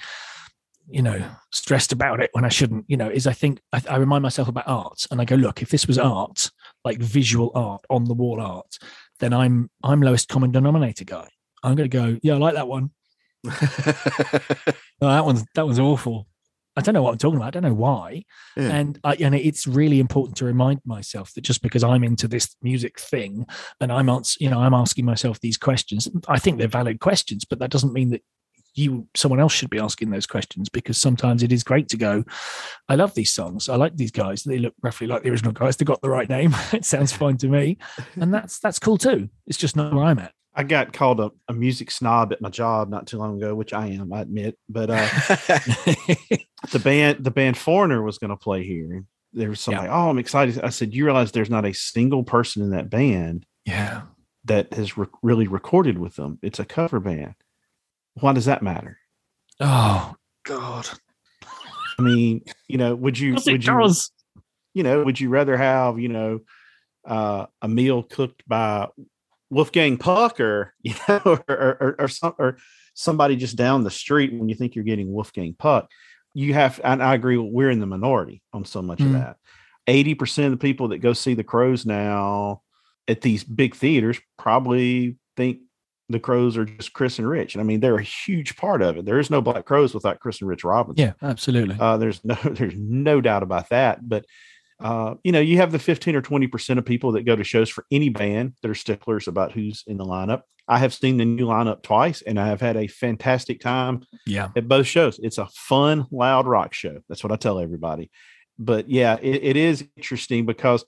you 0.91 1.01
know, 1.01 1.23
stressed 1.51 1.91
about 1.91 2.21
it 2.21 2.29
when 2.33 2.45
I 2.45 2.49
shouldn't. 2.49 2.85
You 2.87 2.97
know, 2.97 3.09
is 3.09 3.27
I 3.27 3.33
think 3.33 3.61
I, 3.73 3.81
I 3.89 3.97
remind 3.97 4.23
myself 4.23 4.47
about 4.47 4.67
art 4.67 5.05
and 5.11 5.21
I 5.21 5.25
go, 5.25 5.35
look, 5.35 5.61
if 5.61 5.69
this 5.69 5.87
was 5.87 5.97
art, 5.97 6.49
like 6.83 6.99
visual 6.99 7.51
art, 7.55 7.85
on 7.89 8.05
the 8.05 8.13
wall 8.13 8.41
art, 8.41 8.77
then 9.19 9.33
I'm 9.33 9.69
I'm 9.83 10.01
lowest 10.01 10.29
common 10.29 10.51
denominator 10.51 11.05
guy. 11.05 11.27
I'm 11.63 11.75
going 11.75 11.89
to 11.89 11.97
go, 11.97 12.19
yeah, 12.23 12.33
I 12.33 12.37
like 12.37 12.55
that 12.55 12.67
one. 12.67 12.91
Oh, 15.03 15.07
that 15.07 15.25
one's 15.25 15.43
that 15.55 15.65
one's 15.65 15.79
awful. 15.79 16.27
I 16.77 16.81
don't 16.81 16.93
know 16.93 17.01
what 17.01 17.11
I'm 17.11 17.17
talking 17.17 17.37
about. 17.37 17.47
I 17.47 17.49
don't 17.49 17.63
know 17.63 17.73
why. 17.73 18.23
Yeah. 18.55 18.69
And 18.69 18.99
I, 19.03 19.15
and 19.15 19.35
it's 19.35 19.67
really 19.67 19.99
important 19.99 20.37
to 20.37 20.45
remind 20.45 20.79
myself 20.85 21.33
that 21.33 21.41
just 21.41 21.61
because 21.61 21.83
I'm 21.83 22.03
into 22.03 22.27
this 22.27 22.55
music 22.61 22.99
thing 22.99 23.45
and 23.81 23.91
I'm 23.91 24.09
ans- 24.09 24.37
you 24.39 24.49
know 24.49 24.59
I'm 24.59 24.73
asking 24.73 25.05
myself 25.05 25.39
these 25.39 25.57
questions, 25.57 26.07
I 26.27 26.37
think 26.37 26.59
they're 26.59 26.67
valid 26.67 26.99
questions, 26.99 27.45
but 27.45 27.59
that 27.59 27.71
doesn't 27.71 27.93
mean 27.93 28.11
that 28.11 28.21
you 28.73 29.07
someone 29.15 29.39
else 29.39 29.53
should 29.53 29.69
be 29.69 29.79
asking 29.79 30.11
those 30.11 30.27
questions 30.27 30.69
because 30.69 30.99
sometimes 30.99 31.43
it 31.43 31.51
is 31.51 31.63
great 31.63 31.89
to 31.89 31.97
go. 31.97 32.23
I 32.87 32.95
love 32.95 33.13
these 33.13 33.33
songs. 33.33 33.69
I 33.69 33.75
like 33.75 33.97
these 33.97 34.11
guys. 34.11 34.43
They 34.43 34.59
look 34.59 34.73
roughly 34.81 35.07
like 35.07 35.23
the 35.23 35.29
original 35.29 35.51
guys. 35.51 35.77
They 35.77 35.85
got 35.85 36.01
the 36.01 36.09
right 36.09 36.29
name. 36.29 36.55
it 36.73 36.85
sounds 36.85 37.11
fine 37.11 37.37
to 37.37 37.47
me, 37.47 37.77
and 38.15 38.33
that's 38.33 38.59
that's 38.59 38.79
cool 38.79 38.97
too. 38.97 39.29
It's 39.47 39.57
just 39.57 39.75
not 39.75 39.93
where 39.93 40.05
I'm 40.05 40.19
at. 40.19 40.33
I 40.53 40.63
got 40.63 40.91
called 40.91 41.19
a, 41.19 41.31
a 41.47 41.53
music 41.53 41.91
snob 41.91 42.33
at 42.33 42.41
my 42.41 42.49
job 42.49 42.89
not 42.89 43.07
too 43.07 43.17
long 43.17 43.37
ago, 43.37 43.55
which 43.55 43.73
I 43.73 43.87
am, 43.87 44.11
I 44.11 44.21
admit. 44.21 44.57
But 44.67 44.89
uh, 44.89 45.07
the 46.71 46.81
band, 46.83 47.23
the 47.23 47.31
band 47.31 47.57
Foreigner 47.57 48.01
was 48.01 48.17
going 48.17 48.31
to 48.31 48.37
play 48.37 48.63
here. 48.65 49.05
There 49.31 49.47
was 49.47 49.61
somebody, 49.61 49.87
oh, 49.87 50.09
I'm 50.09 50.19
excited. 50.19 50.59
I 50.61 50.69
said, 50.69 50.93
you 50.93 51.05
realize 51.05 51.31
there's 51.31 51.49
not 51.49 51.65
a 51.65 51.73
single 51.73 52.25
person 52.25 52.63
in 52.63 52.71
that 52.71 52.89
band 52.89 53.45
yeah. 53.65 54.01
that 54.43 54.73
has 54.73 54.97
re- 54.97 55.07
really 55.23 55.47
recorded 55.47 55.97
with 55.97 56.17
them. 56.17 56.37
It's 56.41 56.59
a 56.59 56.65
cover 56.65 56.99
band. 56.99 57.35
Why 58.15 58.33
does 58.33 58.45
that 58.45 58.61
matter? 58.61 58.97
Oh 59.59 60.15
God. 60.45 60.87
I 61.99 62.01
mean, 62.01 62.43
you 62.67 62.77
know, 62.77 62.95
would 62.95 63.17
you, 63.19 63.33
Yes, 63.33 63.45
would 63.45 63.65
you, 63.65 63.79
does. 63.79 64.11
you 64.73 64.83
know, 64.83 65.03
would 65.03 65.19
you 65.19 65.29
rather 65.29 65.55
have, 65.55 65.99
you 65.99 66.09
know, 66.09 66.39
uh, 67.05 67.45
a 67.61 67.67
meal 67.67 68.01
cooked 68.03 68.43
by 68.47 68.87
Wolfgang 69.49 69.97
Puck 69.97 70.39
or, 70.39 70.73
you 70.81 70.93
know, 71.07 71.21
or, 71.25 71.43
or, 71.47 71.77
or, 71.79 71.95
or, 71.99 72.07
some, 72.07 72.33
or 72.39 72.57
somebody 72.95 73.35
just 73.35 73.55
down 73.55 73.83
the 73.83 73.91
street 73.91 74.33
when 74.33 74.49
you 74.49 74.55
think 74.55 74.75
you're 74.75 74.83
getting 74.83 75.11
Wolfgang 75.11 75.53
Puck? 75.57 75.89
You 76.33 76.53
have, 76.53 76.79
and 76.83 77.03
I 77.03 77.13
agree, 77.13 77.37
we're 77.37 77.69
in 77.69 77.79
the 77.79 77.85
minority 77.85 78.41
on 78.53 78.65
so 78.65 78.81
much 78.81 79.01
of 79.01 79.07
Mm. 79.07 79.13
that. 79.13 79.37
80% 79.87 80.45
of 80.45 80.51
the 80.51 80.57
people 80.57 80.89
that 80.89 80.99
go 80.99 81.11
see 81.13 81.33
the 81.33 81.43
Crowes 81.43 81.85
now 81.85 82.61
at 83.07 83.21
these 83.21 83.43
big 83.43 83.75
theaters 83.75 84.19
probably 84.37 85.17
think 85.35 85.59
the 86.11 86.19
Crowes 86.19 86.57
are 86.57 86.65
just 86.65 86.93
Chris 86.93 87.19
and 87.19 87.27
Rich. 87.27 87.55
And 87.55 87.61
I 87.61 87.63
mean, 87.63 87.79
they're 87.79 87.97
a 87.97 88.03
huge 88.03 88.55
part 88.55 88.81
of 88.81 88.97
it. 88.97 89.05
There 89.05 89.19
is 89.19 89.29
no 89.29 89.41
Black 89.41 89.65
Crowes 89.65 89.93
without 89.93 90.19
Chris 90.19 90.41
and 90.41 90.49
Rich 90.49 90.63
Robinson. 90.63 91.05
Yeah, 91.05 91.27
absolutely. 91.27 91.77
Uh, 91.79 91.97
there's 91.97 92.23
no 92.23 92.35
there's 92.43 92.75
no 92.75 93.21
doubt 93.21 93.43
about 93.43 93.69
that. 93.69 94.07
But 94.07 94.25
uh, 94.79 95.15
you 95.23 95.31
know, 95.31 95.39
you 95.39 95.57
have 95.57 95.71
the 95.71 95.79
15 95.79 96.15
or 96.15 96.21
20 96.21 96.47
percent 96.47 96.79
of 96.79 96.85
people 96.85 97.11
that 97.13 97.25
go 97.25 97.35
to 97.35 97.43
shows 97.43 97.69
for 97.69 97.85
any 97.91 98.09
band 98.09 98.53
that 98.61 98.71
are 98.71 98.75
sticklers 98.75 99.27
about 99.27 99.51
who's 99.51 99.83
in 99.87 99.97
the 99.97 100.05
lineup. 100.05 100.41
I 100.67 100.77
have 100.77 100.93
seen 100.93 101.17
the 101.17 101.25
new 101.25 101.47
lineup 101.47 101.81
twice, 101.81 102.21
and 102.21 102.39
I 102.39 102.47
have 102.47 102.61
had 102.61 102.77
a 102.77 102.87
fantastic 102.87 103.59
time 103.59 104.03
yeah. 104.25 104.49
at 104.55 104.67
both 104.67 104.87
shows. 104.87 105.19
It's 105.21 105.37
a 105.37 105.47
fun, 105.47 106.05
loud 106.11 106.47
rock 106.47 106.73
show. 106.73 106.99
That's 107.09 107.23
what 107.23 107.33
I 107.33 107.35
tell 107.35 107.59
everybody. 107.59 108.09
But 108.57 108.89
yeah, 108.89 109.17
it, 109.21 109.43
it 109.43 109.57
is 109.57 109.83
interesting 109.97 110.45
because 110.45 110.85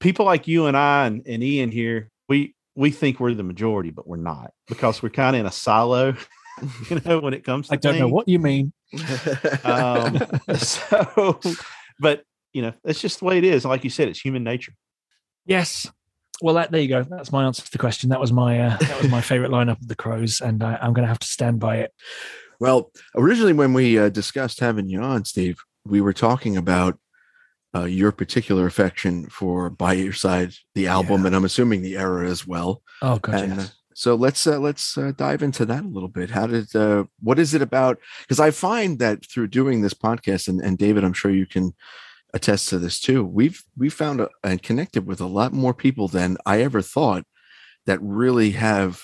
people 0.00 0.24
like 0.24 0.46
you 0.46 0.66
and 0.66 0.76
I 0.76 1.06
and, 1.06 1.22
and 1.26 1.42
Ian 1.42 1.70
here, 1.70 2.10
we 2.28 2.54
we 2.74 2.90
think 2.90 3.20
we're 3.20 3.34
the 3.34 3.42
majority, 3.42 3.90
but 3.90 4.06
we're 4.06 4.16
not 4.16 4.52
because 4.66 5.02
we're 5.02 5.10
kind 5.10 5.36
of 5.36 5.40
in 5.40 5.46
a 5.46 5.52
silo, 5.52 6.16
you 6.90 7.00
know, 7.04 7.20
when 7.20 7.34
it 7.34 7.44
comes 7.44 7.68
to 7.68 7.74
I 7.74 7.76
don't 7.76 7.98
know 7.98 8.08
what 8.08 8.28
you 8.28 8.38
mean. 8.38 8.72
Um, 9.64 10.20
so, 10.56 11.40
but 12.00 12.24
you 12.52 12.62
know, 12.62 12.72
that's 12.84 13.00
just 13.00 13.20
the 13.20 13.24
way 13.26 13.38
it 13.38 13.44
is. 13.44 13.64
Like 13.64 13.84
you 13.84 13.90
said, 13.90 14.08
it's 14.08 14.20
human 14.20 14.44
nature. 14.44 14.72
Yes. 15.46 15.90
Well, 16.42 16.54
that, 16.56 16.72
there 16.72 16.80
you 16.80 16.88
go. 16.88 17.04
That's 17.04 17.30
my 17.30 17.44
answer 17.44 17.62
to 17.62 17.70
the 17.70 17.78
question. 17.78 18.10
That 18.10 18.20
was 18.20 18.32
my 18.32 18.58
uh, 18.58 18.76
that 18.78 19.02
was 19.02 19.10
my 19.10 19.20
favorite 19.20 19.50
lineup 19.50 19.80
of 19.80 19.88
the 19.88 19.94
Crowes, 19.94 20.40
and 20.40 20.62
I, 20.64 20.76
I'm 20.80 20.92
going 20.92 21.04
to 21.04 21.08
have 21.08 21.20
to 21.20 21.26
stand 21.26 21.60
by 21.60 21.76
it. 21.76 21.92
Well, 22.58 22.90
originally 23.14 23.52
when 23.52 23.72
we 23.72 23.98
uh, 23.98 24.08
discussed 24.08 24.60
having 24.60 24.88
you 24.88 25.00
on, 25.00 25.24
Steve, 25.24 25.58
we 25.84 26.00
were 26.00 26.12
talking 26.12 26.56
about 26.56 26.98
uh, 27.74 27.84
your 27.84 28.12
particular 28.12 28.66
affection 28.66 29.28
for 29.28 29.70
"By 29.70 29.94
Your 29.94 30.12
Side," 30.12 30.52
the 30.74 30.86
album, 30.86 31.20
Yeah. 31.22 31.28
and 31.28 31.36
I'm 31.36 31.44
assuming 31.44 31.82
the 31.82 31.96
era 31.96 32.28
as 32.28 32.46
well. 32.46 32.82
Oh 33.02 33.18
God, 33.18 33.34
And, 33.42 33.52
uh, 33.52 33.56
yes. 33.56 33.74
so 33.94 34.14
let's 34.14 34.46
uh, 34.46 34.58
let's 34.58 34.96
uh, 34.98 35.12
dive 35.16 35.42
into 35.42 35.64
that 35.66 35.84
a 35.84 35.88
little 35.88 36.08
bit. 36.08 36.30
How 36.30 36.46
did 36.46 36.74
uh, 36.76 37.04
what 37.20 37.38
is 37.38 37.54
it 37.54 37.62
about? 37.62 37.98
Because 38.22 38.40
I 38.40 38.50
find 38.50 38.98
that 38.98 39.24
through 39.26 39.48
doing 39.48 39.80
this 39.82 39.94
podcast, 39.94 40.48
and, 40.48 40.60
and 40.60 40.78
David, 40.78 41.04
I'm 41.04 41.12
sure 41.12 41.30
you 41.30 41.46
can 41.46 41.72
attest 42.32 42.68
to 42.68 42.78
this 42.78 43.00
too. 43.00 43.24
We've 43.24 43.62
we 43.76 43.88
found 43.90 44.20
a, 44.20 44.28
and 44.42 44.62
connected 44.62 45.06
with 45.06 45.20
a 45.20 45.26
lot 45.26 45.52
more 45.52 45.74
people 45.74 46.08
than 46.08 46.36
I 46.46 46.62
ever 46.62 46.82
thought 46.82 47.24
that 47.86 47.98
really 48.02 48.52
have 48.52 49.02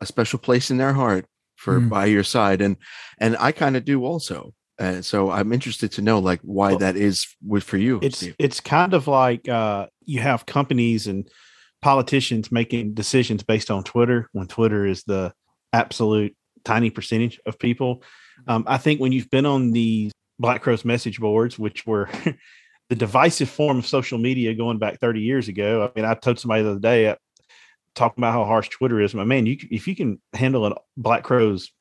a 0.00 0.06
special 0.06 0.38
place 0.38 0.70
in 0.70 0.76
their 0.78 0.92
heart 0.94 1.26
for 1.56 1.80
Mm. 1.80 1.88
by 1.88 2.04
your 2.06 2.24
side, 2.24 2.60
and 2.60 2.76
and 3.18 3.36
I 3.40 3.52
kind 3.52 3.76
of 3.76 3.84
do 3.84 4.04
also. 4.04 4.52
Uh, 4.78 5.00
so 5.00 5.30
I'm 5.30 5.52
interested 5.52 5.92
to 5.92 6.02
know 6.02 6.18
like 6.18 6.40
why 6.42 6.70
Well, 6.70 6.78
that 6.78 6.96
is 6.96 7.26
with 7.46 7.64
for 7.64 7.76
you. 7.76 7.98
It's 8.02 8.18
Steve. 8.18 8.36
it's 8.38 8.60
kind 8.60 8.94
of 8.94 9.08
like 9.08 9.48
uh, 9.48 9.86
you 10.04 10.20
have 10.20 10.46
companies 10.46 11.06
and 11.06 11.28
politicians 11.80 12.52
making 12.52 12.94
decisions 12.94 13.42
based 13.42 13.70
on 13.70 13.84
Twitter 13.84 14.28
when 14.32 14.46
Twitter 14.46 14.86
is 14.86 15.02
the 15.04 15.32
absolute 15.72 16.36
tiny 16.64 16.90
percentage 16.90 17.40
of 17.46 17.58
people. 17.58 18.02
Um, 18.46 18.64
I 18.66 18.76
think 18.76 19.00
when 19.00 19.12
you've 19.12 19.30
been 19.30 19.46
on 19.46 19.72
the 19.72 20.10
Black 20.38 20.62
Crowes 20.62 20.84
message 20.84 21.18
boards, 21.20 21.58
which 21.58 21.86
were 21.86 22.08
the 22.88 22.96
divisive 22.96 23.48
form 23.48 23.78
of 23.78 23.86
social 23.86 24.18
media 24.18 24.54
going 24.54 24.78
back 24.78 25.00
30 25.00 25.20
years 25.20 25.48
ago. 25.48 25.84
I 25.84 25.98
mean, 25.98 26.08
I 26.08 26.14
told 26.14 26.38
somebody 26.38 26.62
the 26.62 26.72
other 26.72 26.80
day, 26.80 27.08
uh, 27.08 27.16
talking 27.94 28.22
about 28.22 28.32
how 28.32 28.44
harsh 28.44 28.68
Twitter 28.68 29.00
is. 29.00 29.14
My 29.14 29.24
man, 29.24 29.46
you 29.46 29.56
if 29.70 29.88
you 29.88 29.96
can 29.96 30.20
handle 30.34 30.66
a 30.66 30.76
Black 30.96 31.24
Crowes 31.24 31.72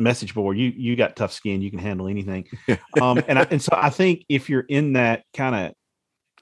message 0.00 0.34
board, 0.34 0.58
you 0.58 0.72
you 0.74 0.96
got 0.96 1.16
tough 1.16 1.32
skin. 1.32 1.62
You 1.62 1.70
can 1.70 1.78
handle 1.78 2.08
anything. 2.08 2.48
um, 3.00 3.22
and 3.28 3.38
I, 3.38 3.42
and 3.50 3.62
so 3.62 3.72
I 3.76 3.90
think 3.90 4.24
if 4.28 4.48
you're 4.48 4.66
in 4.68 4.94
that 4.94 5.24
kind 5.34 5.54
of 5.54 5.74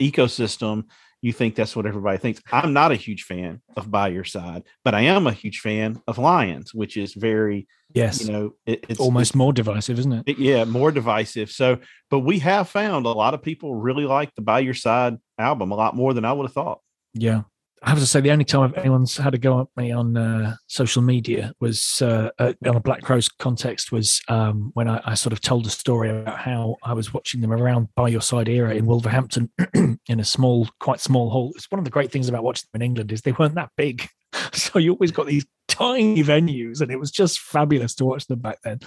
ecosystem, 0.01 0.85
you 1.21 1.33
think 1.33 1.57
that's 1.57 1.75
what 1.75 1.87
everybody 1.87 2.19
thinks. 2.19 2.41
I'm 2.53 2.73
not 2.73 2.93
a 2.93 2.97
huge 2.97 3.25
fan 3.25 3.61
of 3.77 3.91
By 3.91 4.09
Your 4.09 4.25
Side, 4.25 4.63
but 4.85 4.95
I 4.95 5.03
am 5.03 5.27
a 5.27 5.33
huge 5.33 5.59
fan 5.61 6.01
of 6.07 6.19
Lions, 6.19 6.73
which 6.73 6.97
is 6.97 7.15
very 7.15 7.67
yes, 7.93 8.25
you 8.25 8.33
know 8.33 8.55
it, 8.67 8.85
it's 8.89 9.01
almost 9.01 9.35
more 9.35 9.53
divisive, 9.53 9.99
isn't 9.99 10.13
it? 10.13 10.23
it- 10.27 10.39
yeah, 10.39 10.65
more 10.65 10.93
divisive. 10.93 11.51
So, 11.51 11.79
but 12.11 12.21
we 12.21 12.39
have 12.39 12.69
found 12.69 13.07
a 13.07 13.11
lot 13.11 13.35
of 13.35 13.43
people 13.43 13.75
really 13.75 14.05
like 14.05 14.35
the 14.35 14.43
By 14.43 14.61
Your 14.61 14.75
Side 14.75 15.17
album 15.39 15.73
a 15.73 15.75
lot 15.75 15.97
more 15.97 16.15
than 16.15 16.25
I 16.25 16.33
would 16.33 16.47
have 16.47 16.55
thought. 16.55 16.81
Yeah. 17.15 17.43
I 17.83 17.91
have 17.91 17.99
to 17.99 18.07
say, 18.07 18.21
the 18.21 18.33
only 18.33 18.45
time 18.45 18.75
anyone's 18.77 19.17
had 19.17 19.35
a 19.35 19.39
go 19.39 19.61
at 19.61 19.69
me 19.77 19.93
on 19.93 20.17
uh, 20.17 20.57
social 20.67 21.03
media 21.03 21.53
was 21.61 22.03
uh, 22.03 22.31
uh, 22.39 22.53
on 22.67 22.77
a 22.77 22.81
Black 22.81 23.03
Crowes 23.03 23.29
context 23.29 23.93
was 23.93 24.21
um, 24.29 24.71
when 24.75 24.89
I, 24.89 25.01
I 25.05 25.15
sort 25.15 25.33
of 25.33 25.41
told 25.41 25.67
a 25.67 25.71
story 25.71 26.11
about 26.11 26.39
how 26.39 26.77
I 26.83 26.93
was 26.93 27.15
watching 27.15 27.41
them 27.41 27.53
around 27.53 27.89
by 27.95 28.09
your 28.09 28.21
side 28.21 28.49
era 28.49 28.75
in 28.75 28.87
Wolverhampton 28.87 29.51
in 29.75 30.21
a 30.21 30.25
small, 30.25 30.69
quite 30.81 31.01
small 31.01 31.31
hall. 31.31 31.53
It's 31.55 31.71
one 31.71 31.79
of 31.79 31.85
the 31.85 31.91
great 31.91 32.11
things 32.11 32.29
about 32.29 32.43
watching 32.43 32.69
them 32.73 32.83
in 32.83 32.87
England 32.87 33.13
is 33.13 33.23
they 33.23 33.33
weren't 33.33 33.55
that 33.55 33.71
big. 33.77 34.09
so 34.53 34.79
you 34.79 34.93
always 34.93 35.13
got 35.13 35.27
these 35.27 35.47
tiny 35.69 36.23
venues, 36.23 36.81
and 36.81 36.91
it 36.91 36.99
was 36.99 37.11
just 37.11 37.39
fabulous 37.39 37.95
to 37.97 38.05
watch 38.05 38.27
them 38.27 38.41
back 38.41 38.59
then. 38.63 38.81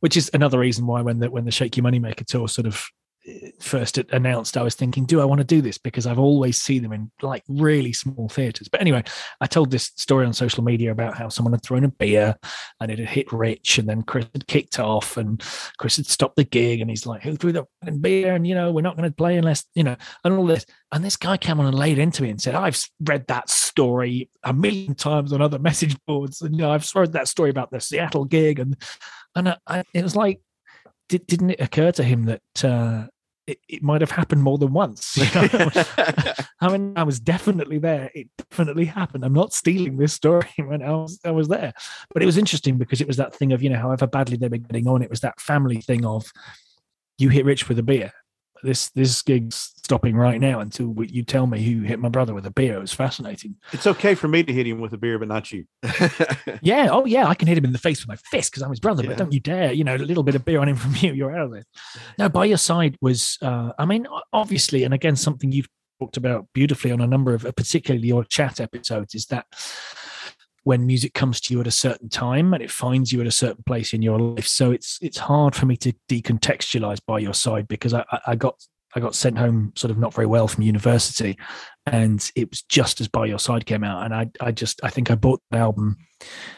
Which 0.00 0.16
is 0.16 0.30
another 0.34 0.58
reason 0.58 0.86
why 0.86 1.00
when 1.00 1.18
the 1.18 1.30
when 1.30 1.44
the 1.44 1.50
Shake 1.50 1.76
Your 1.76 1.84
Moneymaker 1.84 2.26
tour 2.26 2.48
sort 2.48 2.66
of 2.66 2.84
first 3.60 3.98
announced, 3.98 4.56
I 4.56 4.62
was 4.62 4.74
thinking, 4.74 5.04
do 5.04 5.20
I 5.20 5.24
want 5.24 5.40
to 5.40 5.44
do 5.44 5.60
this? 5.60 5.78
Because 5.78 6.06
I've 6.06 6.18
always 6.18 6.60
seen 6.60 6.82
them 6.82 6.92
in 6.92 7.10
like 7.22 7.44
really 7.48 7.92
small 7.92 8.28
theaters. 8.28 8.68
But 8.68 8.80
anyway, 8.80 9.04
I 9.40 9.46
told 9.46 9.70
this 9.70 9.92
story 9.96 10.26
on 10.26 10.32
social 10.32 10.64
media 10.64 10.92
about 10.92 11.16
how 11.16 11.28
someone 11.28 11.52
had 11.52 11.62
thrown 11.62 11.84
a 11.84 11.88
beer 11.88 12.36
and 12.80 12.90
it 12.90 12.98
had 12.98 13.08
hit 13.08 13.32
Rich, 13.32 13.78
and 13.78 13.88
then 13.88 14.02
Chris 14.02 14.26
had 14.32 14.46
kicked 14.46 14.78
off, 14.78 15.16
and 15.16 15.42
Chris 15.78 15.96
had 15.96 16.06
stopped 16.06 16.36
the 16.36 16.44
gig, 16.44 16.80
and 16.80 16.90
he's 16.90 17.06
like, 17.06 17.22
"Who 17.22 17.36
threw 17.36 17.52
the 17.52 17.66
beer?" 18.00 18.34
And 18.34 18.46
you 18.46 18.54
know, 18.54 18.70
we're 18.70 18.82
not 18.82 18.96
going 18.96 19.08
to 19.08 19.14
play 19.14 19.36
unless 19.36 19.64
you 19.74 19.84
know, 19.84 19.96
and 20.24 20.34
all 20.34 20.46
this. 20.46 20.66
And 20.92 21.04
this 21.04 21.16
guy 21.16 21.36
came 21.36 21.60
on 21.60 21.66
and 21.66 21.78
laid 21.78 21.98
into 21.98 22.22
me 22.22 22.30
and 22.30 22.40
said, 22.40 22.54
"I've 22.54 22.80
read 23.00 23.26
that 23.28 23.50
story 23.50 24.30
a 24.42 24.52
million 24.52 24.94
times 24.94 25.32
on 25.32 25.42
other 25.42 25.58
message 25.68 25.96
boards, 26.06 26.42
and 26.42 26.54
you 26.54 26.62
know, 26.62 26.70
I've 26.70 26.88
read 26.94 27.12
that 27.12 27.28
story 27.28 27.50
about 27.50 27.70
the 27.70 27.80
Seattle 27.80 28.24
gig, 28.24 28.58
and 28.58 28.76
and 29.34 29.56
I, 29.66 29.84
it 29.94 30.02
was 30.02 30.16
like." 30.16 30.40
Did, 31.08 31.26
didn't 31.26 31.52
it 31.52 31.60
occur 31.62 31.90
to 31.92 32.04
him 32.04 32.26
that 32.26 32.42
uh, 32.62 33.06
it, 33.48 33.60
it 33.66 33.82
might 33.82 34.02
have 34.02 34.10
happened 34.10 34.42
more 34.42 34.58
than 34.58 34.72
once. 34.72 35.16
I 36.60 36.68
mean, 36.70 36.92
I 36.96 37.02
was 37.02 37.18
definitely 37.18 37.78
there. 37.78 38.10
It 38.14 38.28
definitely 38.36 38.84
happened. 38.84 39.24
I'm 39.24 39.32
not 39.32 39.54
stealing 39.54 39.96
this 39.96 40.12
story 40.12 40.48
when 40.58 40.82
I 40.82 40.90
was 40.90 41.18
I 41.24 41.30
was 41.30 41.48
there. 41.48 41.72
But 42.12 42.22
it 42.22 42.26
was 42.26 42.36
interesting 42.36 42.76
because 42.76 43.00
it 43.00 43.06
was 43.06 43.16
that 43.16 43.34
thing 43.34 43.52
of, 43.52 43.62
you 43.62 43.70
know, 43.70 43.78
however 43.78 44.06
badly 44.06 44.36
they 44.36 44.48
were 44.48 44.58
getting 44.58 44.86
on, 44.86 45.02
it 45.02 45.08
was 45.08 45.20
that 45.20 45.40
family 45.40 45.80
thing 45.80 46.04
of 46.04 46.30
you 47.16 47.30
hit 47.30 47.46
Rich 47.46 47.68
with 47.68 47.78
a 47.78 47.82
beer 47.82 48.12
this 48.62 48.90
this 48.90 49.22
gig's 49.22 49.72
stopping 49.88 50.16
right 50.16 50.40
now 50.40 50.60
until 50.60 50.94
you 51.04 51.22
tell 51.22 51.46
me 51.46 51.62
who 51.62 51.80
hit 51.80 51.98
my 51.98 52.08
brother 52.08 52.34
with 52.34 52.44
a 52.44 52.50
beer. 52.50 52.76
It 52.76 52.80
was 52.80 52.92
fascinating. 52.92 53.56
It's 53.72 53.86
okay 53.86 54.14
for 54.14 54.28
me 54.28 54.42
to 54.42 54.52
hit 54.52 54.66
him 54.66 54.80
with 54.80 54.92
a 54.92 54.98
beer, 54.98 55.18
but 55.18 55.28
not 55.28 55.50
you. 55.50 55.64
yeah. 56.60 56.88
Oh, 56.90 57.06
yeah. 57.06 57.26
I 57.26 57.34
can 57.34 57.48
hit 57.48 57.56
him 57.56 57.64
in 57.64 57.72
the 57.72 57.78
face 57.78 58.00
with 58.00 58.08
my 58.08 58.16
fist 58.30 58.50
because 58.50 58.62
I'm 58.62 58.70
his 58.70 58.80
brother. 58.80 59.02
Yeah. 59.02 59.10
But 59.10 59.18
don't 59.18 59.32
you 59.32 59.40
dare! 59.40 59.72
You 59.72 59.84
know, 59.84 59.96
a 59.96 59.98
little 59.98 60.22
bit 60.22 60.34
of 60.34 60.44
beer 60.44 60.60
on 60.60 60.68
him 60.68 60.76
from 60.76 60.94
you, 60.96 61.14
you're 61.14 61.34
out 61.34 61.46
of 61.46 61.54
it. 61.54 61.66
No, 62.18 62.28
by 62.28 62.44
your 62.44 62.58
side 62.58 62.96
was. 63.00 63.38
Uh, 63.40 63.72
I 63.78 63.86
mean, 63.86 64.06
obviously, 64.32 64.84
and 64.84 64.92
again, 64.92 65.16
something 65.16 65.52
you've 65.52 65.68
talked 66.00 66.16
about 66.16 66.46
beautifully 66.52 66.92
on 66.92 67.00
a 67.00 67.06
number 67.06 67.34
of, 67.34 67.42
particularly 67.56 68.08
your 68.08 68.24
chat 68.24 68.60
episodes, 68.60 69.14
is 69.14 69.26
that 69.26 69.46
when 70.68 70.86
music 70.86 71.14
comes 71.14 71.40
to 71.40 71.54
you 71.54 71.62
at 71.62 71.66
a 71.66 71.70
certain 71.70 72.10
time 72.10 72.52
and 72.52 72.62
it 72.62 72.70
finds 72.70 73.10
you 73.10 73.22
at 73.22 73.26
a 73.26 73.30
certain 73.30 73.64
place 73.64 73.94
in 73.94 74.02
your 74.02 74.20
life. 74.20 74.46
So 74.46 74.70
it's 74.70 74.98
it's 75.00 75.16
hard 75.16 75.56
for 75.56 75.64
me 75.64 75.78
to 75.78 75.94
decontextualize 76.10 77.00
by 77.06 77.20
your 77.20 77.32
side 77.32 77.66
because 77.68 77.94
I, 77.94 78.04
I 78.26 78.36
got 78.36 78.54
I 78.94 79.00
got 79.00 79.14
sent 79.14 79.38
home 79.38 79.72
sort 79.76 79.90
of 79.90 79.96
not 79.96 80.12
very 80.12 80.26
well 80.26 80.46
from 80.46 80.64
university, 80.64 81.38
and 81.86 82.30
it 82.36 82.50
was 82.50 82.60
just 82.64 83.00
as 83.00 83.08
By 83.08 83.24
Your 83.24 83.38
Side 83.38 83.64
came 83.64 83.82
out, 83.82 84.04
and 84.04 84.14
I 84.14 84.28
I 84.42 84.52
just 84.52 84.78
I 84.84 84.90
think 84.90 85.10
I 85.10 85.14
bought 85.14 85.40
the 85.50 85.56
album 85.56 85.96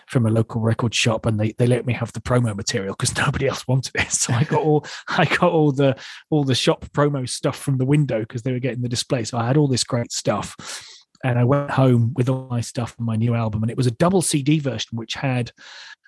from 0.08 0.26
a 0.26 0.30
local 0.30 0.61
record 0.61 0.92
shop, 0.92 1.24
and 1.24 1.38
they 1.38 1.52
they 1.52 1.68
let 1.68 1.86
me 1.86 1.92
have 1.92 2.12
the 2.12 2.20
promo 2.20 2.56
material 2.56 2.96
because 2.98 3.16
nobody 3.24 3.46
else 3.46 3.68
wanted 3.68 3.94
it, 3.94 4.11
so 4.11 4.32
I 4.32 4.42
got 4.42 4.64
all 4.64 4.84
I 5.08 5.24
got 5.24 5.52
all 5.52 5.70
the 5.70 5.96
all 6.30 6.42
the 6.42 6.56
shop 6.56 6.84
promo 6.86 7.28
stuff 7.28 7.56
from 7.56 7.78
the 7.78 7.86
window 7.86 8.18
because 8.18 8.42
they 8.42 8.50
were 8.50 8.58
getting 8.58 8.82
the 8.82 8.88
display, 8.88 9.22
so 9.22 9.38
I 9.38 9.46
had 9.46 9.56
all 9.56 9.68
this 9.68 9.84
great 9.84 10.11
stuff 10.11 10.56
and 11.24 11.38
I 11.38 11.44
went 11.44 11.70
home 11.70 12.12
with 12.14 12.28
all 12.28 12.48
my 12.50 12.60
stuff 12.60 12.96
on 12.98 13.06
my 13.06 13.16
new 13.16 13.34
album, 13.34 13.62
and 13.62 13.70
it 13.70 13.76
was 13.76 13.86
a 13.86 13.92
double 13.92 14.22
CD 14.22 14.58
version, 14.58 14.96
which 14.96 15.14
had, 15.14 15.52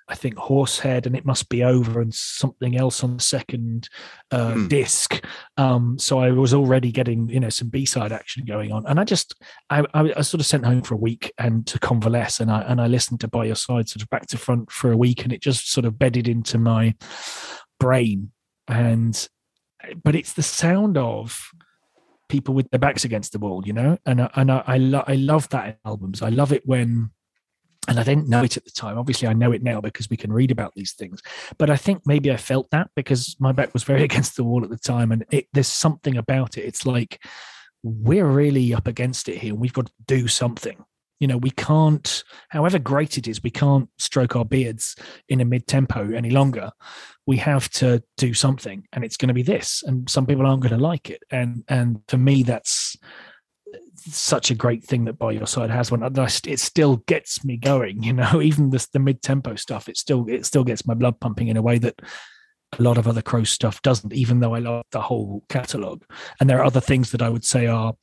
I 0.09 0.15
think, 0.15 0.37
Horsehead 0.37 1.07
and 1.07 1.15
It 1.15 1.27
Must 1.27 1.49
Be 1.49 1.63
Over 1.63 2.01
and 2.01 2.15
something 2.15 2.77
else 2.77 3.05
on 3.05 3.17
the 3.17 3.23
second 3.23 3.89
uh, 4.31 4.55
mm. 4.55 4.69
disc. 4.69 5.25
Um, 5.57 5.99
so 5.99 6.19
I 6.19 6.31
was 6.31 6.55
already 6.55 6.93
getting, 6.93 7.29
you 7.29 7.41
know, 7.41 7.51
some 7.51 7.69
B 7.69 7.85
side 7.85 8.13
action 8.13 8.45
going 8.45 8.73
on, 8.73 8.87
and 8.87 8.99
I 8.99 9.05
just, 9.05 9.35
I, 9.69 9.85
I, 9.93 10.13
I, 10.17 10.23
sort 10.23 10.41
of 10.41 10.47
sent 10.47 10.65
home 10.65 10.83
for 10.83 10.95
a 10.95 10.99
week 10.99 11.33
and 11.39 11.67
to 11.67 11.79
convalesce, 11.79 12.41
and 12.41 12.51
I 12.51 12.63
and 12.63 12.81
I 12.81 12.87
listened 12.87 13.21
to 13.21 13.29
By 13.29 13.45
Your 13.45 13.57
Side 13.57 13.89
sort 13.89 14.03
of 14.03 14.11
back 14.11 14.27
to 14.29 14.39
front 14.39 14.71
for 14.71 14.93
a 14.93 14.97
week, 14.97 15.25
and 15.25 15.33
it 15.33 15.43
just 15.43 15.71
sort 15.71 15.85
of 15.85 15.99
bedded 15.99 16.27
into 16.27 16.59
my 16.59 16.95
brain, 17.79 18.33
and 18.67 19.29
but 20.03 20.15
it's 20.15 20.33
the 20.33 20.43
sound 20.43 20.97
of 20.97 21.51
people 22.33 22.55
with 22.55 22.69
their 22.71 22.81
backs 22.81 23.05
against 23.05 23.33
the 23.33 23.39
wall, 23.39 23.63
you 23.65 23.73
know. 23.73 23.99
And 24.07 24.29
and 24.35 24.51
I 24.51 24.65
I, 24.67 24.79
lo- 24.79 25.05
I 25.07 25.15
love 25.15 25.49
that 25.51 25.69
in 25.69 25.77
albums. 25.85 26.23
I 26.23 26.31
love 26.31 26.53
it 26.53 26.63
when, 26.67 27.11
and 27.87 28.01
I 28.01 28.03
didn't 28.03 28.29
know 28.29 28.43
it 28.43 28.57
at 28.57 28.65
the 28.65 28.71
time. 28.71 28.99
Obviously, 28.99 29.29
I 29.29 29.35
know 29.35 29.53
it 29.53 29.63
now 29.63 29.81
because 29.81 30.09
we 30.09 30.17
can 30.17 30.33
read 30.33 30.51
about 30.51 30.73
these 30.75 30.93
things. 30.93 31.21
But 31.59 31.71
I 31.71 31.77
think 31.77 32.03
maybe 32.07 32.33
I 32.33 32.39
felt 32.39 32.71
that 32.71 32.89
because 32.97 33.37
my 33.39 33.53
back 33.53 33.73
was 33.75 33.85
very 33.85 34.03
against 34.11 34.35
the 34.35 34.45
wall 34.45 34.65
at 34.65 34.71
the 34.71 34.79
time, 34.79 35.13
and 35.13 35.25
it, 35.31 35.47
there's 35.53 35.69
something 35.69 36.17
about 36.17 36.57
it. 36.57 36.63
It's 36.63 36.87
like 36.87 37.23
we're 37.85 38.27
really 38.27 38.75
up 38.75 38.87
against 38.87 39.29
it 39.29 39.39
here. 39.39 39.55
We've 39.55 39.73
got 39.73 39.87
to 39.87 39.93
do 40.07 40.27
something 40.27 40.85
you 41.23 41.29
know 41.29 41.37
we 41.37 41.53
can't 41.53 42.25
however 42.49 42.81
great 42.81 43.17
it 43.17 43.29
is 43.29 43.45
we 43.45 43.51
can't 43.51 43.89
stroke 43.97 44.35
our 44.35 44.45
beards 44.45 44.97
in 45.29 45.41
a 45.41 45.45
mid-tempo 45.45 46.13
any 46.13 46.31
longer. 46.31 46.73
We 47.29 47.37
have 47.37 47.71
to 47.75 48.03
do 48.17 48.35
something 48.35 48.89
and 48.93 49.05
it's 49.05 49.17
going 49.17 49.29
to 49.29 49.35
be 49.35 49.45
this 49.45 49.85
and 49.87 50.11
some 50.11 50.27
people 50.27 50.45
aren't 50.45 50.63
going 50.63 50.77
to 50.77 50.85
like 50.85 51.11
it. 51.11 51.23
And 51.31 51.63
and 51.69 52.01
for 52.09 52.19
me 52.19 52.43
that's 52.43 52.97
such 53.95 54.51
a 54.51 54.57
great 54.57 54.83
thing 54.83 55.05
that 55.05 55.17
by 55.17 55.31
your 55.31 55.47
side 55.47 55.71
has 55.71 55.93
one 55.93 56.03
it 56.03 56.59
still 56.59 56.97
gets 57.07 57.45
me 57.45 57.57
going 57.57 58.03
you 58.03 58.13
know 58.13 58.43
even 58.43 58.71
this 58.71 58.89
the 58.89 58.99
mid-tempo 58.99 59.55
stuff 59.55 59.89
it 59.89 59.97
still 59.97 60.27
it 60.29 60.45
still 60.45 60.65
gets 60.65 60.85
my 60.85 60.95
blood 60.95 61.21
pumping 61.21 61.47
in 61.47 61.57
a 61.57 61.63
way 61.63 61.79
that 61.79 62.03
a 62.79 62.83
lot 62.83 62.99
of 62.99 63.07
other 63.07 63.23
crow 63.23 63.45
stuff 63.45 63.81
doesn't 63.83 64.13
even 64.13 64.41
though 64.41 64.55
i 64.55 64.59
love 64.59 64.85
the 64.91 65.01
whole 65.01 65.45
catalog 65.49 66.03
and 66.41 66.51
there 66.51 66.59
are 66.59 66.65
other 66.65 66.81
things 66.81 67.13
that 67.13 67.23
i 67.23 67.29
would 67.29 67.45
say 67.45 67.67
are 67.67 67.95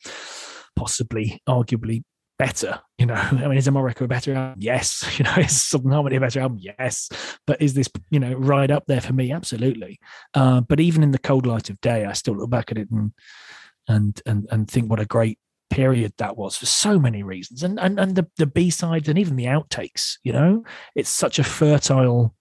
possibly 0.76 1.42
arguably 1.48 2.04
better? 2.40 2.80
You 2.98 3.06
know, 3.06 3.14
I 3.16 3.48
mean, 3.48 3.58
is 3.58 3.68
Amorica 3.68 4.02
a 4.02 4.08
better 4.08 4.34
album? 4.34 4.60
Yes. 4.60 5.06
You 5.20 5.26
know, 5.26 5.36
is 5.36 5.62
Southern 5.62 5.92
Harmony 5.92 6.16
a 6.16 6.22
better 6.22 6.40
album? 6.40 6.60
Yes. 6.62 7.10
But 7.46 7.62
is 7.62 7.74
this, 7.74 7.90
you 8.10 8.20
know, 8.20 8.34
right 8.34 8.72
up 8.72 8.86
there 8.88 9.02
for 9.02 9.14
me? 9.14 9.32
Absolutely. 9.32 10.00
Uh, 10.34 10.62
but 10.62 10.80
even 10.80 11.04
in 11.04 11.12
the 11.12 11.20
cold 11.20 11.46
light 11.46 11.70
of 11.70 11.82
day, 11.82 12.06
I 12.06 12.14
still 12.14 12.38
look 12.38 12.50
back 12.50 12.72
at 12.72 12.78
it 12.78 12.90
and 12.90 13.12
and 13.88 14.22
and 14.26 14.48
and 14.50 14.70
think 14.70 14.90
what 14.90 15.00
a 15.00 15.06
great 15.06 15.40
period 15.70 16.14
that 16.18 16.38
was 16.38 16.56
for 16.58 16.66
so 16.66 16.98
many 16.98 17.22
reasons. 17.22 17.64
And 17.64 17.80
and 17.80 18.00
and 18.00 18.16
the 18.16 18.28
the 18.38 18.46
B 18.46 18.70
sides 18.70 19.10
and 19.10 19.20
even 19.20 19.36
the 19.36 19.46
outtakes. 19.46 20.18
You 20.24 20.32
know, 20.32 20.64
it's 20.96 21.10
such 21.10 21.38
a 21.38 21.44
fertile 21.44 22.34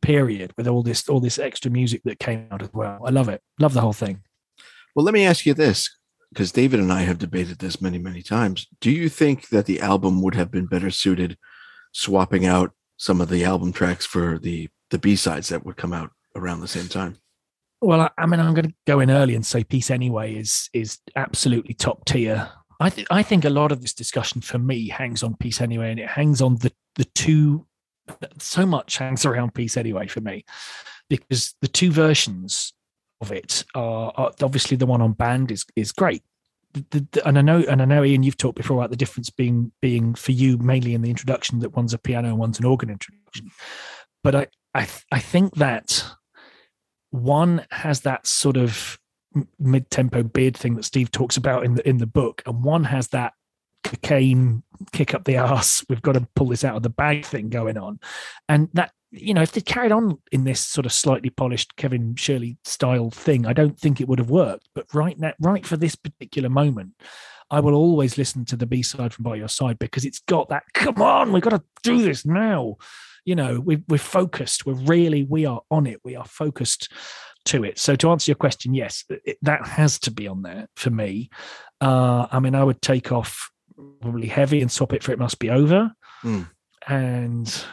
period 0.00 0.52
with 0.56 0.68
all 0.68 0.82
this 0.82 1.08
all 1.08 1.20
this 1.20 1.38
extra 1.38 1.70
music 1.70 2.02
that 2.04 2.20
came 2.20 2.46
out 2.52 2.62
as 2.62 2.70
well. 2.72 3.00
I 3.04 3.10
love 3.10 3.28
it. 3.28 3.40
Love 3.58 3.74
the 3.74 3.80
whole 3.80 3.92
thing. 3.92 4.22
Well, 4.94 5.04
let 5.04 5.14
me 5.14 5.24
ask 5.24 5.44
you 5.46 5.54
this 5.54 5.90
because 6.34 6.50
David 6.50 6.80
and 6.80 6.92
I 6.92 7.02
have 7.02 7.18
debated 7.18 7.60
this 7.60 7.80
many, 7.80 7.96
many 7.96 8.20
times. 8.20 8.66
Do 8.80 8.90
you 8.90 9.08
think 9.08 9.50
that 9.50 9.66
the 9.66 9.80
album 9.80 10.20
would 10.20 10.34
have 10.34 10.50
been 10.50 10.66
better 10.66 10.90
suited 10.90 11.38
swapping 11.92 12.44
out 12.44 12.72
some 12.96 13.20
of 13.20 13.28
the 13.28 13.44
album 13.44 13.72
tracks 13.72 14.04
for 14.04 14.38
the 14.38 14.68
the 14.90 14.98
B 14.98 15.14
sides 15.14 15.48
that 15.48 15.64
would 15.64 15.76
come 15.76 15.92
out 15.92 16.10
around 16.34 16.60
the 16.60 16.68
same 16.68 16.88
time? 16.88 17.16
Well, 17.80 18.00
I, 18.00 18.10
I 18.18 18.26
mean, 18.26 18.40
I'm 18.40 18.52
going 18.52 18.68
to 18.68 18.74
go 18.84 18.98
in 18.98 19.12
early 19.12 19.36
and 19.36 19.46
say 19.46 19.62
"Peace 19.62 19.90
Anyway" 19.90 20.34
is 20.34 20.68
is 20.72 20.98
absolutely 21.14 21.74
top 21.74 22.04
tier. 22.04 22.50
I 22.80 22.90
think 22.90 23.06
I 23.12 23.22
think 23.22 23.44
a 23.44 23.50
lot 23.50 23.70
of 23.70 23.80
this 23.80 23.94
discussion 23.94 24.40
for 24.40 24.58
me 24.58 24.88
hangs 24.88 25.22
on 25.22 25.36
"Peace 25.36 25.60
Anyway," 25.60 25.90
and 25.90 26.00
it 26.00 26.08
hangs 26.08 26.42
on 26.42 26.56
the 26.56 26.72
the 26.96 27.04
two. 27.04 27.66
So 28.38 28.66
much 28.66 28.98
hangs 28.98 29.24
around 29.24 29.54
"Peace 29.54 29.76
Anyway" 29.76 30.08
for 30.08 30.20
me 30.20 30.44
because 31.08 31.54
the 31.60 31.68
two 31.68 31.92
versions 31.92 32.72
of 33.20 33.32
it 33.32 33.64
are, 33.74 34.12
are 34.16 34.32
obviously 34.42 34.76
the 34.76 34.86
one 34.86 35.00
on 35.00 35.12
band 35.12 35.50
is 35.50 35.64
is 35.76 35.92
great. 35.92 36.22
The, 36.72 37.06
the, 37.12 37.26
and 37.26 37.38
I 37.38 37.42
know, 37.42 37.64
and 37.68 37.80
I 37.80 37.84
know, 37.84 38.02
Ian, 38.02 38.24
you've 38.24 38.36
talked 38.36 38.56
before 38.56 38.78
about 38.78 38.90
the 38.90 38.96
difference 38.96 39.30
being 39.30 39.70
being 39.80 40.14
for 40.14 40.32
you 40.32 40.58
mainly 40.58 40.94
in 40.94 41.02
the 41.02 41.10
introduction 41.10 41.60
that 41.60 41.76
one's 41.76 41.94
a 41.94 41.98
piano 41.98 42.28
and 42.28 42.38
one's 42.38 42.58
an 42.58 42.64
organ 42.64 42.90
introduction. 42.90 43.52
But 44.24 44.34
I, 44.34 44.46
I, 44.74 44.88
I 45.12 45.18
think 45.20 45.54
that 45.56 46.04
one 47.10 47.64
has 47.70 48.00
that 48.00 48.26
sort 48.26 48.56
of 48.56 48.98
mid-tempo 49.58 50.24
beard 50.24 50.56
thing 50.56 50.74
that 50.74 50.84
Steve 50.84 51.10
talks 51.12 51.36
about 51.36 51.64
in 51.64 51.74
the 51.74 51.88
in 51.88 51.98
the 51.98 52.06
book, 52.06 52.42
and 52.44 52.64
one 52.64 52.84
has 52.84 53.08
that 53.08 53.34
cocaine 53.84 54.62
kick 54.92 55.14
up 55.14 55.24
the 55.24 55.36
ass. 55.36 55.84
We've 55.88 56.02
got 56.02 56.12
to 56.12 56.26
pull 56.34 56.48
this 56.48 56.64
out 56.64 56.74
of 56.76 56.82
the 56.82 56.90
bag 56.90 57.24
thing 57.24 57.50
going 57.50 57.78
on, 57.78 58.00
and 58.48 58.68
that 58.72 58.92
you 59.16 59.32
know, 59.34 59.42
if 59.42 59.52
they 59.52 59.60
carried 59.60 59.92
on 59.92 60.18
in 60.32 60.44
this 60.44 60.60
sort 60.60 60.86
of 60.86 60.92
slightly 60.92 61.30
polished 61.30 61.76
Kevin 61.76 62.16
Shirley 62.16 62.58
style 62.64 63.10
thing, 63.10 63.46
I 63.46 63.52
don't 63.52 63.78
think 63.78 64.00
it 64.00 64.08
would 64.08 64.18
have 64.18 64.30
worked. 64.30 64.68
But 64.74 64.92
right 64.92 65.18
now, 65.18 65.32
right 65.40 65.64
for 65.64 65.76
this 65.76 65.94
particular 65.94 66.48
moment, 66.48 66.92
I 67.50 67.60
will 67.60 67.74
always 67.74 68.18
listen 68.18 68.44
to 68.46 68.56
the 68.56 68.66
B 68.66 68.82
side 68.82 69.14
from 69.14 69.22
By 69.22 69.36
Your 69.36 69.48
Side 69.48 69.78
because 69.78 70.04
it's 70.04 70.20
got 70.20 70.48
that. 70.48 70.64
Come 70.74 71.00
on, 71.00 71.32
we've 71.32 71.42
got 71.42 71.50
to 71.50 71.62
do 71.82 72.02
this 72.02 72.26
now. 72.26 72.76
You 73.24 73.36
know, 73.36 73.60
we, 73.60 73.82
we're 73.88 73.98
focused. 73.98 74.66
We're 74.66 74.74
really, 74.74 75.22
we 75.22 75.46
are 75.46 75.60
on 75.70 75.86
it. 75.86 76.00
We 76.04 76.16
are 76.16 76.26
focused 76.26 76.92
to 77.46 77.64
it. 77.64 77.78
So 77.78 77.94
to 77.96 78.10
answer 78.10 78.30
your 78.30 78.36
question, 78.36 78.74
yes, 78.74 79.04
it, 79.08 79.38
that 79.42 79.66
has 79.66 79.98
to 80.00 80.10
be 80.10 80.26
on 80.26 80.42
there 80.42 80.66
for 80.76 80.90
me. 80.90 81.30
Uh, 81.80 82.26
I 82.30 82.40
mean, 82.40 82.54
I 82.54 82.64
would 82.64 82.82
take 82.82 83.12
off 83.12 83.50
probably 84.00 84.26
heavy 84.26 84.60
and 84.60 84.70
swap 84.70 84.92
it 84.92 85.02
for 85.02 85.12
it 85.12 85.18
must 85.18 85.38
be 85.38 85.50
over. 85.50 85.92
Mm. 86.22 86.48
And 86.86 87.64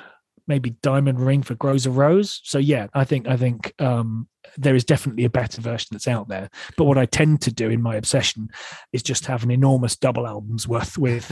maybe 0.48 0.72
diamond 0.82 1.20
ring 1.20 1.44
for 1.44 1.56
grows 1.56 1.86
a 1.86 1.92
rose. 1.92 2.42
So 2.44 2.58
yeah, 2.58 2.88
I 2.94 3.04
think 3.04 3.28
I 3.28 3.38
think 3.38 3.74
um, 3.80 4.28
there 4.58 4.76
is 4.76 4.84
definitely 4.84 5.24
a 5.26 5.30
better 5.30 5.62
version 5.62 5.90
that's 5.92 6.08
out 6.08 6.28
there. 6.28 6.50
But 6.78 6.86
what 6.86 6.98
I 6.98 7.06
tend 7.06 7.42
to 7.42 7.52
do 7.54 7.70
in 7.70 7.82
my 7.82 7.96
obsession 7.96 8.50
is 8.92 9.04
just 9.04 9.26
have 9.28 9.44
an 9.44 9.52
enormous 9.52 9.96
double 9.96 10.28
albums 10.28 10.68
worth 10.68 10.98
with 10.98 11.30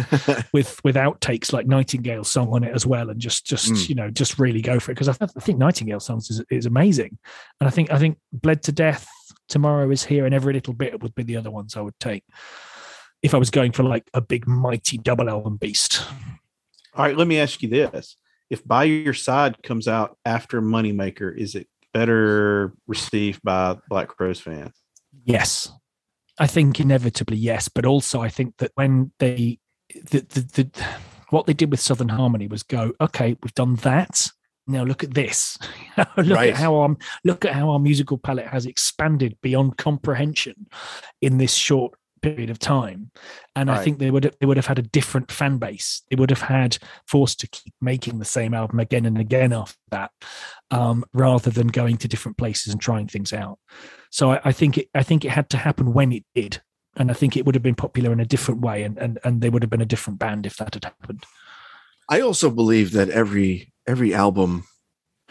with 0.53 0.79
with 0.83 0.95
outtakes 0.95 1.51
like 1.51 1.67
Nightingale's 1.67 2.31
song 2.31 2.49
on 2.53 2.63
it 2.63 2.73
as 2.73 2.85
well, 2.85 3.09
and 3.09 3.19
just 3.19 3.45
just 3.45 3.71
Mm. 3.73 3.89
you 3.89 3.95
know 3.95 4.09
just 4.09 4.39
really 4.39 4.61
go 4.61 4.79
for 4.79 4.91
it 4.91 4.95
because 4.95 5.09
I, 5.09 5.15
I 5.21 5.39
think 5.41 5.57
Nightingale 5.59 5.99
songs 5.99 6.29
is 6.29 6.43
is 6.49 6.65
amazing, 6.65 7.17
and 7.59 7.67
I 7.67 7.71
think 7.71 7.91
I 7.91 7.99
think 7.99 8.17
Bled 8.31 8.63
to 8.63 8.71
Death, 8.71 9.07
Tomorrow 9.47 9.89
is 9.91 10.05
Here, 10.05 10.25
and 10.25 10.33
Every 10.33 10.53
Little 10.53 10.73
Bit 10.73 11.01
would 11.01 11.15
be 11.15 11.23
the 11.23 11.37
other 11.37 11.51
ones 11.51 11.75
I 11.75 11.81
would 11.81 11.99
take 11.99 12.23
if 13.21 13.33
I 13.33 13.37
was 13.37 13.49
going 13.49 13.73
for 13.73 13.83
like 13.83 14.09
a 14.13 14.21
big 14.21 14.47
mighty 14.47 14.97
double 14.97 15.29
album 15.29 15.57
beast. 15.57 16.03
All 16.95 17.05
right, 17.05 17.17
let 17.17 17.27
me 17.27 17.37
ask 17.39 17.61
you 17.61 17.69
this: 17.69 18.15
If 18.49 18.65
"By 18.67 18.85
Your 18.85 19.13
Side" 19.13 19.61
comes 19.63 19.87
out 19.87 20.17
after 20.25 20.61
Moneymaker, 20.61 21.35
is 21.35 21.55
it 21.55 21.67
better 21.93 22.73
received 22.87 23.41
by 23.43 23.77
Black 23.89 24.07
Crowes 24.09 24.39
fans? 24.39 24.73
Yes, 25.23 25.71
I 26.37 26.47
think 26.47 26.79
inevitably 26.79 27.37
yes, 27.37 27.67
but 27.67 27.85
also 27.85 28.21
I 28.21 28.29
think 28.29 28.57
that 28.57 28.71
when 28.75 29.11
they 29.19 29.59
the 29.93 30.19
the, 30.21 30.41
the 30.41 30.85
what 31.29 31.45
they 31.45 31.53
did 31.53 31.69
with 31.71 31.79
Southern 31.79 32.09
Harmony 32.09 32.47
was 32.47 32.63
go, 32.63 32.93
okay, 32.99 33.37
we've 33.43 33.53
done 33.53 33.75
that. 33.77 34.27
Now 34.65 34.83
look 34.83 35.03
at 35.03 35.13
this. 35.13 35.57
look 36.17 36.37
Right. 36.37 36.49
at 36.51 36.55
how 36.55 36.75
our 36.75 36.95
look 37.23 37.43
at 37.45 37.53
how 37.53 37.69
our 37.69 37.79
musical 37.79 38.17
palette 38.17 38.47
has 38.47 38.65
expanded 38.65 39.37
beyond 39.41 39.77
comprehension 39.77 40.67
in 41.21 41.37
this 41.37 41.53
short 41.53 41.93
period 42.21 42.49
of 42.49 42.59
time. 42.59 43.11
And 43.55 43.69
I 43.69 43.83
think 43.83 43.99
they 43.99 44.11
would 44.11 44.35
they 44.39 44.45
would 44.45 44.57
have 44.57 44.65
had 44.65 44.79
a 44.79 44.83
different 44.83 45.31
fan 45.31 45.57
base. 45.57 46.03
They 46.09 46.15
would 46.15 46.29
have 46.29 46.41
had 46.41 46.77
forced 47.07 47.39
to 47.41 47.47
keep 47.47 47.73
making 47.81 48.19
the 48.19 48.25
same 48.25 48.53
album 48.53 48.79
again 48.79 49.05
and 49.05 49.17
again 49.17 49.53
after 49.53 49.77
that, 49.91 50.11
um, 50.71 51.03
rather 51.13 51.49
than 51.49 51.67
going 51.67 51.97
to 51.97 52.07
different 52.07 52.37
places 52.37 52.71
and 52.73 52.81
trying 52.81 53.07
things 53.07 53.33
out. 53.33 53.59
So 54.11 54.31
I, 54.31 54.41
I 54.45 54.51
think 54.51 54.77
it 54.77 54.89
I 54.93 55.03
think 55.03 55.25
it 55.25 55.31
had 55.31 55.49
to 55.51 55.57
happen 55.57 55.93
when 55.93 56.11
it 56.11 56.23
did. 56.35 56.61
And 56.95 57.11
I 57.11 57.13
think 57.13 57.37
it 57.37 57.45
would 57.45 57.55
have 57.55 57.63
been 57.63 57.75
popular 57.75 58.11
in 58.11 58.19
a 58.19 58.25
different 58.25 58.61
way 58.61 58.83
and, 58.83 58.97
and, 58.97 59.19
and 59.23 59.41
they 59.41 59.49
would 59.49 59.63
have 59.63 59.69
been 59.69 59.79
a 59.79 59.85
different 59.85 60.19
band 60.19 60.45
if 60.45 60.57
that 60.57 60.73
had 60.73 60.85
happened. 60.85 61.23
I 62.09 62.19
also 62.19 62.49
believe 62.49 62.91
that 62.93 63.09
every 63.09 63.71
every 63.87 64.13
album 64.13 64.65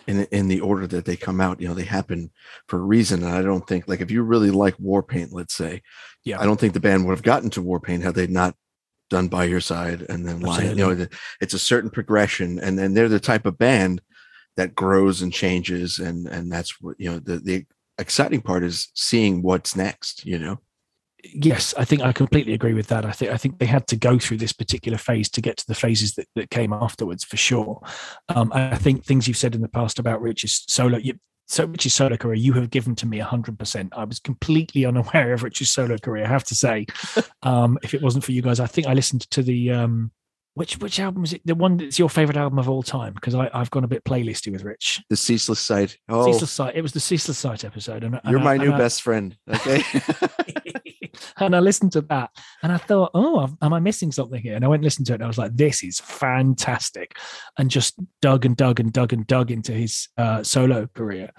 in 0.08 0.24
in 0.32 0.48
the 0.48 0.60
order 0.60 0.86
that 0.88 1.04
they 1.04 1.16
come 1.16 1.40
out, 1.40 1.60
you 1.60 1.68
know, 1.68 1.74
they 1.74 1.84
happen 1.84 2.32
for 2.66 2.78
a 2.78 2.82
reason. 2.82 3.22
And 3.22 3.32
I 3.32 3.42
don't 3.42 3.66
think 3.66 3.86
like 3.86 4.00
if 4.00 4.10
you 4.10 4.22
really 4.22 4.50
like 4.50 4.76
Warpaint, 4.78 5.28
let's 5.32 5.54
say, 5.54 5.82
Yeah. 6.24 6.40
I 6.40 6.44
don't 6.44 6.58
think 6.58 6.72
the 6.72 6.80
band 6.80 7.06
would 7.06 7.12
have 7.12 7.22
gotten 7.22 7.50
to 7.50 7.62
Warpaint 7.62 8.02
had 8.02 8.14
they 8.16 8.26
not 8.26 8.56
done 9.10 9.28
by 9.28 9.44
your 9.44 9.60
side 9.60 10.04
and 10.08 10.26
then 10.26 10.40
lying. 10.40 10.76
You 10.78 10.94
know, 10.94 11.06
it's 11.40 11.54
a 11.54 11.58
certain 11.58 11.90
progression, 11.90 12.58
and 12.58 12.78
then 12.78 12.94
they're 12.94 13.08
the 13.08 13.20
type 13.20 13.46
of 13.46 13.58
band 13.58 14.02
that 14.56 14.74
grows 14.74 15.22
and 15.22 15.32
changes, 15.32 15.98
and 15.98 16.26
and 16.26 16.50
that's 16.50 16.80
what 16.80 16.96
you 16.98 17.10
know. 17.10 17.18
The 17.18 17.38
the 17.38 17.66
exciting 17.98 18.40
part 18.42 18.64
is 18.64 18.88
seeing 18.94 19.42
what's 19.42 19.76
next. 19.76 20.24
You 20.26 20.38
know, 20.38 20.60
yes, 21.24 21.74
I 21.76 21.84
think 21.84 22.02
I 22.02 22.12
completely 22.12 22.52
agree 22.54 22.74
with 22.74 22.88
that. 22.88 23.04
I 23.04 23.12
think 23.12 23.32
I 23.32 23.36
think 23.36 23.58
they 23.58 23.66
had 23.66 23.86
to 23.88 23.96
go 23.96 24.18
through 24.18 24.38
this 24.38 24.52
particular 24.52 24.98
phase 24.98 25.28
to 25.30 25.40
get 25.40 25.56
to 25.58 25.66
the 25.66 25.74
phases 25.74 26.14
that, 26.14 26.26
that 26.34 26.50
came 26.50 26.72
afterwards 26.72 27.24
for 27.24 27.36
sure. 27.36 27.80
Um, 28.28 28.52
I 28.54 28.76
think 28.76 29.04
things 29.04 29.26
you've 29.28 29.36
said 29.36 29.54
in 29.54 29.60
the 29.60 29.68
past 29.68 29.98
about 29.98 30.20
Rich's 30.22 30.64
solo, 30.68 30.98
you, 30.98 31.14
so 31.46 31.64
Rich's 31.66 31.94
solo 31.94 32.16
career, 32.16 32.36
you 32.36 32.52
have 32.54 32.70
given 32.70 32.94
to 32.96 33.06
me 33.06 33.18
hundred 33.18 33.58
percent. 33.58 33.92
I 33.96 34.04
was 34.04 34.20
completely 34.20 34.84
unaware 34.84 35.32
of 35.32 35.42
Rich's 35.42 35.72
solo 35.72 35.96
career. 35.98 36.24
I 36.24 36.28
have 36.28 36.44
to 36.44 36.54
say, 36.54 36.86
um, 37.42 37.78
if 37.82 37.94
it 37.94 38.02
wasn't 38.02 38.24
for 38.24 38.32
you 38.32 38.42
guys, 38.42 38.60
I 38.60 38.66
think 38.66 38.86
I 38.86 38.94
listened 38.94 39.22
to 39.30 39.42
the 39.42 39.70
um, 39.72 40.12
which 40.58 40.78
which 40.78 40.98
album 40.98 41.22
is 41.22 41.32
it? 41.34 41.42
The 41.44 41.54
one 41.54 41.76
that's 41.76 42.00
your 42.00 42.10
favorite 42.10 42.36
album 42.36 42.58
of 42.58 42.68
all 42.68 42.82
time? 42.82 43.14
Because 43.14 43.34
I've 43.34 43.70
gone 43.70 43.84
a 43.84 43.88
bit 43.88 44.02
playlisty 44.04 44.50
with 44.50 44.64
Rich. 44.64 45.04
the 45.08 45.16
ceaseless 45.16 45.60
sight. 45.60 45.96
Oh, 46.08 46.26
Ceaseless 46.26 46.50
Sight. 46.50 46.74
It 46.74 46.82
was 46.82 46.92
the 46.92 47.00
Ceaseless 47.00 47.38
Sight 47.38 47.64
episode, 47.64 48.02
and 48.02 48.20
you're 48.28 48.40
I- 48.40 48.42
my 48.42 48.54
and 48.54 48.64
new 48.64 48.72
I- 48.72 48.78
best 48.78 49.02
friend. 49.02 49.36
Okay. 49.48 49.82
and 51.38 51.54
I 51.54 51.60
listened 51.60 51.92
to 51.92 52.00
that 52.02 52.30
and 52.62 52.72
I 52.72 52.76
thought, 52.76 53.10
oh, 53.14 53.48
am 53.62 53.72
I 53.72 53.80
missing 53.80 54.12
something 54.12 54.40
here? 54.42 54.56
And 54.56 54.64
I 54.64 54.68
went 54.68 54.80
and 54.80 54.84
listened 54.84 55.06
to 55.06 55.12
it 55.12 55.16
and 55.16 55.24
I 55.24 55.28
was 55.28 55.38
like, 55.38 55.56
this 55.56 55.82
is 55.82 56.00
fantastic. 56.00 57.16
And 57.58 57.70
just 57.70 57.94
dug 58.20 58.44
and 58.44 58.56
dug 58.56 58.80
and 58.80 58.92
dug 58.92 59.12
and 59.12 59.26
dug 59.26 59.50
into 59.50 59.72
his 59.72 60.08
uh, 60.16 60.42
solo 60.42 60.86
career. 60.88 61.30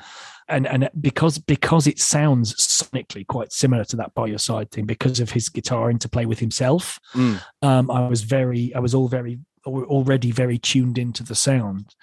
And 0.48 0.66
and 0.68 0.90
because 1.00 1.38
because 1.38 1.86
it 1.86 2.00
sounds 2.00 2.56
sonically 2.56 3.26
quite 3.28 3.52
similar 3.54 3.86
to 3.86 3.96
that 3.98 4.14
by 4.16 4.26
your 4.26 4.40
side 4.40 4.72
thing, 4.72 4.86
because 4.86 5.20
of 5.20 5.30
his 5.32 5.48
guitar 5.50 5.92
interplay 5.92 6.26
with 6.26 6.40
himself, 6.40 7.00
Mm. 7.14 7.42
um, 7.62 7.92
I 7.92 8.08
was 8.08 8.22
very, 8.24 8.74
I 8.74 8.80
was 8.80 8.94
all 8.94 9.08
very 9.08 9.40
already 9.66 10.32
very 10.32 10.58
tuned 10.58 10.98
into 10.98 11.22
the 11.24 11.36
sound 11.36 11.94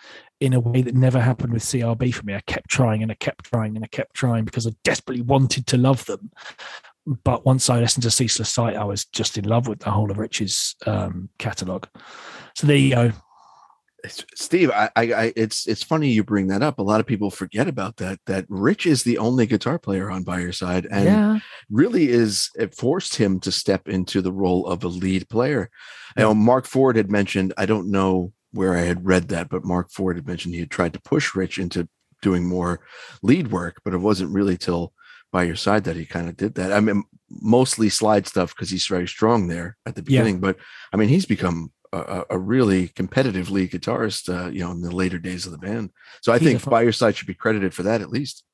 in 0.40 0.52
a 0.52 0.60
way 0.60 0.82
that 0.82 0.94
never 0.94 1.18
happened 1.20 1.52
with 1.52 1.62
CRB 1.62 2.12
for 2.12 2.22
me. 2.24 2.34
I 2.34 2.40
kept 2.42 2.68
trying 2.68 3.02
and 3.02 3.10
I 3.10 3.14
kept 3.14 3.46
trying 3.46 3.74
and 3.76 3.84
I 3.84 3.88
kept 3.88 4.14
trying 4.14 4.44
because 4.44 4.66
I 4.66 4.70
desperately 4.84 5.22
wanted 5.22 5.66
to 5.68 5.78
love 5.78 6.04
them. 6.04 6.30
But 7.06 7.46
once 7.46 7.70
I 7.70 7.78
listened 7.78 8.02
to 8.02 8.10
Ceaseless 8.10 8.52
Sight, 8.52 8.76
I 8.76 8.84
was 8.84 9.04
just 9.04 9.38
in 9.38 9.44
love 9.44 9.68
with 9.68 9.80
the 9.80 9.90
whole 9.90 10.10
of 10.10 10.18
Rich's 10.18 10.74
um, 10.86 11.28
catalog. 11.38 11.86
So 12.54 12.66
there 12.66 12.76
you 12.76 12.94
go. 12.94 13.12
Steve, 14.34 14.70
I, 14.70 14.90
I, 14.94 15.02
I, 15.12 15.32
it's 15.36 15.66
it's 15.66 15.82
funny 15.82 16.10
you 16.10 16.22
bring 16.22 16.48
that 16.48 16.62
up. 16.62 16.78
A 16.78 16.82
lot 16.82 17.00
of 17.00 17.06
people 17.06 17.30
forget 17.30 17.68
about 17.68 17.96
that. 17.96 18.20
That 18.26 18.44
Rich 18.48 18.86
is 18.86 19.02
the 19.02 19.18
only 19.18 19.46
guitar 19.46 19.78
player 19.78 20.10
on 20.10 20.22
by 20.22 20.40
your 20.40 20.52
side, 20.52 20.86
and 20.90 21.04
yeah, 21.04 21.38
really 21.70 22.08
is 22.08 22.50
it 22.56 22.74
forced 22.74 23.16
him 23.16 23.40
to 23.40 23.52
step 23.52 23.88
into 23.88 24.22
the 24.22 24.32
role 24.32 24.66
of 24.66 24.84
a 24.84 24.88
lead 24.88 25.28
player. 25.28 25.70
You 26.16 26.24
know, 26.24 26.34
Mark 26.34 26.66
Ford 26.66 26.96
had 26.96 27.10
mentioned. 27.10 27.52
I 27.56 27.66
don't 27.66 27.90
know 27.90 28.32
where 28.52 28.76
I 28.76 28.82
had 28.82 29.06
read 29.06 29.28
that, 29.28 29.48
but 29.48 29.64
Mark 29.64 29.90
Ford 29.90 30.16
had 30.16 30.26
mentioned 30.26 30.54
he 30.54 30.60
had 30.60 30.70
tried 30.70 30.92
to 30.92 31.00
push 31.00 31.34
Rich 31.34 31.58
into 31.58 31.88
doing 32.22 32.44
more 32.44 32.80
lead 33.22 33.50
work, 33.50 33.80
but 33.84 33.94
it 33.94 33.98
wasn't 33.98 34.32
really 34.32 34.56
till 34.56 34.92
by 35.32 35.42
your 35.44 35.56
side 35.56 35.84
that 35.84 35.96
he 35.96 36.04
kind 36.06 36.28
of 36.28 36.36
did 36.36 36.54
that. 36.54 36.72
I 36.72 36.80
mean, 36.80 37.04
mostly 37.30 37.88
slide 37.88 38.26
stuff 38.26 38.54
because 38.54 38.70
he's 38.70 38.86
very 38.86 39.08
strong 39.08 39.48
there 39.48 39.76
at 39.86 39.94
the 39.94 40.00
Yeah. 40.02 40.20
beginning. 40.22 40.40
But 40.40 40.56
I 40.92 40.96
mean, 40.96 41.08
he's 41.08 41.26
become 41.26 41.72
a, 41.92 42.24
a- 42.30 42.38
really 42.38 42.88
competitive 42.88 43.50
lead 43.50 43.70
guitarist, 43.72 44.28
uh, 44.28 44.50
you 44.50 44.60
know, 44.60 44.70
in 44.70 44.80
the 44.80 44.94
later 44.94 45.18
days 45.18 45.46
of 45.46 45.52
the 45.52 45.58
band. 45.58 45.90
So 46.22 46.32
I 46.32 46.38
He's 46.38 46.48
think 46.48 46.60
fu- 46.60 46.70
by 46.70 46.82
your 46.82 46.92
side 46.92 47.16
should 47.16 47.26
be 47.26 47.34
credited 47.34 47.74
for 47.74 47.82
that 47.84 48.00
at 48.00 48.10
least. 48.10 48.44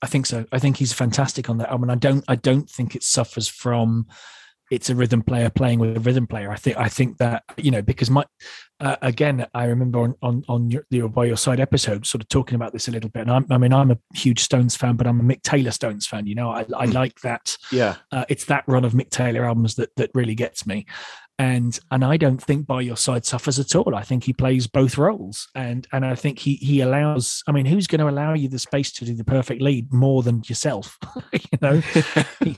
I 0.00 0.06
think 0.06 0.26
so. 0.26 0.46
I 0.50 0.58
think 0.58 0.78
he's 0.78 0.92
fantastic 0.92 1.48
on 1.48 1.58
that 1.58 1.70
album. 1.70 1.88
I 1.90 1.94
don't. 1.94 2.24
I 2.26 2.34
don't 2.34 2.68
think 2.68 2.96
it 2.96 3.02
suffers 3.04 3.46
from. 3.48 4.06
It's 4.72 4.88
a 4.90 4.94
rhythm 4.96 5.22
player 5.22 5.50
playing 5.50 5.78
with 5.78 5.96
a 5.96 6.00
rhythm 6.00 6.26
player. 6.26 6.50
I 6.50 6.56
think. 6.56 6.76
I 6.78 6.88
think 6.88 7.18
that 7.18 7.44
you 7.56 7.70
know 7.70 7.82
because 7.82 8.08
my, 8.10 8.24
uh, 8.80 8.96
again, 9.02 9.46
I 9.52 9.64
remember 9.66 9.98
on 10.00 10.14
on 10.22 10.44
on 10.48 10.70
your, 10.70 10.84
your 10.90 11.08
by 11.08 11.26
your 11.26 11.36
side 11.36 11.60
episode, 11.60 12.06
sort 12.06 12.22
of 12.22 12.28
talking 12.28 12.54
about 12.56 12.72
this 12.72 12.88
a 12.88 12.90
little 12.90 13.10
bit. 13.10 13.22
And 13.22 13.30
I'm, 13.30 13.46
I 13.50 13.58
mean, 13.58 13.72
I'm 13.72 13.90
a 13.90 13.98
huge 14.14 14.40
Stones 14.40 14.74
fan, 14.74 14.96
but 14.96 15.06
I'm 15.06 15.20
a 15.20 15.22
Mick 15.22 15.42
Taylor 15.42 15.72
Stones 15.72 16.06
fan. 16.06 16.26
You 16.26 16.34
know, 16.36 16.50
I, 16.50 16.60
I 16.76 16.86
Mm. 16.86 16.94
like 16.94 17.20
that. 17.20 17.56
Yeah. 17.70 17.96
Uh, 18.10 18.24
it's 18.30 18.46
that 18.46 18.64
run 18.66 18.84
of 18.84 18.94
Mick 18.94 19.10
Taylor 19.10 19.44
albums 19.44 19.74
that 19.76 19.94
that 19.96 20.10
really 20.14 20.34
gets 20.34 20.66
me. 20.66 20.86
And 21.42 21.76
and 21.90 22.04
I 22.04 22.18
don't 22.18 22.40
think 22.40 22.68
by 22.68 22.82
your 22.82 22.96
side 22.96 23.26
suffers 23.26 23.58
at 23.58 23.74
all. 23.74 23.96
I 23.96 24.02
think 24.02 24.22
he 24.22 24.32
plays 24.32 24.68
both 24.68 24.96
roles, 24.96 25.48
and 25.56 25.88
and 25.90 26.06
I 26.06 26.14
think 26.14 26.38
he 26.38 26.54
he 26.54 26.82
allows. 26.82 27.42
I 27.48 27.50
mean, 27.50 27.66
who's 27.66 27.88
going 27.88 27.98
to 27.98 28.08
allow 28.08 28.34
you 28.34 28.48
the 28.48 28.60
space 28.60 28.92
to 28.92 29.04
do 29.04 29.12
the 29.12 29.24
perfect 29.24 29.60
lead 29.60 29.92
more 29.92 30.22
than 30.22 30.44
yourself? 30.46 30.96
you 31.32 31.58
know, 31.60 31.82
he, 32.44 32.56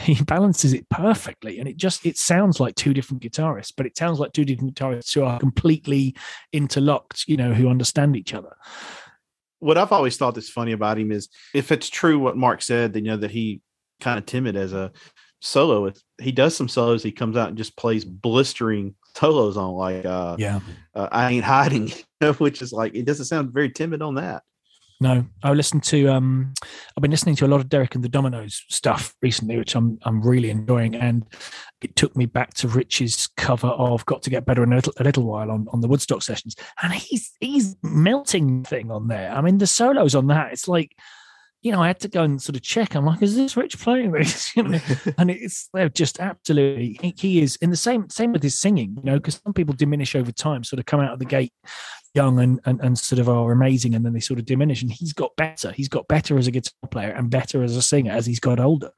he 0.00 0.22
balances 0.24 0.74
it 0.74 0.86
perfectly, 0.90 1.58
and 1.58 1.66
it 1.66 1.78
just 1.78 2.04
it 2.04 2.18
sounds 2.18 2.60
like 2.60 2.74
two 2.74 2.92
different 2.92 3.22
guitarists, 3.22 3.72
but 3.74 3.86
it 3.86 3.96
sounds 3.96 4.18
like 4.18 4.34
two 4.34 4.44
different 4.44 4.74
guitarists 4.74 5.14
who 5.14 5.24
are 5.24 5.38
completely 5.38 6.14
interlocked. 6.52 7.24
You 7.26 7.38
know, 7.38 7.54
who 7.54 7.70
understand 7.70 8.18
each 8.18 8.34
other. 8.34 8.54
What 9.60 9.78
I've 9.78 9.92
always 9.92 10.18
thought 10.18 10.34
that's 10.34 10.50
funny 10.50 10.72
about 10.72 10.98
him 10.98 11.10
is 11.10 11.30
if 11.54 11.72
it's 11.72 11.88
true 11.88 12.18
what 12.18 12.36
Mark 12.36 12.60
said, 12.60 12.96
you 12.96 13.00
know 13.00 13.16
that 13.16 13.30
he 13.30 13.62
kind 14.00 14.18
of 14.18 14.26
timid 14.26 14.56
as 14.56 14.74
a 14.74 14.92
soloist. 15.46 16.04
He 16.20 16.32
does 16.32 16.56
some 16.56 16.68
solos. 16.68 17.02
He 17.02 17.12
comes 17.12 17.36
out 17.36 17.48
and 17.48 17.56
just 17.56 17.76
plays 17.76 18.04
blistering 18.04 18.94
solos 19.14 19.56
on 19.56 19.72
like 19.72 20.04
uh, 20.04 20.36
Yeah. 20.38 20.60
uh 20.94 21.08
I 21.10 21.32
ain't 21.32 21.44
hiding, 21.44 21.92
which 22.38 22.60
is 22.62 22.72
like 22.72 22.94
it 22.94 23.04
doesn't 23.06 23.26
sound 23.26 23.52
very 23.52 23.70
timid 23.70 24.02
on 24.02 24.16
that. 24.16 24.42
No, 24.98 25.26
I 25.42 25.52
listened 25.52 25.84
to 25.84 26.08
um 26.08 26.54
I've 26.96 27.02
been 27.02 27.10
listening 27.10 27.36
to 27.36 27.46
a 27.46 27.48
lot 27.48 27.60
of 27.60 27.68
Derek 27.68 27.94
and 27.94 28.02
the 28.02 28.08
Dominos 28.08 28.62
stuff 28.70 29.14
recently, 29.20 29.58
which 29.58 29.74
I'm 29.76 29.98
I'm 30.02 30.22
really 30.22 30.48
enjoying. 30.50 30.94
And 30.96 31.24
it 31.82 31.94
took 31.96 32.16
me 32.16 32.24
back 32.24 32.54
to 32.54 32.68
Rich's 32.68 33.26
cover 33.36 33.68
of 33.68 34.06
Got 34.06 34.22
to 34.22 34.30
Get 34.30 34.46
Better 34.46 34.62
in 34.62 34.72
a 34.72 34.76
little 34.76 34.94
a 34.98 35.04
little 35.04 35.24
while 35.24 35.50
on, 35.50 35.66
on 35.70 35.82
the 35.82 35.88
Woodstock 35.88 36.22
sessions. 36.22 36.56
And 36.82 36.94
he's 36.94 37.30
he's 37.40 37.76
melting 37.82 38.64
thing 38.64 38.90
on 38.90 39.08
there. 39.08 39.30
I 39.32 39.42
mean 39.42 39.58
the 39.58 39.66
solos 39.66 40.14
on 40.14 40.28
that, 40.28 40.52
it's 40.52 40.66
like 40.66 40.96
you 41.66 41.72
know, 41.72 41.82
I 41.82 41.88
had 41.88 41.98
to 42.00 42.08
go 42.08 42.22
and 42.22 42.40
sort 42.40 42.54
of 42.54 42.62
check. 42.62 42.94
I'm 42.94 43.04
like, 43.04 43.20
is 43.22 43.34
this 43.34 43.56
Rich 43.56 43.80
playing 43.80 44.12
this? 44.12 44.52
You 44.56 44.62
know, 44.62 44.78
and 45.18 45.32
it's 45.32 45.68
they're 45.74 45.88
just 45.88 46.20
absolutely 46.20 46.96
he, 47.02 47.14
he 47.18 47.42
is 47.42 47.56
in 47.56 47.70
the 47.70 47.76
same 47.76 48.08
same 48.08 48.32
with 48.32 48.42
his 48.42 48.56
singing, 48.56 48.96
you 48.96 49.02
know, 49.02 49.16
because 49.18 49.40
some 49.42 49.52
people 49.52 49.74
diminish 49.74 50.14
over 50.14 50.30
time, 50.30 50.62
sort 50.62 50.78
of 50.78 50.86
come 50.86 51.00
out 51.00 51.12
of 51.12 51.18
the 51.18 51.24
gate 51.24 51.52
young 52.14 52.38
and, 52.38 52.60
and 52.66 52.80
and 52.80 52.96
sort 52.96 53.18
of 53.18 53.28
are 53.28 53.50
amazing 53.50 53.96
and 53.96 54.06
then 54.06 54.12
they 54.12 54.20
sort 54.20 54.38
of 54.38 54.46
diminish 54.46 54.80
and 54.80 54.92
he's 54.92 55.12
got 55.12 55.34
better 55.36 55.72
he's 55.72 55.88
got 55.88 56.08
better 56.08 56.38
as 56.38 56.46
a 56.46 56.50
guitar 56.50 56.88
player 56.90 57.10
and 57.10 57.30
better 57.30 57.62
as 57.62 57.76
a 57.76 57.82
singer 57.82 58.12
as 58.12 58.24
he's 58.24 58.40
got 58.40 58.58
older 58.58 58.90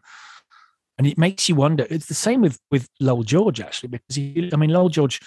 and 0.99 1.07
it 1.07 1.19
makes 1.19 1.49
you 1.49 1.57
wonder 1.57 1.85
it's 1.91 2.07
the 2.07 2.15
same 2.15 2.41
with 2.41 2.61
with 2.71 2.89
Lowell 3.01 3.25
George 3.25 3.61
actually 3.61 3.89
because 3.89 4.15
he, 4.15 4.49
i 4.53 4.57
mean 4.57 4.71
Lowell 4.71 4.89
George 4.89 5.19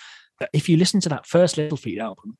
if 0.53 0.69
you 0.69 0.77
listen 0.77 1.01
to 1.01 1.09
that 1.09 1.25
first 1.25 1.57
Little 1.57 1.75
Feat 1.75 1.99
album 1.99 2.37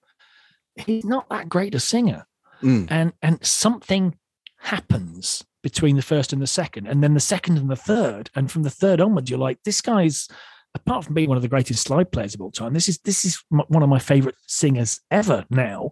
he's 0.75 1.03
not 1.03 1.27
that 1.27 1.49
great 1.49 1.75
a 1.75 1.81
singer 1.81 2.25
Mm. 2.63 2.87
and 2.91 3.13
and 3.23 3.43
something 3.43 4.15
happens 4.61 5.43
between 5.63 5.95
the 5.95 6.01
first 6.01 6.33
and 6.33 6.41
the 6.41 6.47
second, 6.47 6.87
and 6.87 7.03
then 7.03 7.13
the 7.13 7.19
second 7.19 7.57
and 7.57 7.69
the 7.69 7.75
third, 7.75 8.29
and 8.35 8.51
from 8.51 8.63
the 8.63 8.69
third 8.69 9.01
onwards, 9.01 9.29
you're 9.29 9.39
like, 9.39 9.59
this 9.63 9.81
guy's 9.81 10.27
apart 10.73 11.05
from 11.05 11.13
being 11.13 11.29
one 11.29 11.37
of 11.37 11.41
the 11.41 11.49
greatest 11.49 11.83
slide 11.83 12.11
players 12.11 12.33
of 12.33 12.41
all 12.41 12.51
time, 12.51 12.73
this 12.73 12.87
is 12.87 12.99
this 12.99 13.25
is 13.25 13.43
one 13.49 13.83
of 13.83 13.89
my 13.89 13.99
favorite 13.99 14.35
singers 14.47 14.99
ever 15.09 15.45
now, 15.49 15.91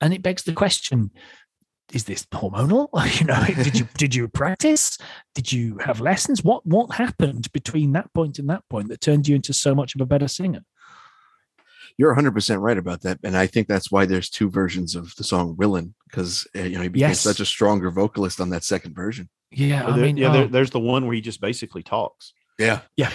and 0.00 0.14
it 0.14 0.22
begs 0.22 0.42
the 0.42 0.52
question: 0.52 1.10
Is 1.92 2.04
this 2.04 2.26
hormonal? 2.26 2.88
you 3.20 3.26
know, 3.26 3.44
did 3.64 3.78
you 3.78 3.88
did 3.96 4.14
you 4.14 4.28
practice? 4.28 4.98
Did 5.34 5.52
you 5.52 5.78
have 5.78 6.00
lessons? 6.00 6.44
What 6.44 6.64
what 6.66 6.94
happened 6.94 7.50
between 7.52 7.92
that 7.92 8.12
point 8.14 8.38
and 8.38 8.48
that 8.50 8.68
point 8.68 8.88
that 8.88 9.00
turned 9.00 9.28
you 9.28 9.36
into 9.36 9.52
so 9.52 9.74
much 9.74 9.94
of 9.94 10.00
a 10.00 10.06
better 10.06 10.28
singer? 10.28 10.60
You're 11.98 12.14
100% 12.14 12.60
right 12.60 12.78
about 12.78 13.02
that. 13.02 13.18
And 13.22 13.36
I 13.36 13.46
think 13.46 13.68
that's 13.68 13.90
why 13.90 14.06
there's 14.06 14.30
two 14.30 14.50
versions 14.50 14.94
of 14.94 15.14
the 15.16 15.24
song 15.24 15.56
Willin, 15.56 15.94
because, 16.08 16.46
uh, 16.56 16.62
you 16.62 16.76
know, 16.76 16.82
he 16.82 16.88
became 16.88 17.08
Yes. 17.10 17.20
such 17.20 17.40
a 17.40 17.44
stronger 17.44 17.90
vocalist 17.90 18.40
on 18.40 18.50
that 18.50 18.64
second 18.64 18.94
version. 18.94 19.28
Yeah, 19.50 19.84
Well, 19.84 19.94
I 19.94 19.98
mean, 19.98 20.16
yeah, 20.16 20.28
oh, 20.30 20.32
there, 20.32 20.46
there's 20.46 20.70
the 20.70 20.80
one 20.80 21.06
where 21.06 21.14
he 21.14 21.20
just 21.20 21.40
basically 21.40 21.82
talks. 21.82 22.32
Yeah. 22.58 22.80
yeah, 22.96 23.10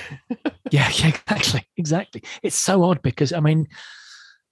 yeah, 0.71 0.89
exactly, 0.89 1.63
exactly. 1.78 2.23
It's 2.43 2.55
so 2.55 2.84
odd 2.84 3.01
because 3.01 3.32
I 3.32 3.39
mean, 3.39 3.67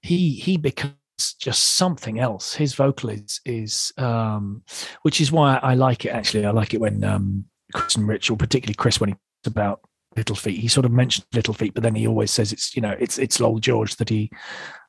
he 0.02 0.32
he 0.32 0.58
becomes 0.58 0.94
just 1.40 1.76
something 1.76 2.20
else. 2.20 2.54
His 2.54 2.76
vocal 2.76 3.10
is 3.10 3.42
is, 3.46 3.92
um, 3.98 4.64
which 5.02 5.20
is 5.20 5.32
why 5.32 5.58
I 5.64 5.74
like 5.74 6.06
it. 6.06 6.10
Actually, 6.10 6.46
I 6.46 6.52
like 6.52 6.74
it 6.74 6.80
when 6.82 7.04
um, 7.04 7.46
Chris 7.74 7.96
and 7.96 8.08
Rich, 8.08 8.30
or 8.30 8.38
particularly 8.38 8.76
Chris, 8.76 9.00
when 9.00 9.10
he 9.10 9.14
talks 9.14 9.48
about 9.48 9.82
Little 10.16 10.36
Feat, 10.36 10.60
he 10.60 10.68
sort 10.68 10.86
of 10.86 10.92
mentioned 10.92 11.26
Little 11.34 11.54
Feat, 11.54 11.74
but 11.74 11.84
then 11.84 11.96
he 11.96 12.08
always 12.08 12.32
says 12.32 12.52
it's 12.54 12.76
you 12.76 12.82
know 12.82 12.96
it's 13.00 13.18
it's 13.18 13.40
Lowell 13.40 13.60
George 13.60 13.96
that 13.98 14.10
he 14.10 14.30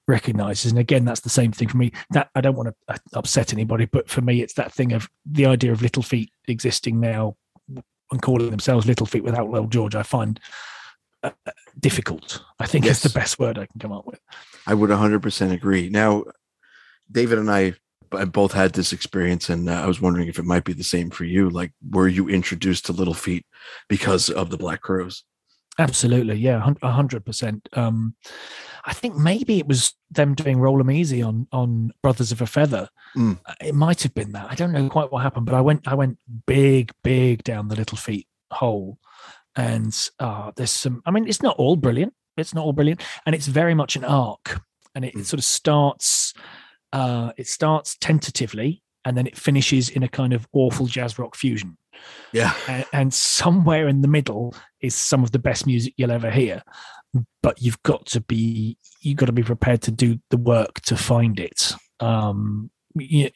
recognizes 0.06 0.70
and 0.70 0.78
again 0.78 1.06
that's 1.06 1.20
the 1.20 1.30
same 1.30 1.50
thing 1.50 1.66
for 1.66 1.78
me 1.78 1.90
that 2.10 2.28
i 2.34 2.40
don't 2.42 2.56
want 2.56 2.68
to 2.68 3.00
upset 3.14 3.54
anybody 3.54 3.86
but 3.86 4.06
for 4.06 4.20
me 4.20 4.42
it's 4.42 4.52
that 4.52 4.70
thing 4.70 4.92
of 4.92 5.08
the 5.24 5.46
idea 5.46 5.72
of 5.72 5.80
Little 5.80 6.02
Feat 6.02 6.30
existing 6.46 7.00
now 7.00 7.34
and 8.12 8.20
calling 8.20 8.50
themselves 8.50 8.86
Little 8.86 9.06
Feat 9.06 9.24
without 9.24 9.48
Lowell 9.50 9.66
George, 9.66 9.94
I 9.94 10.02
find 10.02 10.38
uh, 11.22 11.30
difficult. 11.80 12.44
I 12.58 12.66
think 12.66 12.84
it's 12.84 13.02
Yes. 13.02 13.12
the 13.12 13.18
best 13.18 13.38
word 13.38 13.58
I 13.58 13.64
can 13.66 13.80
come 13.80 13.92
up 13.92 14.06
with. 14.06 14.20
I 14.66 14.74
would 14.74 14.90
100% 14.90 15.52
agree. 15.52 15.88
Now, 15.88 16.24
David 17.10 17.38
and 17.38 17.50
I 17.50 17.74
b- 18.10 18.24
both 18.26 18.52
had 18.52 18.72
this 18.72 18.92
experience, 18.92 19.48
and 19.50 19.68
uh, 19.68 19.74
I 19.82 19.86
was 19.86 20.00
wondering 20.00 20.28
if 20.28 20.38
it 20.38 20.44
might 20.44 20.64
be 20.64 20.72
the 20.72 20.84
same 20.84 21.10
for 21.10 21.24
you. 21.24 21.50
Like, 21.50 21.72
were 21.90 22.08
you 22.08 22.28
introduced 22.28 22.86
to 22.86 22.92
Little 22.92 23.14
Feat 23.14 23.44
because 23.88 24.28
of 24.30 24.50
the 24.50 24.56
Black 24.56 24.80
Crowes? 24.82 25.24
Absolutely, 25.78 26.36
yeah, 26.36 26.64
a 26.82 26.90
hundred 26.90 27.24
percent. 27.24 27.68
Um, 27.72 28.14
I 28.84 28.92
think 28.92 29.16
maybe 29.16 29.58
it 29.58 29.66
was 29.66 29.92
them 30.10 30.34
doing 30.34 30.58
"Roll 30.58 30.78
'Em 30.80 30.90
Easy" 30.90 31.20
on 31.20 31.48
on 31.50 31.90
Brothers 32.02 32.30
of 32.30 32.40
a 32.40 32.46
Feather. 32.46 32.88
Mm. 33.16 33.40
Uh, 33.44 33.54
It 33.60 33.74
might 33.74 34.02
have 34.04 34.14
been 34.14 34.32
that. 34.32 34.50
I 34.50 34.54
don't 34.54 34.70
know 34.72 34.88
quite 34.88 35.10
what 35.10 35.22
happened, 35.22 35.46
but 35.46 35.54
I 35.54 35.60
went 35.60 35.88
I 35.88 35.94
went 35.94 36.18
big, 36.46 36.92
big 37.02 37.42
down 37.42 37.68
the 37.68 37.74
Little 37.76 37.98
Feat 37.98 38.28
hole, 38.52 38.98
and 39.56 39.92
uh, 40.20 40.52
there's 40.54 40.70
some. 40.70 41.02
I 41.06 41.10
mean, 41.10 41.26
it's 41.26 41.42
not 41.42 41.56
all 41.56 41.74
brilliant. 41.76 42.14
It's 42.36 42.54
not 42.54 42.64
all 42.64 42.72
brilliant, 42.72 43.02
and 43.26 43.34
it's 43.34 43.46
very 43.48 43.74
much 43.74 43.96
an 43.96 44.04
arc, 44.04 44.60
and 44.94 45.04
it, 45.04 45.14
Mm. 45.16 45.24
sort 45.24 45.38
of 45.38 45.44
starts. 45.44 46.34
Uh, 46.94 47.32
it 47.36 47.46
starts 47.48 47.96
tentatively, 48.00 48.82
and 49.04 49.16
then 49.16 49.26
it 49.26 49.36
finishes 49.36 49.88
in 49.90 50.02
a 50.02 50.08
kind 50.08 50.32
of 50.32 50.46
awful 50.52 50.86
jazz 50.86 51.18
rock 51.18 51.34
fusion 51.36 51.76
Yeah. 52.32 52.54
and, 52.68 52.84
and 52.92 53.14
somewhere 53.14 53.88
in 53.88 54.00
the 54.00 54.08
middle 54.08 54.54
is 54.80 54.94
some 54.94 55.22
of 55.22 55.30
the 55.32 55.38
best 55.38 55.66
music 55.66 55.92
you'll 55.96 56.10
ever 56.12 56.30
hear 56.30 56.62
but 57.42 57.60
you've 57.60 57.82
got 57.82 58.06
to 58.06 58.20
be 58.20 58.76
you've 59.02 59.16
got 59.18 59.26
to 59.26 59.32
be 59.32 59.42
prepared 59.42 59.82
to 59.82 59.90
do 59.90 60.18
the 60.30 60.36
work 60.36 60.80
to 60.82 60.96
find 60.96 61.38
it 61.38 61.72
um 62.00 62.70
yeah, 62.96 63.28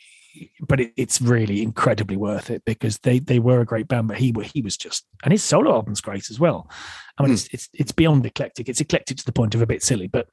but 0.60 0.80
it, 0.80 0.92
it's 0.96 1.20
really 1.20 1.62
incredibly 1.62 2.16
worth 2.16 2.50
it 2.50 2.64
because 2.64 2.98
they 2.98 3.18
they 3.18 3.38
were 3.38 3.60
a 3.60 3.66
great 3.66 3.88
band 3.88 4.08
but 4.08 4.16
he 4.16 4.34
he 4.44 4.62
was 4.62 4.76
just 4.76 5.06
and 5.24 5.32
his 5.32 5.42
solo 5.42 5.72
album's 5.72 6.00
great 6.00 6.30
as 6.30 6.38
well. 6.38 6.70
I 7.18 7.22
mean 7.22 7.30
Hmm. 7.30 7.34
it's 7.34 7.48
it's 7.52 7.68
it's 7.72 7.92
beyond 7.92 8.24
eclectic. 8.26 8.68
It's 8.68 8.80
eclectic 8.80 9.16
to 9.18 9.24
the 9.24 9.32
point 9.32 9.54
of 9.54 9.62
a 9.62 9.66
bit 9.66 9.82
silly 9.82 10.06
but 10.06 10.28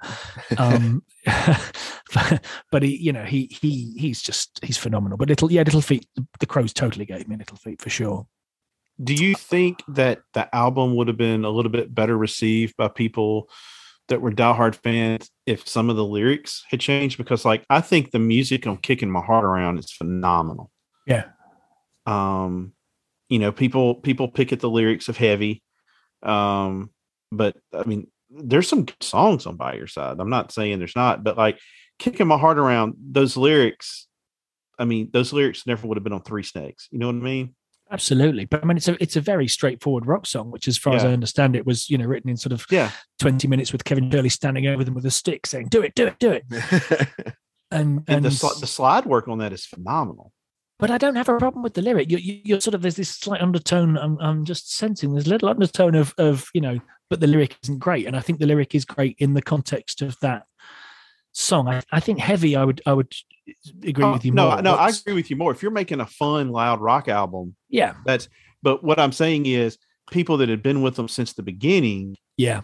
um 0.58 1.04
but 2.72 2.84
he 2.84 2.96
you 2.98 3.12
know 3.12 3.24
he 3.24 3.48
he 3.48 3.94
he's 3.98 4.22
just 4.22 4.60
he's 4.64 4.78
phenomenal. 4.78 5.18
But 5.18 5.30
little 5.30 5.52
yeah 5.52 5.64
Little 5.64 5.82
Feat 5.82 6.08
the, 6.16 6.26
the 6.40 6.46
Crowes 6.46 6.74
totally 6.74 7.06
gave 7.06 7.28
me 7.28 7.36
Little 7.36 7.58
Feat 7.58 7.82
for 7.82 7.90
sure. 7.90 8.28
Do 9.04 9.14
you 9.14 9.36
think 9.36 9.84
that 9.90 10.22
the 10.34 10.54
album 10.56 10.96
would 10.96 11.10
have 11.10 11.18
been 11.18 11.44
a 11.44 11.50
little 11.50 11.72
bit 11.72 11.94
better 11.94 12.18
received 12.18 12.78
by 12.78 12.88
people 12.88 13.50
that 14.08 14.22
were 14.22 14.32
diehard 14.32 14.76
fans 14.76 15.30
if 15.46 15.68
some 15.68 15.90
of 15.90 15.96
the 15.96 16.06
lyrics 16.06 16.64
had 16.70 16.80
changed? 16.80 17.18
Because, 17.18 17.46
like, 17.46 17.66
I 17.70 17.82
think 17.82 18.12
the 18.12 18.20
music 18.20 18.68
on 18.68 18.78
"Kicking 18.78 19.10
My 19.10 19.22
Heart 19.22 19.46
Around" 19.46 19.80
is 19.80 19.92
phenomenal. 19.92 20.72
Yeah. 21.08 21.26
Um, 22.06 22.74
you 23.30 23.40
know, 23.40 23.52
people 23.52 23.96
people 23.96 24.28
pick 24.28 24.54
at 24.54 24.60
the 24.60 24.70
lyrics 24.70 25.10
of 25.10 25.18
"Heavy," 25.18 25.64
um, 26.24 26.92
but 27.32 27.56
I 27.74 27.84
mean, 27.84 28.08
there's 28.30 28.68
some 28.68 28.86
songs 29.02 29.46
on 29.46 29.56
"By 29.56 29.76
Your 29.76 29.88
Side." 29.88 30.20
I'm 30.20 30.30
not 30.30 30.52
saying 30.52 30.78
there's 30.80 30.96
not, 30.96 31.24
but 31.24 31.38
like 31.38 31.60
"Kicking 32.00 32.28
My 32.28 32.38
Heart 32.38 32.60
Around," 32.60 32.96
those 33.00 33.36
lyrics. 33.38 34.08
I 34.78 34.86
mean, 34.86 35.10
those 35.14 35.32
lyrics 35.34 35.66
never 35.66 35.88
would 35.88 35.98
have 35.98 36.04
been 36.04 36.14
on 36.14 36.22
Three 36.22 36.44
Snakes. 36.44 36.88
You 36.92 37.00
know 37.00 37.08
what 37.08 37.16
I 37.16 37.20
mean? 37.20 37.56
Absolutely, 37.96 38.46
but 38.46 38.62
I 38.62 38.66
mean, 38.68 38.76
it's 38.78 38.88
a 38.90 39.02
it's 39.02 39.16
a 39.16 39.22
very 39.22 39.48
straightforward 39.48 40.06
rock 40.06 40.26
song, 40.26 40.52
which, 40.52 40.68
as 40.68 40.78
far 40.78 40.96
as 40.96 41.04
I 41.06 41.14
understand 41.14 41.56
it, 41.56 41.66
was 41.66 41.90
you 41.90 41.98
know 41.98 42.06
written 42.06 42.30
in 42.30 42.36
sort 42.38 42.52
of 42.54 42.66
Yeah. 42.70 42.92
twenty 43.20 43.48
minutes 43.48 43.72
with 43.72 43.86
Kevin 43.86 44.12
Shirley 44.12 44.30
standing 44.30 44.68
over 44.68 44.84
them 44.84 44.94
with 44.94 45.06
a 45.06 45.12
stick, 45.12 45.48
saying 45.48 45.68
"Do 45.70 45.82
it, 45.82 45.96
do 45.96 46.08
it, 46.08 46.20
do 46.20 46.32
it," 46.32 46.44
and 46.52 47.08
And 47.72 48.04
and 48.08 48.26
the, 48.26 48.56
the 48.60 48.68
slide 48.68 49.06
work 49.06 49.28
on 49.28 49.38
that 49.40 49.54
is 49.54 49.66
phenomenal. 49.66 50.32
but 50.78 50.92
I 50.92 50.98
don't 50.98 51.16
have 51.16 51.30
a 51.30 51.38
problem 51.38 51.64
with 51.64 51.74
the 51.74 51.82
lyric. 51.82 52.12
You, 52.12 52.18
you, 52.18 52.42
you're 52.44 52.62
sort 52.62 52.76
of 52.76 52.82
there's 52.82 52.98
this 52.98 53.10
slight 53.10 53.42
undertone. 53.42 53.98
I'm 53.98 54.18
I'm 54.20 54.44
just 54.46 54.76
sensing 54.76 55.14
there's 55.14 55.28
a 55.28 55.30
little 55.30 55.50
undertone 55.50 55.96
of 55.96 56.14
of 56.18 56.48
you 56.54 56.62
know, 56.62 56.80
but 57.10 57.22
the 57.22 57.28
lyric 57.28 57.58
isn't 57.64 57.80
great, 57.80 58.06
and 58.08 58.16
I 58.16 58.20
think 58.20 58.40
the 58.40 58.46
lyric 58.46 58.76
is 58.76 58.84
great 58.84 59.16
in 59.20 59.34
the 59.36 59.42
context 59.42 60.02
of 60.02 60.20
that 60.20 60.44
song. 61.32 61.68
I, 61.70 61.82
I 61.92 62.00
think 62.02 62.20
heavy. 62.20 62.56
I 62.58 62.66
would 62.66 62.82
I 62.86 62.94
would 62.94 63.14
agree 63.84 64.04
Oh, 64.04 64.14
with 64.14 64.26
you 64.26 64.32
no, 64.32 64.50
more. 64.50 64.62
no, 64.62 64.76
I 64.76 64.90
agree 64.90 65.14
with 65.14 65.30
you 65.30 65.36
more. 65.36 65.52
If 65.52 65.62
you're 65.62 65.72
making 65.72 66.00
a 66.00 66.06
fun, 66.06 66.50
loud 66.50 66.82
rock 66.82 67.08
album, 67.08 67.56
yeah, 67.70 67.96
that's. 68.06 68.28
But 68.64 68.84
what 68.84 69.00
I'm 69.00 69.12
saying 69.12 69.46
is, 69.46 69.78
people 70.12 70.38
that 70.38 70.50
had 70.50 70.64
been 70.64 70.82
with 70.82 70.96
them 70.96 71.08
since 71.08 71.34
the 71.34 71.44
beginning, 71.44 72.16
yeah, 72.38 72.62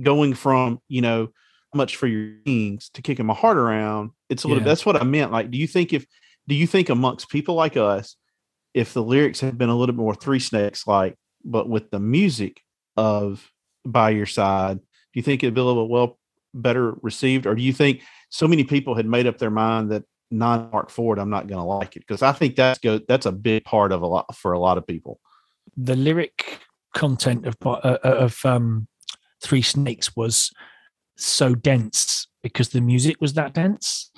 going 0.00 0.34
from 0.34 0.80
you 0.88 1.02
know, 1.02 1.28
How 1.72 1.76
Much 1.76 1.96
for 1.96 2.06
Your 2.06 2.34
Wings 2.46 2.90
to 2.94 3.02
kicking 3.02 3.26
my 3.26 3.34
heart 3.34 3.56
around. 3.56 4.10
It's 4.28 4.44
a 4.44 4.48
little. 4.48 4.62
Yeah. 4.62 4.68
That's 4.68 4.86
what 4.86 4.96
I 5.00 5.04
meant. 5.04 5.32
Like, 5.32 5.50
do 5.50 5.58
you 5.58 5.66
think 5.66 5.92
if, 5.92 6.06
do 6.46 6.54
you 6.54 6.66
think 6.66 6.88
amongst 6.88 7.28
people 7.28 7.54
like 7.54 7.76
us, 7.76 8.16
if 8.74 8.94
the 8.94 9.02
lyrics 9.02 9.40
had 9.40 9.58
been 9.58 9.68
a 9.68 9.76
little 9.76 9.94
bit 9.94 10.00
more 10.00 10.14
Three 10.14 10.40
Snakes 10.40 10.86
like, 10.86 11.16
but 11.44 11.68
with 11.68 11.90
the 11.90 12.00
music 12.00 12.60
of 12.96 13.50
by 13.84 14.10
your 14.10 14.26
side, 14.26 14.78
do 14.78 14.84
you 15.14 15.22
think 15.22 15.42
it'd 15.42 15.54
be 15.54 15.60
a 15.60 15.64
little 15.64 15.88
well 15.88 16.18
better 16.54 16.94
received, 17.02 17.46
or 17.46 17.54
do 17.54 17.62
you 17.62 17.72
think 17.72 18.02
so 18.30 18.46
many 18.46 18.64
people 18.64 18.94
had 18.94 19.06
made 19.06 19.26
up 19.26 19.38
their 19.38 19.50
mind 19.50 19.90
that 19.90 20.04
non 20.30 20.70
Mark 20.70 20.90
Ford, 20.90 21.18
I'm 21.18 21.30
not 21.30 21.46
going 21.46 21.58
to 21.58 21.64
like 21.64 21.96
it 21.96 22.00
because 22.00 22.22
I 22.22 22.32
think 22.32 22.56
that's 22.56 22.78
go 22.78 23.00
that's 23.08 23.26
a 23.26 23.32
big 23.32 23.64
part 23.64 23.92
of 23.92 24.02
a 24.02 24.06
lot 24.06 24.34
for 24.36 24.52
a 24.52 24.58
lot 24.58 24.78
of 24.78 24.86
people. 24.86 25.20
the 25.76 25.96
lyric 25.96 26.60
content 26.94 27.46
of 27.46 27.56
uh, 27.64 27.98
of 28.02 28.44
um, 28.44 28.88
Three 29.42 29.62
Snakes 29.62 30.16
was 30.16 30.50
so 31.16 31.54
dense 31.54 32.26
because 32.42 32.70
the 32.70 32.80
music 32.80 33.16
was 33.20 33.34
that 33.34 33.54
dense, 33.54 34.10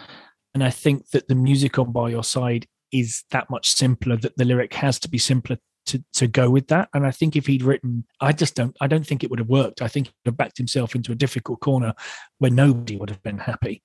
and 0.54 0.64
I 0.64 0.70
think 0.70 1.10
that 1.10 1.28
the 1.28 1.34
music 1.34 1.78
on 1.78 1.92
By 1.92 2.10
Your 2.10 2.24
Side 2.24 2.66
is 2.92 3.24
that 3.30 3.50
much 3.50 3.70
simpler. 3.70 4.16
That 4.16 4.36
the 4.36 4.44
lyric 4.44 4.74
has 4.74 4.98
to 5.00 5.08
be 5.08 5.18
simpler 5.18 5.58
to 5.86 6.02
to 6.14 6.26
go 6.26 6.50
with 6.50 6.68
that. 6.68 6.88
And 6.94 7.06
I 7.06 7.10
think 7.10 7.36
if 7.36 7.46
he'd 7.46 7.62
written, 7.62 8.04
I 8.20 8.32
just 8.32 8.54
don't, 8.54 8.76
I 8.80 8.86
don't 8.86 9.06
think 9.06 9.22
it 9.24 9.30
would 9.30 9.38
have 9.38 9.48
worked. 9.48 9.82
I 9.82 9.88
think 9.88 10.08
he'd 10.08 10.14
have 10.26 10.36
backed 10.36 10.58
himself 10.58 10.94
into 10.94 11.12
a 11.12 11.16
difficult 11.16 11.60
corner 11.60 11.94
where 12.38 12.50
nobody 12.50 12.96
would 12.96 13.10
have 13.10 13.22
been 13.22 13.38
happy. 13.38 13.82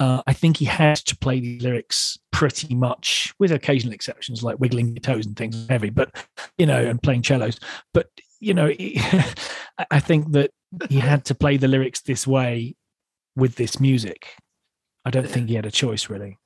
Uh, 0.00 0.22
I 0.26 0.32
think 0.32 0.56
he 0.56 0.64
had 0.64 0.96
to 0.96 1.16
play 1.16 1.38
the 1.38 1.58
lyrics 1.60 2.18
pretty 2.32 2.74
much, 2.74 3.32
with 3.38 3.52
occasional 3.52 3.94
exceptions 3.94 4.42
like 4.42 4.58
wiggling 4.58 4.88
your 4.88 5.00
toes 5.00 5.24
and 5.24 5.36
things 5.36 5.66
heavy, 5.68 5.90
but 5.90 6.10
you 6.58 6.66
know, 6.66 6.84
and 6.84 7.00
playing 7.02 7.22
cellos. 7.22 7.60
But 7.92 8.08
you 8.40 8.54
know, 8.54 8.66
he- 8.68 9.00
I- 9.90 10.00
think 10.00 10.32
that 10.32 10.50
he 10.88 10.98
had 10.98 11.24
to 11.26 11.34
play 11.34 11.56
the 11.56 11.68
lyrics 11.68 12.00
this 12.02 12.26
way 12.26 12.74
with 13.36 13.56
this 13.56 13.80
music. 13.80 14.34
I 15.04 15.10
don't 15.10 15.28
think 15.28 15.48
he 15.48 15.54
had 15.54 15.66
a 15.66 15.70
choice 15.70 16.08
really. 16.08 16.38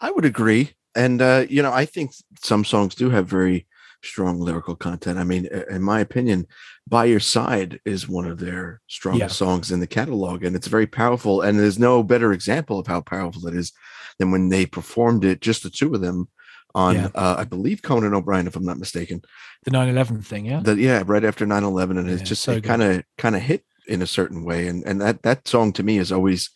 I 0.00 0.10
would 0.10 0.24
agree. 0.24 0.72
And, 0.94 1.22
uh, 1.22 1.46
you 1.48 1.62
know, 1.62 1.72
I 1.72 1.84
think 1.84 2.12
some 2.42 2.64
songs 2.64 2.94
do 2.94 3.10
have 3.10 3.26
very 3.28 3.66
strong 4.02 4.40
lyrical 4.40 4.76
content. 4.76 5.18
I 5.18 5.24
mean, 5.24 5.48
in 5.70 5.82
my 5.82 6.00
opinion, 6.00 6.46
By 6.86 7.06
Your 7.06 7.20
Side 7.20 7.80
is 7.84 8.08
one 8.08 8.26
of 8.26 8.38
their 8.38 8.80
strongest 8.86 9.36
songs 9.36 9.70
in 9.70 9.80
the 9.80 9.86
catalog, 9.86 10.44
and 10.44 10.54
it's 10.54 10.68
very 10.68 10.86
powerful. 10.86 11.42
And 11.42 11.58
there's 11.58 11.78
no 11.78 12.02
better 12.02 12.32
example 12.32 12.78
of 12.78 12.86
how 12.86 13.00
powerful 13.00 13.46
it 13.46 13.54
is 13.54 13.72
than 14.18 14.30
when 14.30 14.48
they 14.48 14.66
performed 14.66 15.24
it, 15.24 15.40
just 15.40 15.62
the 15.62 15.70
two 15.70 15.94
of 15.94 16.00
them, 16.00 16.28
on, 16.74 16.94
Yeah. 16.94 17.08
uh, 17.14 17.36
I 17.38 17.44
believe, 17.44 17.82
Conan 17.82 18.14
O'Brien, 18.14 18.46
if 18.46 18.54
I'm 18.56 18.64
not 18.64 18.78
mistaken. 18.78 19.22
The 19.64 19.70
9/11 19.70 20.22
thing, 20.24 20.46
yeah. 20.46 20.60
That 20.60 20.78
yeah, 20.78 21.02
right 21.06 21.24
after 21.24 21.46
9-11, 21.46 21.98
and 21.98 22.08
it's 22.08 22.20
Yeah, 22.22 22.26
just 22.26 22.42
so 22.42 22.52
it 22.52 22.56
good. 22.56 22.64
kind 22.64 22.82
of 22.82 23.02
kind 23.16 23.34
of 23.36 23.42
hit 23.42 23.64
in 23.86 24.02
a 24.02 24.06
certain 24.06 24.44
way. 24.44 24.68
And 24.68 24.84
and 24.86 25.00
that 25.00 25.22
that 25.22 25.48
song 25.48 25.72
to 25.74 25.82
me 25.82 25.96
has 25.96 26.12
always 26.12 26.50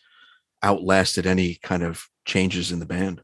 outlasted 0.61 1.25
any 1.25 1.55
kind 1.61 1.83
of 1.83 2.05
changes 2.25 2.71
in 2.71 2.79
the 2.79 2.85
band. 2.85 3.21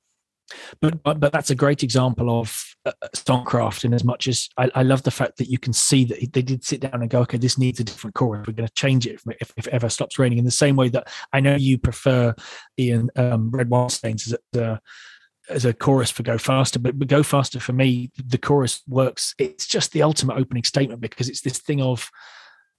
But, 0.81 1.01
but 1.03 1.19
but 1.19 1.31
that's 1.31 1.49
a 1.49 1.55
great 1.55 1.83
example 1.83 2.39
of 2.39 2.63
uh, 2.85 2.91
songcraft 3.15 3.83
in 3.83 3.93
as 3.93 4.03
much 4.03 4.27
as 4.27 4.49
I, 4.57 4.69
I, 4.75 4.83
love 4.83 5.03
the 5.03 5.11
fact 5.11 5.37
that 5.37 5.49
you 5.49 5.57
can 5.57 5.73
see 5.73 6.05
that 6.05 6.33
they 6.33 6.41
did 6.41 6.63
sit 6.63 6.81
down 6.81 7.01
and 7.01 7.09
go 7.09 7.21
okay 7.21 7.37
this 7.37 7.57
needs 7.57 7.79
a 7.79 7.83
different 7.83 8.15
chorus 8.15 8.47
we're 8.47 8.53
going 8.53 8.67
to 8.67 8.73
change 8.73 9.05
it 9.05 9.21
if, 9.39 9.53
if, 9.57 9.67
it 9.67 9.73
ever 9.73 9.89
stops 9.89 10.17
raining. 10.17 10.37
In 10.37 10.45
the 10.45 10.51
same 10.51 10.75
way 10.75 10.89
that 10.89 11.07
i 11.33 11.39
know 11.39 11.55
you 11.55 11.77
prefer 11.77 12.33
ian 12.77 13.09
um, 13.15 13.51
red 13.51 13.69
Wildstains 13.69 14.27
as 14.27 14.37
a, 14.55 14.79
as 15.49 15.65
a 15.65 15.73
chorus 15.73 16.11
for 16.11 16.23
go 16.23 16.37
faster 16.37 16.79
but, 16.79 16.97
but 16.97 17.07
go 17.07 17.23
faster 17.23 17.59
for 17.59 17.73
me 17.73 18.11
the 18.17 18.37
chorus 18.37 18.81
works. 18.87 19.35
It's 19.37 19.67
just 19.67 19.91
the 19.91 20.03
ultimate 20.03 20.37
opening 20.37 20.63
statement 20.63 21.01
because 21.01 21.29
it's 21.29 21.41
this 21.41 21.59
thing 21.59 21.81
of 21.81 22.09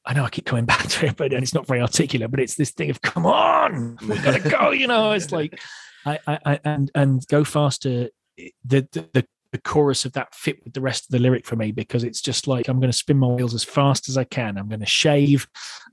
I 0.05 0.15
know 0.15 0.25
I 0.25 0.31
keep 0.31 0.47
coming 0.47 0.65
back 0.67 0.87
to 0.87 1.07
it, 1.07 1.17
but 1.17 1.33
and 1.33 1.43
it's 1.43 1.55
not 1.55 1.67
very 1.67 1.81
articulate, 1.81 2.31
but 2.31 2.41
it's 2.41 2.55
this 2.55 2.71
thing 2.71 2.91
of 2.91 3.01
come 3.03 3.27
on, 3.27 3.99
we've 4.07 4.23
gotta 4.23 4.41
go, 4.51 4.71
you 4.71 4.87
know. 4.87 5.13
It's 5.13 5.33
like 5.33 5.61
I, 6.07 6.19
I, 6.27 6.61
and 6.65 6.91
and 6.95 7.27
go 7.29 7.45
faster. 7.45 8.09
Eh, 8.39 8.49
the, 8.65 8.89
the 9.13 9.27
the 9.53 9.59
chorus 9.59 10.05
of 10.05 10.13
that 10.13 10.35
fit 10.35 10.63
with 10.65 10.75
the 10.75 10.81
rest 10.81 11.05
of 11.05 11.11
the 11.11 11.19
lyric 11.19 11.45
for 11.45 11.57
me 11.57 11.73
because 11.73 12.05
it's 12.05 12.21
just 12.21 12.47
like 12.47 12.69
I'm 12.69 12.79
going 12.79 12.91
to 12.91 12.97
spin 12.97 13.19
my 13.19 13.27
wheels 13.27 13.55
as 13.55 13.65
fast 13.65 14.09
as 14.09 14.17
I 14.17 14.25
can. 14.25 14.57
I'm 14.57 14.69
going 14.69 14.81
to 14.81 14.87
shave. 14.87 15.49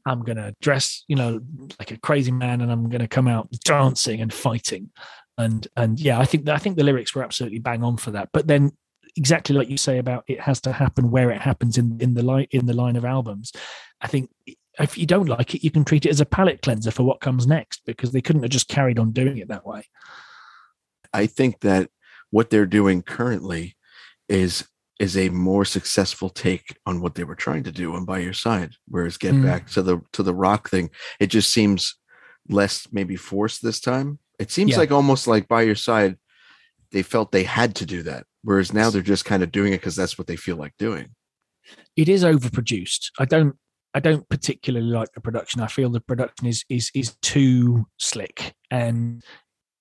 I'm 0.06 0.24
going 0.24 0.38
to 0.38 0.54
dress, 0.62 1.04
you 1.08 1.16
know, 1.16 1.40
like 1.80 1.92
a 1.92 1.98
crazy 1.98 2.32
man, 2.32 2.62
and 2.62 2.72
I'm 2.72 2.90
going 2.90 3.02
to 3.02 3.08
come 3.08 3.28
out 3.28 3.50
dancing 3.64 4.22
and 4.22 4.34
fighting. 4.34 4.92
And 5.38 5.68
and 5.76 6.00
yeah, 6.00 6.20
I 6.20 6.26
think 6.26 6.48
I 6.50 6.58
think 6.58 6.78
the 6.78 6.84
lyrics 6.84 7.16
were 7.16 7.24
absolutely 7.24 7.60
bang 7.60 7.84
on 7.84 7.98
for 7.98 8.12
that. 8.12 8.30
But 8.32 8.48
then 8.48 8.72
exactly 9.16 9.56
like 9.56 9.70
you 9.70 9.78
say 9.78 9.98
about 9.98 10.24
it 10.28 10.40
has 10.40 10.62
to 10.62 10.72
happen 10.72 11.10
where 11.10 11.32
it 11.32 11.42
happens 11.42 11.78
in 11.78 12.00
in 12.00 12.14
the 12.14 12.24
line 12.24 12.48
in 12.52 12.66
the 12.68 12.74
line 12.74 12.96
of 12.96 13.06
albums. 13.06 13.52
I 14.02 14.08
think 14.08 14.30
if 14.80 14.98
you 14.98 15.06
don't 15.06 15.30
like 15.30 15.56
it, 15.56 15.64
you 15.64 15.72
can 15.72 15.84
treat 15.84 16.06
it 16.06 16.10
as 16.10 16.22
a 16.22 16.26
palate 16.26 16.62
cleanser 16.62 16.92
for 16.92 17.04
what 17.04 17.20
comes 17.20 17.48
next 17.48 17.82
because 17.86 18.12
they 18.12 18.22
couldn't 18.22 18.44
have 18.44 18.52
just 18.52 18.68
carried 18.68 19.00
on 19.00 19.12
doing 19.12 19.38
it 19.38 19.48
that 19.48 19.66
way. 19.66 19.84
I 21.14 21.26
think 21.26 21.62
that 21.62 21.90
what 22.30 22.50
they're 22.50 22.66
doing 22.66 23.02
currently 23.02 23.76
is 24.30 24.68
is 25.00 25.16
a 25.16 25.30
more 25.30 25.64
successful 25.64 26.30
take 26.30 26.76
on 26.86 27.02
what 27.02 27.16
they 27.16 27.24
were 27.24 27.36
trying 27.36 27.64
to 27.64 27.72
do 27.72 27.94
on 27.94 28.04
by 28.04 28.18
your 28.18 28.34
side 28.34 28.72
whereas 28.88 29.18
get 29.18 29.34
mm. 29.34 29.44
back 29.44 29.68
to 29.68 29.82
the 29.82 30.02
to 30.12 30.24
the 30.24 30.34
rock 30.34 30.70
thing 30.70 30.90
it 31.20 31.28
just 31.28 31.54
seems 31.54 31.96
less 32.50 32.88
maybe 32.92 33.16
forced 33.16 33.62
this 33.62 33.80
time 33.80 34.20
it 34.40 34.52
seems 34.52 34.72
yeah. 34.72 34.78
like 34.78 34.92
almost 34.92 35.28
like 35.28 35.48
by 35.48 35.62
your 35.62 35.76
side 35.76 36.18
they 36.92 37.04
felt 37.04 37.32
they 37.32 37.44
had 37.44 37.76
to 37.76 37.86
do 37.86 38.02
that 38.04 38.26
whereas 38.44 38.74
now 38.74 38.90
they're 38.90 39.02
just 39.02 39.26
kind 39.26 39.44
of 39.44 39.52
doing 39.52 39.72
it 39.72 39.78
because 39.78 39.96
that's 39.96 40.18
what 40.18 40.28
they 40.28 40.36
feel 40.36 40.56
like 40.56 40.74
doing 40.78 41.08
it 41.96 42.10
is 42.10 42.24
overproduced 42.24 43.12
i 43.20 43.26
don't 43.26 43.56
I 43.94 44.00
don't 44.00 44.28
particularly 44.30 44.88
like 44.88 45.12
the 45.14 45.22
production. 45.22 45.62
I 45.62 45.68
feel 45.68 45.90
the 45.90 46.02
production 46.02 46.48
is 46.48 46.64
is 46.70 46.92
is 46.94 47.16
too 47.22 47.88
slick. 47.98 48.54
And 48.70 49.24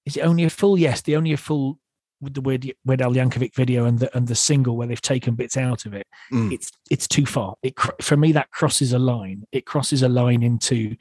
is 0.05 0.17
it 0.17 0.23
Only 0.23 0.45
a 0.45 0.51
Fool? 0.51 0.79
Yes, 0.79 1.03
the 1.03 1.17
Only 1.17 1.33
a 1.33 1.37
Fool 1.37 1.79
with 2.21 2.35
the 2.35 2.41
Weird, 2.41 2.73
Weird 2.85 3.03
Al 3.03 3.15
Yankovic 3.15 3.55
video 3.55 3.85
and 3.85 3.99
the 3.99 4.15
and 4.17 4.27
the 4.27 4.35
single 4.35 4.77
where 4.77 4.87
they've 4.87 5.01
taken 5.01 5.35
bits 5.35 5.57
out 5.57 5.87
of 5.87 5.95
it. 5.95 6.07
Mm. 6.33 6.53
It's 6.53 6.71
it's 6.91 7.07
too 7.09 7.27
far. 7.27 7.57
It 7.63 7.75
for 8.01 8.17
me 8.17 8.33
that 8.33 8.51
crosses 8.51 8.93
a 8.93 8.99
line. 8.99 9.45
It 9.53 9.67
crosses 9.67 10.03
a 10.03 10.09
line 10.09 10.43
into 10.43 10.97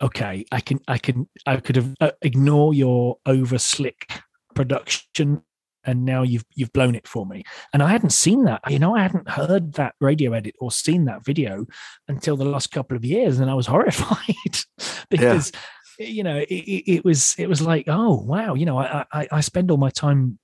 okay. 0.00 0.44
I 0.52 0.60
can 0.60 0.80
I 0.88 0.98
can 0.98 1.28
I 1.46 1.56
could 1.56 1.76
have 1.76 1.94
uh, 2.00 2.12
ignore 2.22 2.74
your 2.74 3.18
over 3.26 3.58
slick 3.58 4.10
production 4.54 5.42
and 5.84 6.04
now 6.04 6.22
you've 6.22 6.44
you've 6.54 6.72
blown 6.72 6.94
it 6.94 7.06
for 7.06 7.26
me. 7.26 7.44
And 7.72 7.82
i 7.82 7.88
hadn't 7.88 8.10
seen 8.10 8.44
that 8.44 8.60
you 8.68 8.78
know 8.78 8.94
i 8.96 9.02
hadn't 9.02 9.28
heard 9.28 9.74
that 9.74 9.94
radio 10.00 10.32
edit 10.32 10.54
or 10.60 10.70
seen 10.70 11.04
that 11.06 11.24
video 11.24 11.66
until 12.08 12.36
the 12.36 12.44
last 12.44 12.70
couple 12.70 12.96
of 12.96 13.04
years 13.04 13.40
and 13.40 13.50
i 13.50 13.54
was 13.54 13.66
horrified 13.74 14.58
because 15.08 15.52
yeah. 15.98 16.06
you 16.06 16.22
know 16.22 16.38
it, 16.38 16.54
it, 16.54 17.04
was 17.04 17.34
it 17.38 17.48
was 17.48 17.60
like 17.60 17.84
oh 17.88 18.20
wow 18.22 18.54
you 18.54 18.66
know 18.66 18.78
I, 18.78 19.04
I 19.12 19.28
i 19.32 19.40
spend 19.40 19.70
all 19.70 19.76
my 19.76 19.90
time 19.90 20.38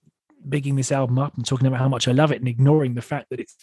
bigging 0.48 0.76
this 0.76 0.92
album 0.92 1.18
up 1.18 1.36
and 1.36 1.44
talking 1.44 1.66
about 1.66 1.80
how 1.80 1.88
much 1.88 2.08
i 2.08 2.12
love 2.12 2.32
it 2.32 2.38
and 2.38 2.48
ignoring 2.48 2.94
the 2.94 3.02
fact 3.02 3.30
that 3.30 3.40
it's 3.40 3.56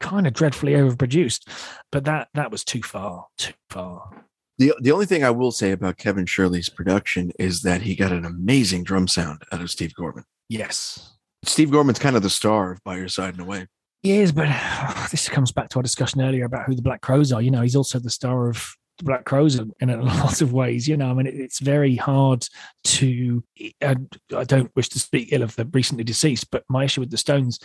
kind 0.00 0.26
of 0.26 0.32
dreadfully 0.32 0.72
overproduced. 0.72 1.48
But 1.90 2.04
that 2.04 2.28
that 2.34 2.50
was 2.50 2.64
too 2.64 2.82
far 2.82 3.26
too 3.38 3.54
far 3.70 4.26
the, 4.58 4.72
the 4.80 4.92
only 4.92 5.06
thing 5.06 5.24
I 5.24 5.30
will 5.30 5.50
say 5.50 5.72
about 5.72 5.96
Kevin 5.96 6.26
Shirley's 6.26 6.68
production 6.68 7.32
is 7.38 7.62
that 7.62 7.82
he 7.82 7.96
got 7.96 8.12
an 8.12 8.24
amazing 8.24 8.84
drum 8.84 9.08
sound 9.08 9.42
out 9.50 9.60
of 9.60 9.70
Steve 9.70 9.94
Gorman. 9.94 10.24
Yes. 10.48 11.16
Steve 11.44 11.70
Gorman's 11.70 11.98
kind 11.98 12.16
of 12.16 12.22
the 12.22 12.30
star 12.30 12.72
of 12.72 12.82
By 12.84 12.96
Your 12.96 13.08
Side 13.08 13.34
in 13.34 13.40
a 13.40 13.44
way. 13.44 13.66
He 14.02 14.18
is, 14.18 14.32
but 14.32 14.46
oh, 14.48 15.06
this 15.10 15.28
comes 15.28 15.50
back 15.50 15.70
to 15.70 15.78
our 15.78 15.82
discussion 15.82 16.20
earlier 16.20 16.44
about 16.44 16.66
who 16.66 16.74
the 16.74 16.82
Black 16.82 17.00
Crowes 17.00 17.32
are. 17.32 17.42
You 17.42 17.50
know, 17.50 17.62
he's 17.62 17.76
also 17.76 17.98
the 17.98 18.10
star 18.10 18.48
of 18.48 18.74
the 18.98 19.04
Black 19.04 19.24
Crowes 19.24 19.58
in, 19.58 19.90
a 19.90 20.02
lot 20.02 20.40
of 20.40 20.52
ways. 20.52 20.86
You 20.86 20.96
know, 20.96 21.10
I 21.10 21.14
mean, 21.14 21.26
it, 21.26 21.34
it's 21.34 21.58
very 21.58 21.96
hard 21.96 22.46
to. 22.84 23.42
I, 23.82 23.96
I 24.36 24.44
don't 24.44 24.74
wish 24.76 24.88
to 24.90 25.00
speak 25.00 25.32
ill 25.32 25.42
of 25.42 25.56
the 25.56 25.64
recently 25.66 26.04
deceased, 26.04 26.50
but 26.50 26.64
my 26.68 26.84
issue 26.84 27.00
with 27.00 27.10
the 27.10 27.16
Stones 27.16 27.58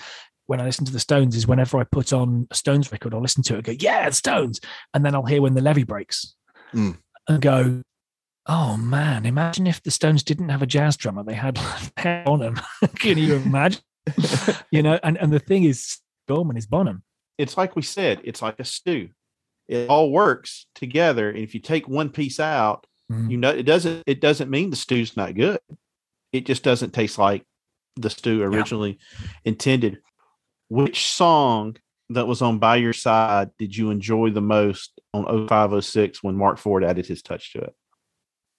when 0.47 0.59
I 0.59 0.63
listen 0.63 0.83
to 0.85 0.91
the 0.91 0.99
Stones 0.99 1.35
is 1.35 1.45
whenever 1.45 1.77
I 1.77 1.83
put 1.83 2.11
on 2.11 2.47
a 2.49 2.55
Stones 2.55 2.91
record, 2.91 3.13
I'll 3.13 3.21
listen 3.21 3.43
to 3.43 3.53
it 3.53 3.57
and 3.57 3.65
go, 3.65 3.75
yeah, 3.79 4.09
the 4.09 4.15
Stones. 4.15 4.59
And 4.95 5.05
then 5.05 5.13
I'll 5.13 5.23
hear 5.23 5.43
when 5.43 5.53
the 5.53 5.61
levee 5.61 5.83
breaks 5.83 6.33
mm. 6.73 6.97
and 7.27 7.41
go, 7.41 7.81
oh 8.45 8.77
man, 8.77 9.25
imagine 9.25 9.67
if 9.67 9.81
the 9.81 9.91
Stones 9.91 10.23
didn't 10.23 10.49
have 10.49 10.61
a 10.61 10.67
jazz 10.67 10.97
drummer, 10.97 11.23
they 11.23 11.35
had 11.35 11.59
on 12.25 12.39
them. 12.39 12.59
Can 12.95 13.17
you 13.17 13.35
imagine? 13.35 13.81
you 14.71 14.81
know, 14.81 14.99
and, 15.03 15.17
and 15.17 15.31
the 15.31 15.39
thing 15.39 15.63
is, 15.63 15.99
Gorman 16.27 16.57
is 16.57 16.65
Bonham. 16.65 17.03
It's 17.37 17.57
like 17.57 17.75
we 17.75 17.81
said, 17.81 18.21
it's 18.23 18.41
like 18.41 18.59
a 18.59 18.65
stew. 18.65 19.09
It 19.67 19.87
all 19.87 20.11
works 20.11 20.65
together. 20.73 21.29
And 21.29 21.39
if 21.39 21.53
you 21.53 21.59
take 21.59 21.87
one 21.87 22.09
piece 22.09 22.39
out, 22.39 22.87
mm. 23.11 23.29
you 23.29 23.37
know, 23.37 23.51
it 23.51 23.63
doesn't 23.63 24.03
it 24.07 24.19
doesn't 24.19 24.49
mean 24.49 24.71
the 24.71 24.75
stew's 24.75 25.15
not 25.15 25.35
good. 25.35 25.59
It 26.33 26.45
just 26.45 26.63
doesn't 26.63 26.91
taste 26.91 27.17
like 27.17 27.45
the 27.95 28.09
stew 28.09 28.41
originally 28.41 28.97
yeah. 29.21 29.27
intended. 29.45 29.99
Which 30.69 31.07
song 31.07 31.77
that 32.09 32.27
was 32.27 32.41
on 32.41 32.57
By 32.57 32.77
Your 32.77 32.93
Side 32.93 33.51
did 33.57 33.75
you 33.75 33.91
enjoy 33.91 34.31
the 34.31 34.41
most 34.41 34.98
on 35.13 35.47
0506 35.47 36.23
when 36.23 36.35
Mark 36.35 36.57
Ford 36.57 36.83
added 36.83 37.05
his 37.05 37.21
touch 37.21 37.53
to 37.53 37.59
it? 37.59 37.73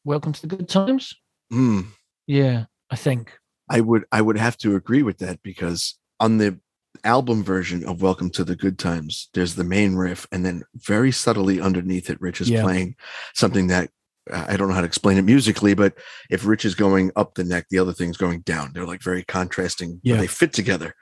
Welcome 0.05 0.33
to 0.33 0.47
the 0.47 0.57
Good 0.57 0.69
Times. 0.69 1.15
Mm. 1.53 1.87
Yeah, 2.27 2.65
I 2.91 2.97
think 2.97 3.39
I 3.69 3.81
would 3.81 4.05
I 4.13 4.23
would 4.23 4.39
have 4.39 4.57
to 4.59 4.77
agree 4.77 5.03
with 5.03 5.19
that 5.19 5.43
because 5.43 5.99
on 6.19 6.39
the 6.39 6.59
album 7.05 7.43
version 7.45 7.85
of 7.85 8.03
Welcome 8.03 8.31
to 8.31 8.45
the 8.45 8.57
Good 8.57 8.79
Times, 8.79 9.29
there's 9.35 9.55
the 9.55 9.65
main 9.65 9.95
riff, 9.97 10.27
and 10.33 10.45
then 10.45 10.65
very 10.75 11.13
subtly 11.13 11.61
underneath 11.61 12.11
it, 12.11 12.21
Rich 12.21 12.41
is 12.41 12.51
yeah. 12.51 12.63
playing 12.63 12.97
something 13.35 13.69
that 13.69 13.91
I 14.33 14.57
don't 14.57 14.69
know 14.69 14.75
how 14.75 14.81
to 14.81 14.87
explain 14.87 15.19
it 15.19 15.23
musically, 15.23 15.75
but 15.75 15.95
if 16.31 16.47
Rich 16.47 16.65
is 16.65 16.75
going 16.75 17.11
up 17.17 17.35
the 17.35 17.45
neck, 17.45 17.67
the 17.71 17.79
other 17.79 17.93
thing's 17.93 18.17
going 18.17 18.41
down. 18.41 18.73
They're 18.73 18.87
like 18.87 19.03
very 19.03 19.25
contrasting, 19.25 20.01
yeah. 20.03 20.17
they 20.17 20.27
fit 20.27 20.53
together. 20.53 20.95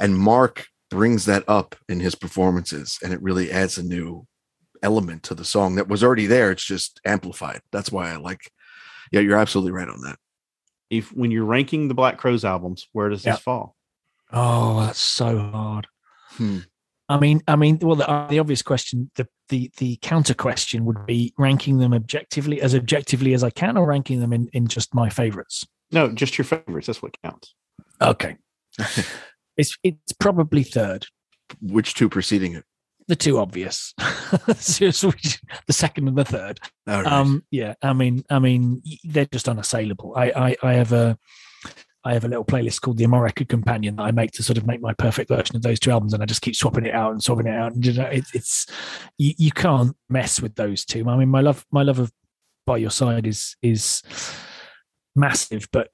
And 0.00 0.18
Mark 0.18 0.66
brings 0.90 1.24
that 1.26 1.44
up 1.48 1.76
in 1.88 2.00
his 2.00 2.14
performances, 2.14 2.98
and 3.02 3.12
it 3.12 3.22
really 3.22 3.50
adds 3.50 3.78
a 3.78 3.82
new 3.82 4.26
element 4.84 5.24
to 5.24 5.34
the 5.34 5.44
song 5.44 5.74
that 5.76 5.88
was 5.88 6.04
already 6.04 6.26
there. 6.26 6.52
It's 6.52 6.64
just 6.64 7.00
amplified. 7.04 7.62
That's 7.72 7.90
why 7.90 8.12
I 8.12 8.16
like. 8.16 8.52
Yeah, 9.10 9.20
you're 9.20 9.38
absolutely 9.38 9.72
right 9.72 9.88
on 9.88 10.02
that. 10.02 10.18
If 10.90 11.12
when 11.12 11.30
you're 11.30 11.44
ranking 11.44 11.88
the 11.88 11.94
Black 11.94 12.18
Crowes 12.18 12.44
albums, 12.44 12.86
where 12.92 13.08
does 13.08 13.22
this 13.22 13.38
fall? 13.38 13.74
Oh, 14.32 14.80
that's 14.80 15.00
so 15.00 15.38
hard. 15.38 15.86
Hmm. 16.32 16.58
I 17.08 17.18
mean, 17.18 17.42
I 17.46 17.56
mean, 17.56 17.78
well, 17.80 17.96
the, 17.96 18.08
uh, 18.08 18.28
the 18.28 18.38
obvious 18.38 18.62
question, 18.62 19.10
the 19.16 19.26
the 19.48 19.70
the 19.76 19.96
counter 20.02 20.34
question 20.34 20.84
would 20.84 21.04
be 21.06 21.34
ranking 21.38 21.78
them 21.78 21.92
objectively 21.92 22.60
as 22.62 22.74
objectively 22.74 23.34
as 23.34 23.44
I 23.44 23.50
can, 23.50 23.76
or 23.76 23.86
ranking 23.86 24.20
them 24.20 24.32
in 24.32 24.48
in 24.52 24.66
just 24.66 24.94
my 24.94 25.10
favorites. 25.10 25.66
No, 25.90 26.10
just 26.10 26.38
your 26.38 26.44
favorites. 26.44 26.86
That's 26.86 27.02
what 27.02 27.20
counts. 27.22 27.54
Okay, 28.00 28.36
it's 29.56 29.76
it's 29.82 30.12
probably 30.18 30.62
third. 30.62 31.06
Which 31.60 31.94
two 31.94 32.08
preceding 32.08 32.54
it? 32.54 32.64
The 33.08 33.16
two 33.16 33.38
obvious, 33.38 33.94
the 33.98 35.44
second 35.70 36.08
and 36.08 36.16
the 36.16 36.24
third. 36.24 36.60
Right. 36.86 37.06
Um, 37.06 37.44
yeah, 37.50 37.74
I 37.82 37.92
mean, 37.92 38.24
I 38.30 38.38
mean, 38.38 38.82
they're 39.04 39.26
just 39.26 39.48
unassailable. 39.48 40.14
I, 40.16 40.30
I, 40.30 40.56
I 40.62 40.72
have 40.74 40.92
a, 40.92 41.18
I 42.04 42.12
have 42.12 42.24
a 42.24 42.28
little 42.28 42.44
playlist 42.44 42.80
called 42.80 42.98
the 42.98 43.04
Amore 43.04 43.22
Record 43.22 43.48
Companion 43.48 43.96
that 43.96 44.02
I 44.02 44.10
make 44.10 44.32
to 44.32 44.42
sort 44.42 44.58
of 44.58 44.66
make 44.66 44.80
my 44.80 44.92
perfect 44.94 45.28
version 45.28 45.56
of 45.56 45.62
those 45.62 45.80
two 45.80 45.90
albums, 45.90 46.14
and 46.14 46.22
I 46.22 46.26
just 46.26 46.42
keep 46.42 46.56
swapping 46.56 46.86
it 46.86 46.94
out 46.94 47.12
and 47.12 47.22
swapping 47.22 47.46
it 47.46 47.54
out. 47.54 47.72
And 47.72 47.84
you 47.84 47.92
know, 47.94 48.04
it, 48.04 48.24
it's 48.34 48.66
you, 49.18 49.32
you 49.38 49.50
can't 49.50 49.96
mess 50.08 50.40
with 50.40 50.54
those 50.54 50.84
two. 50.84 51.08
I 51.08 51.16
mean, 51.16 51.28
my 51.28 51.40
love, 51.40 51.64
my 51.70 51.82
love 51.82 51.98
of 51.98 52.12
By 52.66 52.78
Your 52.78 52.90
Side 52.90 53.26
is 53.26 53.56
is 53.62 54.02
massive, 55.16 55.68
but 55.72 55.90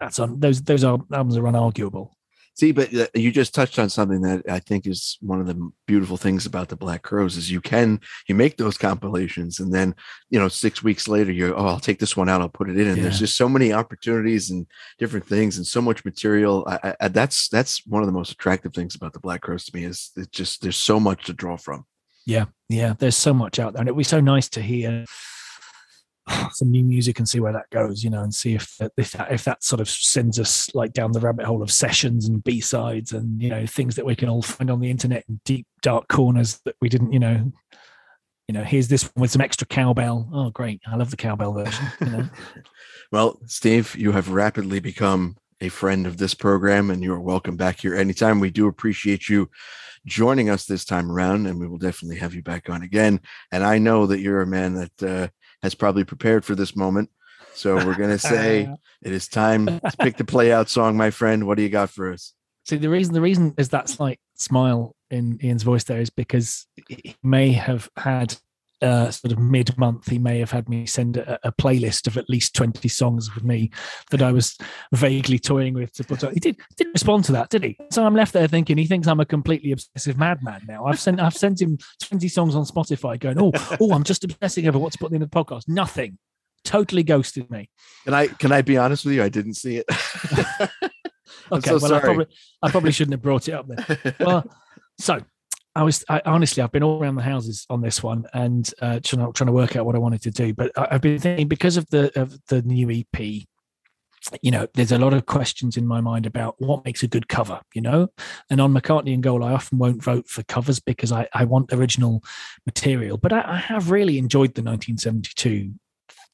that's 0.00 0.18
on 0.18 0.40
those 0.40 0.62
those 0.62 0.84
are, 0.84 0.98
albums 1.12 1.36
are 1.36 1.42
unarguable. 1.42 2.10
See, 2.60 2.72
but 2.72 2.94
uh, 2.94 3.06
you 3.14 3.32
just 3.32 3.54
touched 3.54 3.78
on 3.78 3.88
something 3.88 4.20
that 4.20 4.42
I 4.46 4.58
think 4.58 4.86
is 4.86 5.16
one 5.22 5.40
of 5.40 5.46
the 5.46 5.70
beautiful 5.86 6.18
things 6.18 6.44
about 6.44 6.68
the 6.68 6.76
Black 6.76 7.00
Crowes 7.00 7.38
is 7.38 7.50
you 7.50 7.62
can 7.62 8.00
you 8.28 8.34
make 8.34 8.58
those 8.58 8.76
compilations 8.76 9.60
and 9.60 9.72
then 9.72 9.94
you 10.28 10.38
know 10.38 10.48
six 10.48 10.82
weeks 10.82 11.08
later 11.08 11.32
you're 11.32 11.58
oh 11.58 11.68
I'll 11.68 11.80
take 11.80 11.98
this 11.98 12.18
one 12.18 12.28
out 12.28 12.42
I'll 12.42 12.50
put 12.50 12.68
it 12.68 12.78
in 12.78 12.88
and 12.88 12.98
yeah. 12.98 13.04
there's 13.04 13.18
just 13.18 13.38
so 13.38 13.48
many 13.48 13.72
opportunities 13.72 14.50
and 14.50 14.66
different 14.98 15.26
things 15.26 15.56
and 15.56 15.66
so 15.66 15.80
much 15.80 16.04
material. 16.04 16.66
I, 16.68 16.94
I, 17.00 17.08
that's 17.08 17.48
that's 17.48 17.86
one 17.86 18.02
of 18.02 18.06
the 18.06 18.12
most 18.12 18.30
attractive 18.30 18.74
things 18.74 18.94
about 18.94 19.14
the 19.14 19.20
Black 19.20 19.40
Crowes 19.40 19.64
to 19.64 19.74
me 19.74 19.84
is 19.86 20.10
it's 20.14 20.28
just 20.28 20.60
there's 20.60 20.76
so 20.76 21.00
much 21.00 21.24
to 21.24 21.32
draw 21.32 21.56
from. 21.56 21.86
Yeah, 22.26 22.44
yeah, 22.68 22.92
there's 22.98 23.16
so 23.16 23.32
much 23.32 23.58
out 23.58 23.72
there, 23.72 23.80
and 23.80 23.88
it'd 23.88 23.96
be 23.96 24.04
so 24.04 24.20
nice 24.20 24.50
to 24.50 24.60
hear 24.60 25.06
some 26.52 26.70
new 26.70 26.84
music 26.84 27.18
and 27.18 27.28
see 27.28 27.40
where 27.40 27.52
that 27.52 27.70
goes, 27.70 28.02
you 28.04 28.10
know, 28.10 28.22
and 28.22 28.34
see 28.34 28.54
if 28.54 28.76
that, 28.78 28.92
if 28.96 29.12
that 29.12 29.32
if 29.32 29.44
that 29.44 29.62
sort 29.62 29.80
of 29.80 29.88
sends 29.88 30.38
us 30.38 30.72
like 30.74 30.92
down 30.92 31.12
the 31.12 31.20
rabbit 31.20 31.46
hole 31.46 31.62
of 31.62 31.70
sessions 31.70 32.28
and 32.28 32.44
B 32.44 32.60
sides 32.60 33.12
and 33.12 33.40
you 33.40 33.48
know 33.48 33.66
things 33.66 33.96
that 33.96 34.06
we 34.06 34.16
can 34.16 34.28
all 34.28 34.42
find 34.42 34.70
on 34.70 34.80
the 34.80 34.90
internet 34.90 35.24
in 35.28 35.40
deep 35.44 35.66
dark 35.82 36.08
corners 36.08 36.60
that 36.64 36.76
we 36.80 36.88
didn't, 36.88 37.12
you 37.12 37.18
know, 37.18 37.52
you 38.48 38.54
know, 38.54 38.64
here's 38.64 38.88
this 38.88 39.04
one 39.04 39.22
with 39.22 39.30
some 39.30 39.42
extra 39.42 39.66
cowbell. 39.66 40.28
Oh, 40.32 40.50
great! 40.50 40.80
I 40.86 40.96
love 40.96 41.10
the 41.10 41.16
cowbell 41.16 41.52
version. 41.52 41.86
You 42.00 42.06
know? 42.06 42.28
well, 43.12 43.40
Steve, 43.46 43.94
you 43.96 44.12
have 44.12 44.30
rapidly 44.30 44.80
become 44.80 45.36
a 45.60 45.68
friend 45.68 46.06
of 46.06 46.16
this 46.16 46.34
program, 46.34 46.90
and 46.90 47.02
you 47.02 47.12
are 47.12 47.20
welcome 47.20 47.56
back 47.56 47.80
here 47.80 47.94
anytime. 47.94 48.40
We 48.40 48.50
do 48.50 48.66
appreciate 48.66 49.28
you 49.28 49.50
joining 50.06 50.50
us 50.50 50.64
this 50.64 50.84
time 50.84 51.10
around, 51.10 51.46
and 51.46 51.60
we 51.60 51.68
will 51.68 51.78
definitely 51.78 52.16
have 52.16 52.34
you 52.34 52.42
back 52.42 52.68
on 52.68 52.82
again. 52.82 53.20
And 53.52 53.62
I 53.62 53.78
know 53.78 54.06
that 54.06 54.20
you're 54.20 54.42
a 54.42 54.46
man 54.46 54.74
that 54.74 55.02
uh, 55.02 55.28
has 55.62 55.74
probably 55.74 56.04
prepared 56.04 56.44
for 56.44 56.54
this 56.54 56.74
moment. 56.74 57.10
So 57.54 57.74
we're 57.86 57.96
going 57.96 58.10
to 58.10 58.18
say 58.18 58.72
it 59.02 59.12
is 59.12 59.28
time 59.28 59.66
to 59.66 59.80
pick 59.98 60.16
the 60.16 60.24
play 60.24 60.52
out 60.52 60.68
song, 60.68 60.96
my 60.96 61.10
friend. 61.10 61.46
What 61.46 61.56
do 61.56 61.62
you 61.62 61.68
got 61.68 61.90
for 61.90 62.12
us? 62.12 62.34
See, 62.66 62.76
the 62.76 62.90
reason 62.90 63.14
the 63.14 63.20
reason 63.20 63.54
is 63.58 63.70
that 63.70 63.88
slight 63.88 64.20
smile 64.34 64.94
in 65.10 65.38
Ian's 65.42 65.62
voice 65.62 65.84
there 65.84 66.00
is 66.00 66.10
because 66.10 66.66
he 66.88 67.16
may 67.22 67.52
have 67.52 67.88
had 67.96 68.36
uh, 68.82 69.10
sort 69.10 69.32
of 69.32 69.38
mid 69.38 69.76
month, 69.76 70.08
he 70.08 70.18
may 70.18 70.38
have 70.38 70.50
had 70.50 70.68
me 70.68 70.86
send 70.86 71.16
a, 71.16 71.38
a, 71.46 71.52
playlist 71.52 72.06
of 72.06 72.16
at 72.16 72.30
least 72.30 72.54
20 72.54 72.88
songs 72.88 73.34
with 73.34 73.44
me 73.44 73.70
that 74.10 74.22
I 74.22 74.32
was 74.32 74.56
vaguely 74.92 75.38
toying 75.38 75.74
with 75.74 75.92
to 75.94 76.04
put 76.04 76.24
on. 76.24 76.32
He 76.32 76.40
did, 76.40 76.56
didn't 76.76 76.94
respond 76.94 77.24
to 77.24 77.32
that, 77.32 77.50
did 77.50 77.64
he? 77.64 77.76
So 77.90 78.04
I'm 78.04 78.14
left 78.14 78.32
there 78.32 78.48
thinking 78.48 78.78
he 78.78 78.86
thinks 78.86 79.06
I'm 79.06 79.20
a 79.20 79.26
completely 79.26 79.72
obsessive 79.72 80.16
madman 80.16 80.62
now. 80.66 80.86
I've 80.86 81.00
sent 81.00 81.20
I've 81.20 81.36
sent 81.36 81.60
him 81.60 81.78
20 82.02 82.28
songs 82.28 82.54
on 82.54 82.64
Spotify 82.64 83.18
going, 83.18 83.40
oh, 83.40 83.52
oh, 83.80 83.92
I'm 83.92 84.04
just 84.04 84.24
obsessing 84.24 84.66
over 84.66 84.78
what 84.78 84.92
to 84.92 84.98
put 84.98 85.12
in 85.12 85.20
the 85.20 85.26
podcast. 85.26 85.68
Nothing. 85.68 86.18
Totally 86.64 87.02
ghosted 87.02 87.50
me. 87.50 87.70
Can 88.04 88.14
I 88.14 88.26
can 88.26 88.52
I 88.52 88.62
be 88.62 88.76
honest 88.76 89.04
with 89.04 89.14
you? 89.14 89.22
I 89.22 89.28
didn't 89.28 89.54
see 89.54 89.78
it. 89.78 89.86
okay, 91.52 91.70
so 91.70 91.78
well, 91.80 91.94
I 91.94 92.00
probably 92.00 92.26
I 92.62 92.70
probably 92.70 92.92
shouldn't 92.92 93.14
have 93.14 93.22
brought 93.22 93.48
it 93.48 93.52
up 93.52 93.66
then. 93.66 94.14
Well, 94.20 94.44
so 94.98 95.20
I 95.80 95.82
was 95.82 96.04
I, 96.10 96.20
honestly, 96.26 96.62
I've 96.62 96.72
been 96.72 96.82
all 96.82 97.00
around 97.00 97.14
the 97.14 97.22
houses 97.22 97.66
on 97.70 97.80
this 97.80 98.02
one 98.02 98.26
and 98.34 98.70
uh, 98.82 99.00
trying, 99.02 99.24
to, 99.24 99.32
trying 99.32 99.46
to 99.46 99.52
work 99.52 99.76
out 99.76 99.86
what 99.86 99.94
I 99.94 99.98
wanted 99.98 100.20
to 100.22 100.30
do. 100.30 100.52
But 100.52 100.72
I, 100.76 100.88
have 100.90 101.00
been 101.00 101.18
thinking 101.18 101.48
because 101.48 101.78
of 101.78 101.88
the 101.88 102.12
of 102.20 102.38
the 102.48 102.60
new 102.60 102.90
EP, 102.90 103.18
you 104.42 104.50
know, 104.50 104.66
there's 104.74 104.92
a 104.92 104.98
lot 104.98 105.14
of 105.14 105.24
questions 105.24 105.78
in 105.78 105.86
my 105.86 106.02
mind 106.02 106.26
about 106.26 106.56
what 106.58 106.84
makes 106.84 107.02
a 107.02 107.08
good 107.08 107.28
cover, 107.28 107.62
you 107.72 107.80
know. 107.80 108.08
And 108.50 108.60
on 108.60 108.74
McCartney 108.74 109.14
and 109.14 109.22
Goal, 109.22 109.42
I 109.42 109.52
often 109.52 109.78
won't 109.78 110.04
vote 110.04 110.28
for 110.28 110.42
covers 110.42 110.80
because 110.80 111.12
I, 111.12 111.26
I 111.32 111.44
want 111.44 111.72
original 111.72 112.22
material. 112.66 113.16
But 113.16 113.32
I, 113.32 113.40
I 113.46 113.56
have 113.56 113.90
really 113.90 114.18
enjoyed 114.18 114.56
the 114.56 114.62
1972 114.62 115.72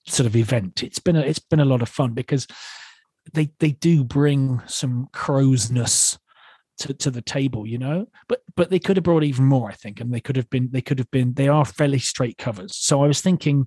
sort 0.09 0.27
of 0.27 0.35
event. 0.35 0.83
It's 0.83 0.99
been 0.99 1.15
a, 1.15 1.21
it's 1.21 1.39
been 1.39 1.61
a 1.61 1.65
lot 1.65 1.83
of 1.83 1.89
fun 1.89 2.15
because 2.15 2.49
they 3.33 3.53
they 3.61 3.71
do 3.71 4.03
bring 4.03 4.61
some 4.67 5.07
crowness 5.13 6.19
to, 6.79 6.95
to 6.95 7.11
the 7.11 7.23
table, 7.23 7.67
you 7.67 7.79
know. 7.79 8.07
But 8.29 8.43
but 8.55 8.71
they 8.71 8.79
could 8.79 8.97
have 8.97 9.05
brought 9.05 9.25
even 9.25 9.45
more, 9.45 9.71
I 9.71 9.75
think, 9.75 10.01
and 10.01 10.13
they 10.13 10.21
could 10.21 10.37
have 10.37 10.51
been 10.51 10.69
they 10.73 10.81
could 10.81 10.99
have 10.99 11.11
been 11.11 11.35
they 11.35 11.49
are 11.49 11.65
fairly 11.65 11.99
straight 11.99 12.39
covers. 12.39 12.77
So 12.77 13.03
I 13.03 13.07
was 13.07 13.21
thinking, 13.21 13.67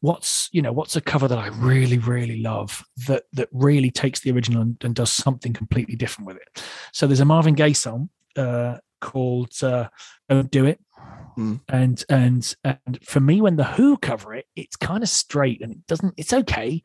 what's 0.00 0.48
you 0.52 0.62
know 0.62 0.72
what's 0.72 0.96
a 0.96 1.00
cover 1.00 1.26
that 1.28 1.38
I 1.38 1.48
really 1.48 1.98
really 1.98 2.40
love 2.40 2.84
that 3.08 3.24
that 3.32 3.48
really 3.52 3.90
takes 3.90 4.20
the 4.20 4.30
original 4.30 4.62
and, 4.62 4.76
and 4.82 4.94
does 4.94 5.10
something 5.10 5.52
completely 5.52 5.96
different 5.96 6.26
with 6.26 6.36
it. 6.36 6.62
So 6.92 7.06
there's 7.06 7.20
a 7.20 7.24
Marvin 7.24 7.54
Gaye 7.54 7.72
song 7.72 8.10
uh, 8.36 8.78
called 9.00 9.52
uh, 9.62 9.88
"Don't 10.28 10.50
Do 10.50 10.66
It." 10.66 10.80
Mm. 11.36 11.60
And 11.68 12.04
and 12.08 12.56
and 12.64 12.98
for 13.04 13.20
me, 13.20 13.40
when 13.40 13.56
the 13.56 13.64
Who 13.64 13.96
cover 13.96 14.34
it, 14.34 14.46
it's 14.56 14.76
kind 14.76 15.02
of 15.02 15.08
straight 15.08 15.62
and 15.62 15.72
it 15.72 15.86
doesn't. 15.86 16.14
It's 16.16 16.32
okay, 16.32 16.82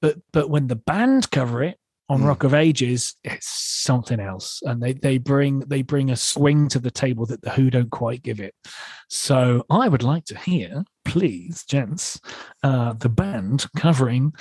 but 0.00 0.16
but 0.32 0.50
when 0.50 0.66
the 0.66 0.76
band 0.76 1.30
cover 1.30 1.62
it, 1.62 1.78
on 2.12 2.20
mm. 2.20 2.26
Rock 2.26 2.44
of 2.44 2.52
Ages, 2.52 3.16
it's 3.24 3.48
something 3.48 4.20
else, 4.20 4.60
and 4.64 4.82
they 4.82 4.92
they 4.92 5.16
bring 5.16 5.60
they 5.60 5.80
bring 5.80 6.10
a 6.10 6.16
swing 6.16 6.68
to 6.68 6.78
the 6.78 6.90
table 6.90 7.24
that 7.26 7.40
the 7.40 7.48
Who 7.48 7.70
don't 7.70 7.90
quite 7.90 8.22
give 8.22 8.38
it. 8.38 8.54
So 9.08 9.64
I 9.70 9.88
would 9.88 10.02
like 10.02 10.26
to 10.26 10.38
hear, 10.38 10.84
please, 11.06 11.64
gents, 11.64 12.20
uh, 12.62 12.92
the 12.92 13.08
band 13.08 13.66
covering 13.78 14.34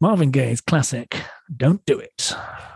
Marvin 0.00 0.32
Gaye's 0.32 0.60
classic 0.60 1.16
"Don't 1.56 1.86
Do 1.86 2.00
It." 2.00 2.32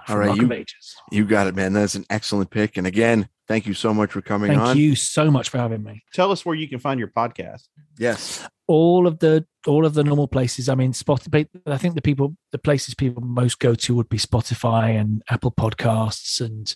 All 0.07 0.17
right, 0.17 0.29
Rock 0.29 0.37
you, 0.37 0.65
you 1.11 1.25
got 1.25 1.49
it, 1.49 1.57
man. 1.57 1.73
That's 1.73 1.97
an 1.97 2.07
excellent 2.09 2.51
pick, 2.51 2.77
and 2.77 2.87
again, 2.87 3.29
Thank 3.49 3.67
you 3.67 3.73
so 3.73 3.95
much 3.95 4.13
for 4.13 4.21
coming 4.21 4.49
Thank 4.49 4.61
on. 4.61 4.67
Thank 4.69 4.79
you 4.79 4.95
so 4.95 5.31
much 5.31 5.49
for 5.49 5.57
having 5.57 5.83
me. 5.83 6.05
Tell 6.13 6.31
us 6.31 6.45
where 6.45 6.55
you 6.55 6.69
can 6.69 6.79
find 6.79 7.01
your 7.01 7.09
podcast. 7.09 7.69
Yes. 7.99 8.47
All 8.67 9.07
of 9.07 9.19
the 9.21 9.47
all 9.67 9.87
of 9.87 9.95
the 9.95 10.05
normal 10.05 10.29
places. 10.29 10.69
I 10.69 10.75
mean, 10.75 10.93
Spotify. 10.93 11.49
I 11.67 11.79
think 11.79 11.95
the 11.95 12.03
people, 12.03 12.37
the 12.53 12.59
places 12.59 12.95
people 12.95 13.23
most 13.23 13.59
go 13.59 13.75
to 13.75 13.95
would 13.97 14.11
be 14.11 14.19
Spotify 14.19 15.01
and 15.01 15.23
Apple 15.31 15.51
Podcasts 15.51 16.43
and 16.43 16.75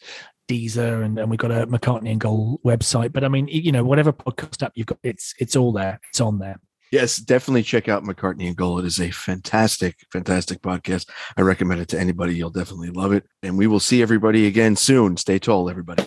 Deezer, 0.48 1.04
and, 1.04 1.18
and 1.18 1.30
we've 1.30 1.38
got 1.38 1.50
a 1.50 1.66
McCartney 1.66 2.10
and 2.10 2.20
Goal 2.20 2.58
website. 2.64 3.12
But 3.12 3.24
I 3.24 3.28
mean, 3.28 3.48
you 3.48 3.70
know, 3.70 3.84
whatever 3.84 4.10
podcast 4.10 4.62
app 4.62 4.72
you've 4.74 4.86
got, 4.86 4.98
it's 5.02 5.34
it's 5.38 5.56
all 5.56 5.72
there. 5.72 6.00
It's 6.08 6.22
on 6.22 6.38
there. 6.38 6.58
Yes, 6.93 7.16
definitely 7.16 7.62
check 7.62 7.88
out 7.88 8.05
McCartney 8.05 8.47
and 8.49 8.55
Goal. 8.55 8.78
It 8.78 8.84
is 8.84 9.01
a 9.01 9.11
fantastic, 9.11 10.05
fantastic 10.12 10.61
podcast. 10.61 11.09
I 11.38 11.40
recommend 11.40 11.80
it 11.80 11.88
to 11.88 11.99
anybody. 11.99 12.34
You'll 12.34 12.51
definitely 12.51 12.90
love 12.90 13.14
it. 13.14 13.24
And 13.43 13.57
we 13.57 13.66
will 13.66 13.80
see 13.80 14.03
everybody 14.03 14.47
again 14.47 14.76
soon. 14.76 15.16
Stay 15.16 15.38
tall, 15.38 15.70
everybody. 15.70 16.05